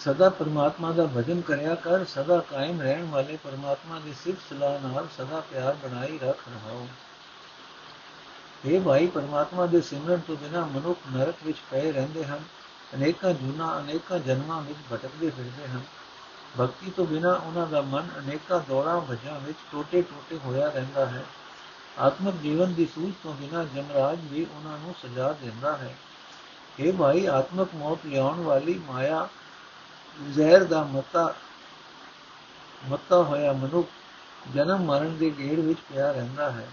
ਸਦਾ 0.00 0.28
ਪਰਮਾਤਮਾ 0.28 0.92
ਦਾ 0.92 1.06
ਭਜਨ 1.06 1.40
ਕਰਿਆ 1.40 1.74
ਕਰ, 1.74 2.04
ਸਦਾ 2.04 2.38
ਕਾਇਮ 2.38 2.80
ਰਹਿਣ 2.80 3.04
ਵਾਲੇ 3.04 3.38
ਪਰਮਾਤਮਾ 3.44 4.00
ਦੀ 4.00 4.14
ਸਿਫਤ 4.24 4.40
ਸਲਾਹ 4.50 4.80
ਨਾਲ 4.80 5.08
ਸਦਾ 5.18 5.40
ਪਿਆਰ 5.40 5.74
ਬਣਾਈ 5.74 6.18
ਰੱਖ 6.18 6.38
ਰਹਾਓ 6.48 6.88
ਇਹ 8.64 8.80
ਭਾਈ, 8.80 9.06
ਪਰਮਾਤਮਾ 9.06 9.66
ਦੇ 9.66 9.80
ਸਿਮਰਨ 9.80 10.20
ਤੋਂ 10.20 10.36
ਬਿਨਾ 10.36 10.64
ਮਨੁੱਖ 10.64 11.00
ਨਰਕ 11.16 11.34
ਵਿੱਚ 11.44 11.58
ਪਏ 11.70 11.92
ਰਹਿੰਦੇ 11.92 12.24
ਹਨ। 12.24 12.40
ਅਨੇਕਾਂ 12.94 13.30
ਜੁਨਾ, 13.30 13.78
ਅਨੇਕਾਂ 13.78 14.18
ਜਨਮਾਂ 14.18 14.62
ਵਿੱਚ 14.62 14.78
ਭਟਕਦੇ 14.92 15.30
ਫਿਰਦੇ 15.30 15.68
ਹਨ। 15.68 15.80
ਭਗਤੀ 16.60 16.90
ਤੋਂ 16.90 17.06
ਬਿਨਾ 17.06 17.32
ਉਹਨਾਂ 17.32 17.66
ਦਾ 17.66 17.80
ਮਨ 17.80 18.08
ਅਨੇਕਾਂ 18.18 18.60
ਦੌੜਾਂ, 18.68 19.00
ਭਜਾਂ 19.00 19.40
ਵਿੱਚ 19.40 19.58
ਟੋਟੇ-ਟੋਟੇ 19.72 20.38
ਹੋਇਆ 20.44 20.68
ਰਹਿੰਦਾ 20.68 21.06
ਹੈ। 21.06 21.24
ਆਤਮਿਕ 21.98 22.34
ਜੀਵਨ 22.34 22.74
ਦੀ 22.74 22.86
ਸੂਝ 22.86 23.12
ਤੋਂ 23.22 23.34
ਬਿਨਾ 23.34 23.64
ਜਮਰਾਜ 23.64 24.18
ਵੀ 24.22 24.46
ਉਹਨਾਂ 24.56 24.78
ਨੂੰ 24.78 24.94
ਸਜ਼ਾ 25.02 25.32
ਦਿੰਦਾ 25.32 25.76
ਹੈ। 25.76 25.96
ਇਹ 26.80 26.92
ਭਾਈ, 26.92 27.26
ਆਤਮਿਕ 27.26 27.68
ਮੌਤ 27.74 27.98
ਲਿਆਉਣ 28.06 28.40
ਵਾਲੀ 28.40 28.82
ਮਾਇਆ 28.86 29.28
ਜ਼ਹਿਰ 30.28 30.64
ਦਾ 30.64 30.82
ਮਤਾ 30.82 31.34
ਮਤਾ 32.88 33.22
ਹੋਇਆ 33.22 33.52
ਮਨੁੱਖ 33.52 33.88
ਜਨਮ 34.54 34.82
ਮਰਨ 34.82 35.16
ਦੇ 35.16 35.30
ਗੇੜ 35.38 35.60
ਵਿੱਚ 35.60 35.78
ਪਿਆ 35.80 36.12
ਰਹਿੰਦਾ 36.12 36.50
ਹੈ। 36.50 36.68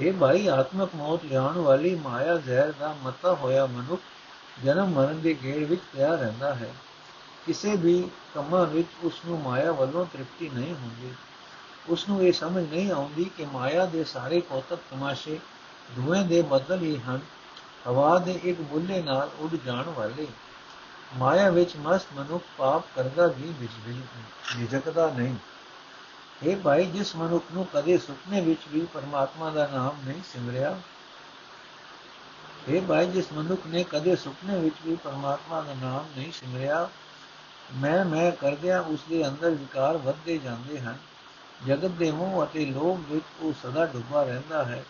ਇਹ 0.00 0.12
ਭਾਈ, 0.12 0.46
ਆਤਮਕ 0.46 0.90
ਮੌਤ 0.94 1.24
ਲਿਆਉਣ 1.24 1.58
ਵਾਲੀ 1.58 1.94
ਮਾਇਆ 1.94 2.36
ਜ਼ਹਿਰ 2.36 2.72
ਦਾ 2.72 2.96
ਮਤਾ 3.02 3.34
ਹੋਇਆ 3.34 3.66
ਮਨੁੱਖ 3.66 4.02
ਜਨਮ 4.64 4.86
ਮਰਨ 4.86 5.20
ਦੇ 5.20 5.36
ਗੇੜ 5.42 5.64
ਵਿੱਚ 5.64 5.80
ਪਿਆ 5.92 6.14
ਰਹਿੰਦਾ 6.14 6.54
ਹੈ। 6.54 6.74
ਕਿਸੇ 7.46 7.76
ਵੀ 7.76 8.10
ਕੰਮਾਂ 8.34 8.66
ਵਿੱਚ 8.66 8.88
ਉਸ 9.02 9.20
ਨੂੰ 9.26 9.40
ਮਾਇਆ 9.40 9.72
ਵੱਲੋਂ 9.72 10.06
ਤ੍ਰਿਪਤੀ 10.06 10.48
ਨਹੀਂ 10.48 10.74
ਹੁੰਦੀ। 10.74 11.14
ਉਸ 11.88 12.08
ਨੂੰ 12.08 12.22
ਇਹ 12.22 12.32
ਸਮਝ 12.32 12.70
ਨਹੀਂ 12.70 12.92
ਆਉਂਦੀ 12.92 13.24
ਕਿ 13.24 13.44
ਮਾਇਆ 13.44 13.86
ਦੇ 13.86 14.04
ਸਾਰੇ 14.04 14.40
ਕੋਤਕ 14.40 14.78
ਤਮਾਸ਼ੇ, 14.90 15.40
ਧੂਏ 15.96 16.22
ਦੇ 16.22 16.42
ਬਦਲ 16.42 16.82
ਹੀ 16.82 16.98
ਹਨ। 16.98 17.20
ਹਵਾ 17.88 18.18
ਦੇ 18.18 18.40
ਇੱਕ 18.44 18.60
ਬੁੱਲੇ 18.60 19.02
ਨਾਲ 19.02 19.30
ਉੱਡ 19.38 19.56
ਜਾਣ 19.66 19.84
ਵਾਲੇ। 19.84 20.26
ਮਾਇਆ 21.16 21.50
ਵਿੱਚ 21.50 21.76
ਮਸਤ 21.76 22.06
ਮਨੁੱਖ 22.14 22.44
ਪਾਪ 22.58 22.84
ਕਰਦਾ 22.96 23.26
ਵੀ 23.26 23.54
ਵਿਚਲਿਤ 23.60 24.56
ਨਿਜਕਦਾ 24.56 25.10
ਨਹੀਂ। 25.10 25.34
ਇਹ 26.42 26.56
ਭਾਈ, 26.56 26.86
ਜਿਸ 26.86 27.16
ਮਨੁੱਖ 27.16 27.44
ਨੂੰ 27.54 27.66
ਕਦੇ 27.74 27.98
ਸੁਪਨੇ 27.98 28.40
ਵਿੱਚ 28.40 28.60
ਵੀ 28.72 28.86
ਪਰਮਾਤਮਾ 28.94 29.50
ਦਾ 29.50 29.66
ਨਾਮ 29.66 29.96
ਨਹੀਂ 30.04 30.22
ਸਿਮਰਿਆ? 30.32 30.80
ਇਹ 32.68 32.82
ਭਾਈ, 32.82 33.06
ਜਿਸ 33.06 33.32
ਮਨੁੱਖ 33.32 33.66
ਨੇ 33.66 33.84
ਕਦੇ 33.84 34.16
ਸੁਪਨੇ 34.16 34.58
ਵਿੱਚ 34.58 34.74
ਵੀ 34.86 34.96
ਪਰਮਾਤਮਾ 34.96 35.60
ਦਾ 35.60 35.74
ਨਾਮ 35.74 36.04
ਨਹੀਂ 36.16 36.32
ਸਿਮਰਿਆ, 36.32 36.88
ਮੈਂ 37.74 38.04
ਮੈਂ 38.04 38.32
ਕਰਦਿਆਂ 38.32 38.82
ਉਸ 38.82 39.00
ਦੇ 39.08 39.28
ਅੰਦਰ 39.28 39.50
ਵਿਕਾਰ 39.50 39.96
ਵੱਧਦੇ 39.96 40.38
ਜਾਂਦੇ 40.38 40.80
ਹਨ। 40.80 40.96
ਜਗਤ 41.66 41.90
ਦੇ 41.90 42.10
ਮੋਹ 42.10 42.44
ਅਤੇ 42.44 42.66
ਲੋਭ 42.66 43.12
ਵਿੱਚ 43.12 43.24
ਉਹ 43.40 43.52
ਸਦਾ 43.62 43.86
ਡੁੱਬਾ 43.86 44.22
ਰਹਿੰਦਾ 44.22 44.64
ਹੈ। 44.64 44.84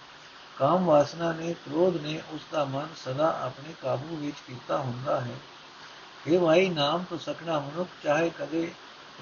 ਕਾਮ 0.58 0.84
ਵਾਸਨਾ 0.84 1.32
ਨੇ, 1.32 1.54
ਕ੍ਰੋਧ 1.54 1.96
ਨੇ 1.96 2.22
ਉਸ 2.30 2.40
ਦਾ 2.52 2.64
ਮਨ 2.64 2.88
ਸਦਾ 3.04 3.40
ਆਪਣੇ 3.42 3.74
ਕਾਬੂ 3.82 4.16
ਵਿੱਚ 4.16 4.36
ਕੀਤਾ 4.46 4.78
ਹੁੰਦਾ 4.78 5.20
ਹੈ। 5.20 5.34
ਇਹ 6.26 6.38
ਵਾਈ 6.38 6.68
ਨਾਮ 6.68 7.04
ਤੋਂ 7.10 7.18
ਸਕਣਾ 7.18 7.58
ਮਨੁੱਖ 7.58 7.90
ਚਾਹੇ 8.02 8.30
ਕਦੇ 8.30 8.74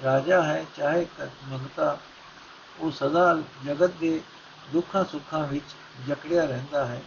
ਰਾਜਾ 0.03 0.43
ਹੈ, 0.43 0.65
ਚਾਹੇ 0.75 1.07
ਮੰਗਤਾ, 1.47 1.97
ਉਹ 2.79 2.91
ਸਦਾ 2.91 3.37
ਜਗਤ 3.65 3.89
ਦੇ 3.89 4.21
ਦੁੱਖਾਂ 4.73 5.05
ਸੁੱਖਾਂ 5.05 5.47
ਵਿੱਚ 5.47 5.65
ਜਕੜਿਆ 6.07 6.45
ਰਹਿੰਦਾ 6.45 6.85
ਹੈ। 6.85 7.01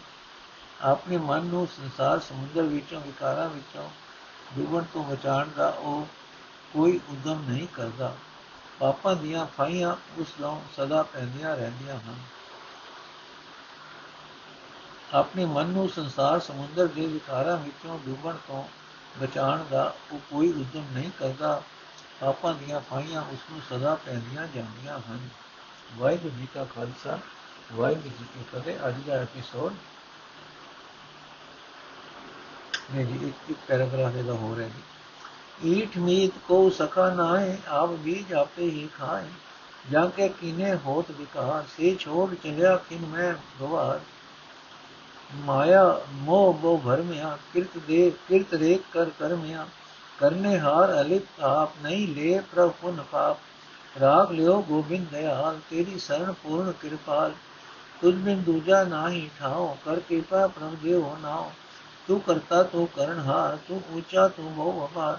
ਆਪਣੇ 0.81 1.17
ਮਨ 1.17 1.41
ਨੂੰ 1.45 1.67
ਸੰਸਾਰ 1.67 2.19
ਸਮੁੰਦਰ 2.19 2.61
ਵਿੱਚੋਂ, 2.61 3.01
ਵਿਕਾਰਾਂ 3.01 3.49
ਵਿੱਚੋਂ 3.49 3.89
ਡੁੱਬਣ 4.57 4.83
ਤੋਂ 4.93 5.03
ਬਚਾਉਣ 5.03 5.49
ਦਾ 5.57 5.69
ਉਹ 5.69 6.07
ਕੋਈ 6.73 6.99
ਉਦਮ 7.09 7.43
ਨਹੀਂ 7.49 7.67
ਕਰਦਾ। 7.73 8.15
ਪਾਪਾਂ 8.79 9.15
ਦੀਆਂ 9.15 9.45
ਫਾਈਆਂ 9.45 9.95
ਉਸ 10.17 10.27
ਨੂੰ 10.41 10.63
ਸਦਾ 10.77 11.03
ਪੈਂਦੀਆਂ 11.03 11.55
ਰਹਿੰਦੀਆਂ 11.55 11.95
ਹਨ। 11.95 12.15
ਆਪਣੇ 15.13 15.45
ਮਨ 15.45 15.65
ਨੂੰ 15.65 15.89
ਸੰਸਾਰ 15.89 16.39
ਸਮੁੰਦਰ 16.39 16.87
ਦੇ 16.87 17.05
ਵਿਕਾਰਾਂ 17.05 17.57
ਵਿੱਚੋਂ 17.57 17.99
ਡੁੱਬਣ 18.05 18.35
ਤੋਂ 18.47 18.63
ਬਚਾਉਣ 19.21 19.63
ਦਾ 19.71 19.95
ਉਹ 20.11 20.19
ਕੋਈ 20.29 20.49
ਉਦਮ 20.49 20.85
ਨਹੀਂ 20.93 21.11
ਕਰਦਾ। 21.19 21.61
ਪਾਪਾਂ 22.21 22.53
ਦੀਆਂ 22.53 22.79
ਫਾਈਆਂ 22.79 23.21
ਉਸ 23.21 23.39
ਨੂੰ 23.51 23.61
ਸਦਾ 23.69 23.95
ਪੈਂਦੀਆਂ 23.95 24.47
ਜਾਂਦੀਆਂ 24.55 24.99
ਹਨ। 24.99 25.29
ਵਾਹਿਗੁਰੂ 25.95 26.35
ਜੀ 26.35 26.47
ਕਾ 26.53 26.65
ਖਾਲਸਾ, 26.65 27.19
ਵਾਹਿਗੁਰੂ 27.73 28.09
ਜੀ 28.09 28.25
ਕੀ 28.33 28.43
ਫਤਿਹ। 28.53 28.87
ਅੱਜ 28.87 28.95
ਦਾ 29.07 29.13
ਐਪੀਸੋਡ 29.13 29.73
ਨੇ 32.95 33.05
ਜੀ 33.05 33.27
ਇੱਕ 33.27 33.49
ਇੱਕ 33.49 33.59
ਪੈਰਾਗ੍ਰਾਫ 33.67 34.15
ਇਹਦਾ 34.15 34.33
ਹੋ 34.33 34.55
ਰਿਹਾ 34.55 34.69
ਜੀ। 34.69 34.81
ਈਠ 35.65 35.97
ਮੀਤ 35.97 36.31
ਕੋ 36.47 36.69
ਸਕਾ 36.69 37.09
ਨਾਏ 37.09 37.57
ਆਪ 37.67 37.89
ਬੀਜ 37.89 38.33
ਆਪੇ 38.33 38.63
ਹੀ 38.63 38.89
ਖਾਏ 38.97 39.25
ਜਾਂ 39.91 40.09
ਕੇ 40.09 40.29
ਕਿਨੇ 40.29 40.75
ਹੋਤ 40.75 41.11
ਵਿਕਾਰ 41.11 41.63
ਸੇ 41.77 41.95
ਛੋੜ 41.95 42.35
ਚਲਿਆ 42.35 42.75
ਕਿਨ 42.75 43.05
ਮੈਂ 43.05 43.33
ਗਵਾਰ 43.61 43.99
ਮਾਇਆ 45.33 46.01
ਮੋਹ 46.11 46.53
ਬੋ 46.53 46.77
ਭਰਮਿਆ 46.77 47.37
ਕਿਰਤ 47.53 47.77
ਦੇ 47.77 48.11
ਕਿਰਤ 48.27 48.53
ਰੇਖ 48.53 48.81
ਕਰ 48.93 49.09
ਕਰਮਿਆ 49.19 49.65
ਕਰਨੇ 50.19 50.59
ਹਾਰ 50.59 51.01
ਅਲਿਪ 51.01 51.43
ਆਪ, 51.43 51.71
ਨਹੀਂ 51.83 52.07
ਲੈ 52.07 52.41
ਪ੍ਰਭ 52.41 52.71
ਪੁਨ 52.71 53.03
ਪਾਪ। 53.11 53.37
ਰਾਗ 54.01 54.31
ਲਿਓ 54.31 54.61
ਗੋਬਿੰਦ 54.61 55.07
ਦਇਆਲ, 55.11 55.59
ਤੇਰੀ 55.69 55.99
ਸਰਣ 55.99 56.31
ਪੂਰਨ 56.33 56.71
ਕਿਰਪਾਲ। 56.71 57.33
ਤੁਝ 58.01 58.15
ਬਿਨ 58.15 58.41
ਦੂਜਾ 58.41 58.83
ਨਾਹੀ 58.83 59.29
ਠਾਓ 59.39 59.77
ਕਰ 59.85 59.99
ਕਿਰਪਾ 59.99 60.47
ਪ੍ਰਭ 60.47 60.75
ਦੇਵ 60.83 61.17
ਨਾਓ 61.21 61.51
ਤੂੰ 62.07 62.19
ਕਰਤਾ, 62.21 62.63
ਤੂੰ 62.63 62.87
ਕਰਨਹਾਰ 62.87 63.57
ਤੂੰ 63.67 63.81
ਉੱਚਾ, 63.93 64.27
ਤੂੰ 64.27 64.55
ਬਹੁ 64.55 64.85
ਅਪਾਰ। 64.85 65.17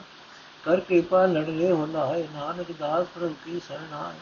ਕਰ 0.64 0.80
ਕਿਰਪਾ 0.80 1.26
ਲੜ 1.26 1.48
ਲੈ 1.48 1.70
ਹੋ 1.72 1.86
ਲਾਏ 1.86 2.26
ਨਾਨਕ 2.34 2.72
ਦਾਸ 2.78 3.06
ਪ੍ਰਭ 3.14 3.32
ਕੀ 3.44 3.60
ਸਰਣ 3.68 3.94
ਆਏ। 3.94 4.18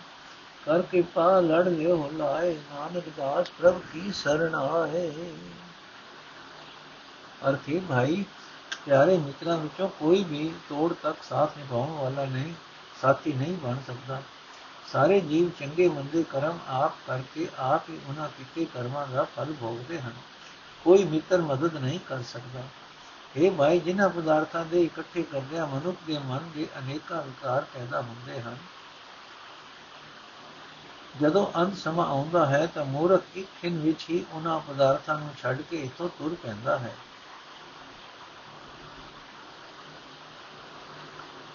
ਕਰ 0.66 0.82
ਕਿਰਪਾ 0.82 1.40
ਲੜ 1.40 1.68
ਲੈ 1.68 1.90
ਹੋ 1.92 2.10
ਲਾਏ 2.14 2.54
ਨਾਨਕ 2.54 3.04
ਦਾਸ 3.16 3.50
ਪ੍ਰਭ 3.50 3.80
ਕੀ 3.92 4.12
ਸਰਣ 4.12 4.54
ਆਏ। 4.54 5.32
ਅਰਥੇ 7.48 7.82
ਭਾਈ, 7.88 8.24
ਪਿਆਰੇ 8.86 9.18
ਮਿੱਤਰਾਂ 9.18 9.56
ਵਿੱਚੋਂ 9.56 9.88
ਕੋਈ 9.88 10.24
ਵੀ 10.24 10.54
ਤੋੜ 10.68 10.94
ਤੱਕ 11.02 11.16
ਸਾਥ 11.22 11.58
ਨਿਭਾਉਣ 11.58 11.90
ਵਾਲਾ 11.90 12.24
ਨਹੀਂ, 12.24 12.54
ਸਾਥੀ 13.02 13.32
ਨਹੀਂ 13.32 13.56
ਬਣ 13.56 13.76
ਸਕਦਾ। 13.86 14.22
ਸਾਰੇ 14.92 15.20
ਜੀਵ 15.20 15.50
ਚੰਗੇ 15.50 15.88
ਮੰਦੇ 15.88 16.22
ਕਰਮ 16.22 16.58
ਆਪ 16.68 16.92
ਕਰਕੇ 17.06 17.48
ਆਪ 17.58 17.88
ਹੀ 17.90 17.98
ਉਹਨਾਂ 18.08 18.28
ਕੀਤੇ 18.28 18.64
ਕਰਮਾਂ 18.64 19.06
ਦਾ 19.06 19.24
ਫਲ 19.36 19.52
ਭੋਗਦੇ 19.60 20.00
ਹਨ। 20.00 20.12
ਕੋਈ 20.84 21.04
ਮਿੱਤਰ 21.04 21.42
ਮਦਦ 21.42 21.76
ਨਹੀਂ 21.76 22.00
ਕਰ 22.08 22.22
ਸਕਦਾ। 22.22 22.62
ਇਹ 23.36 23.50
ਭਾਈ, 23.50 23.78
ਜਿਨ੍ਹਾਂ 23.78 24.08
ਪਦਾਰਥਾਂ 24.08 24.64
ਦੇ 24.64 24.82
ਇਕੱਠੇ 24.82 25.22
ਕਰਦਿਆਂ 25.22 25.66
ਮਨੁੱਖ 25.66 25.98
ਦੇ 26.06 26.18
ਮਨ 26.18 26.50
ਦੇ 26.54 26.68
ਅਨੇਕਾਂ 26.78 27.22
ਵਿਕਾਰ 27.22 27.64
ਪੈਦਾ 27.74 28.02
ਹੁੰਦੇ 28.02 28.42
ਹਨ। 28.42 28.56
ਜਦੋਂ 31.20 31.46
ਅੰਤ 31.56 31.76
ਸਮਾਂ 31.76 32.06
ਆਉਂਦਾ 32.06 32.46
ਹੈ 32.46 32.66
ਤਾਂ 32.66 32.84
ਮੂਰਖ 32.84 33.22
ਇੱਕ 33.34 33.48
ਖਿੰ 33.62 33.80
ਵਿੱਚ 33.80 34.04
ਹੀ 34.10 34.24
ਉਹਨਾਂ 34.32 34.60
ਪਦਾਰਥਾਂ 34.60 35.18
ਨੂੰ 35.18 35.30
ਛੱਡ 35.42 35.60
ਕੇ 35.60 35.76
ਇਥੋਂ 35.76 36.08
ਤੁਰ 36.08 36.36
ਪੈਂਦਾ 36.42 36.78
ਹੈ। 36.78 36.94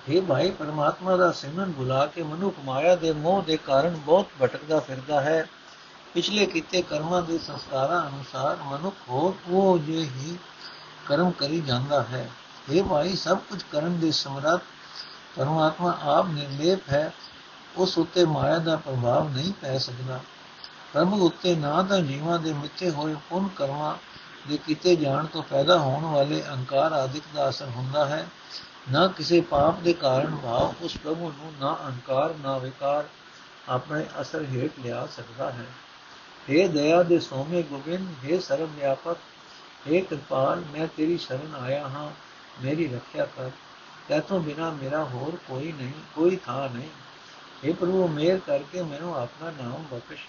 ਇਹ 0.10 0.22
ਭਾਈ, 0.22 0.52
ਪਰਮਾਤਮਾ 0.52 1.16
ਦਾ 1.18 1.32
ਸਿਮਰਨ 1.32 1.72
ਭੁਲਾ 1.72 2.06
ਕੇ 2.06 2.24
ਮਨੁੱਖ 2.24 2.56
ਮਾਇਆ 2.66 2.96
ਦੇ 2.96 3.12
ਮੋਹ 3.12 3.44
ਦੇ 3.44 3.58
ਕਾਰਨ 3.58 3.96
ਬਹੁਤ 3.96 4.28
ਭਟਕਦਾ 4.42 4.80
ਫਿਰਦਾ 4.80 5.22
ਹੈ। 5.22 5.48
ਪਿਛਲੇ 6.14 6.46
ਕੀਤੇ 6.46 6.82
ਕਰਮਾਂ 6.82 7.22
ਦੇ 7.22 7.38
ਸੰਸਕਾਰਾਂ 7.38 8.10
ਅਨੁਸਾਰ 8.10 8.58
ਮਨੁੱਖ 8.64 8.96
ਹੋਰ 9.10 9.34
ਉਹ 9.48 9.80
ਜੇ 9.80 10.02
ਹੀ 10.02 10.38
ਕਰਮ 11.06 11.32
ਕਰੀ 11.32 11.62
ਜਾਂਦਾ 11.62 12.04
ਹੈ। 12.04 12.30
ਇਹ 12.70 12.84
ਭਾਈ, 12.84 13.16
ਸਭ 13.16 13.38
ਕੁਝ 13.38 13.64
ਕਰਨ 13.64 14.00
ਦੇ 14.00 14.12
ਸਮਰੱਥ 14.12 14.62
ਪਰਮਾਤਮਾ 15.36 15.98
ਆਪ 16.02 16.26
ਨਿਰਲੇਪ 16.28 16.80
ਹੈ। 16.90 17.14
ਉਸ 17.78 17.98
ਉੱਤੇ 17.98 18.26
ਮਾਇਆ 18.26 18.58
ਦਾ 18.58 18.76
ਪ੍ਰਭਾਵ 18.76 19.30
ਨਹੀਂ 19.30 19.54
ਪੈ 19.62 19.78
ਸਕਦਾ। 19.78 20.20
ਪ੍ਰਭੂ 20.94 21.26
ਉੱਤੇ 21.26 21.56
ਨਾ 21.56 21.84
ਤਾਂ 21.84 22.00
ਜੀਵਾਂ 22.00 22.40
ਦੇ 22.40 22.54
ਮਿੱਥੇ 22.54 22.90
ਹੋਏ 22.90 23.16
ਪੁੰਨ 23.30 23.48
ਕਰਮਾਂ 23.48 23.96
ਦੇ 24.48 24.58
ਕੀਤੇ 24.58 24.96
ਜਾਣ 24.96 25.26
ਤੋਂ 25.26 25.44
ਪੈਦਾ 25.44 25.78
ਹੋਣ 25.78 26.06
ਵਾਲੇ 26.06 26.44
ਅਹੰਕਾਰ 26.50 26.92
ਆਦਿਕ 26.92 27.24
ਦਾ 27.36 27.50
ਅਸਰ 27.50 27.66
ਹੁੰਦਾ 27.66 28.06
ਹੈ। 28.06 28.28
ਨਾ 28.91 29.07
ਕਿਸੇ 29.09 29.41
ਪਾਪ 29.41 29.81
ਦੇ 29.81 29.93
ਕਾਰਨ 29.93 30.37
ਭਾਵ 30.37 30.85
ਉਸ 30.85 30.97
ਪ੍ਰਭੂ 30.97 31.33
ਨੂੰ 31.33 31.53
ਨਾ 31.61 31.73
ਅਹੰਕਾਰ 31.83 32.35
ਨਾ 32.43 32.57
ਵਿਕਾਰ 32.59 33.05
ਆਪਣੇ 33.69 34.05
ਅਸਰ 34.21 34.45
ਹੇਠ 34.45 34.79
ਲਿਆ 34.79 35.07
ਸਕਦਾ 35.07 35.51
ਹੈ 35.51 35.67
हे 36.49 36.67
ਦਇਆ 36.69 37.03
ਦੇ 37.03 37.19
ਸੋਮੇ 37.19 37.63
ਗੋਬਿੰਦ 37.63 38.25
हे 38.25 38.41
ਸਰਵ 38.41 38.69
ਵਿਆਪਕ 38.77 39.19
हे 39.89 40.05
ਕਿਰਪਾਲ 40.05 40.65
ਮੈਂ 40.73 40.87
ਤੇਰੀ 40.87 41.17
ਸ਼ਰਨ 41.19 41.55
ਆਇਆ 41.55 41.89
ਹਾਂ 41.89 42.11
ਮੇਰੀ 42.63 42.89
ਰੱਖਿਆ 42.89 43.27
ਕਰ 43.37 43.51
ਤੇਥੋਂ 44.09 44.41
ਬਿਨਾ 44.41 44.71
ਮੇਰਾ 44.71 45.05
ਹੋਰ 45.05 45.37
ਕੋਈ 45.49 45.73
ਨਹੀਂ 45.73 45.93
ਕੋਈ 46.15 46.37
ਥਾਂ 46.37 46.69
ਨਹੀਂ 46.71 46.89
हे 47.65 47.75
ਪ੍ਰਭੂ 47.75 48.09
ਮੇਰ 48.09 48.39
ਕਰਕੇ 48.47 48.83
ਮੈਨੂੰ 48.83 49.15
ਆਪਣਾ 49.17 49.51
ਨਾਮ 49.51 49.85
ਬਖਸ਼ 49.93 50.27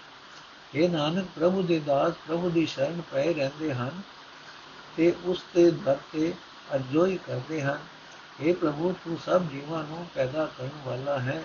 हे 0.74 0.88
ਨਾਨਕ 0.90 1.26
ਪ੍ਰਭੂ 1.34 1.62
ਦੇ 1.62 1.78
ਦਾਸ 1.78 2.14
ਪ੍ਰਭੂ 2.26 2.50
ਦੀ 2.50 2.64
ਸ਼ਰਨ 2.66 3.00
ਪਏ 3.12 3.34
ਰਹਿੰਦੇ 3.34 3.72
ਹਨ 3.74 4.00
ਤੇ 4.96 5.12
ਉਸ 5.24 5.42
ਤੇ 5.54 5.70
ਦਰ 5.70 5.98
ਤੇ 6.12 6.32
ਅਰਜ਼ੋਈ 6.74 7.18
ਕਰਦੇ 7.26 7.60
ਹਨ 7.62 7.78
हे 8.41 8.53
ਪ੍ਰਭੂ 8.55 8.93
ਤੂੰ 9.05 9.17
ਸਭ 9.17 9.43
ਜੀਵਾਂ 9.43 9.83
ਨੂੰ 9.83 10.05
ਪੈਦਾ 10.15 10.45
ਕਰਨ 10.57 10.69
ਵਾਲਾ 10.85 11.17
ਹੈ 11.19 11.41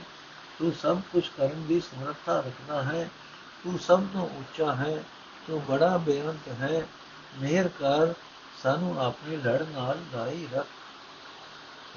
ਤੂੰ 0.59 0.73
ਸਭ 0.73 1.01
ਕੁਝ 1.13 1.23
ਕਰਨ 1.29 1.67
ਦੀ 1.67 1.81
ਸਮਰੱਥਾ 1.81 2.39
ਰੱਖਦਾ 2.39 2.83
ਹੈ 2.83 3.09
ਤੂੰ 3.65 3.79
ਸਭ 3.79 4.07
ਤੋਂ 4.13 4.29
ਉੱਚਾ 4.31 4.75
ਹੈ 4.75 4.97
ਤੂੰ 5.47 5.63
ਬੜਾ 5.69 5.97
ਬੇਅੰਤ 5.97 6.49
ਹੈ 6.61 6.87
ਮਿਹਰ 7.41 7.69
ਕਰ 7.81 8.15
ਸਾਨੂੰ 8.63 8.99
ਆਪਣੀ 9.01 9.37
ਲੜ 9.37 9.63
ਨਾਲ 9.65 9.99
ਦਾਈ 10.13 10.47
ਰੱਖ 10.53 10.67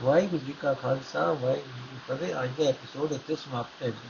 ਵਾਹਿਗੁਰੂ 0.01 0.45
ਜੀ 0.45 0.53
ਕਾ 0.53 0.73
ਖਾਲਸਾ 0.73 1.25
ਵਾਹਿਗੁਰੂ 1.25 1.73
ਜੀ 1.75 1.87
ਕੀ 1.89 1.99
ਫਤਿਹ 2.07 2.43
ਅੱਜ 2.43 2.49
ਦਾ 2.57 2.69
ਐਪੀਸੋਡ 2.69 3.11
ਇੱਥੇ 3.11 3.35
ਸਮਾਪਤ 3.35 3.83
ਹੈ 3.83 3.89
ਜੀ 3.89 4.09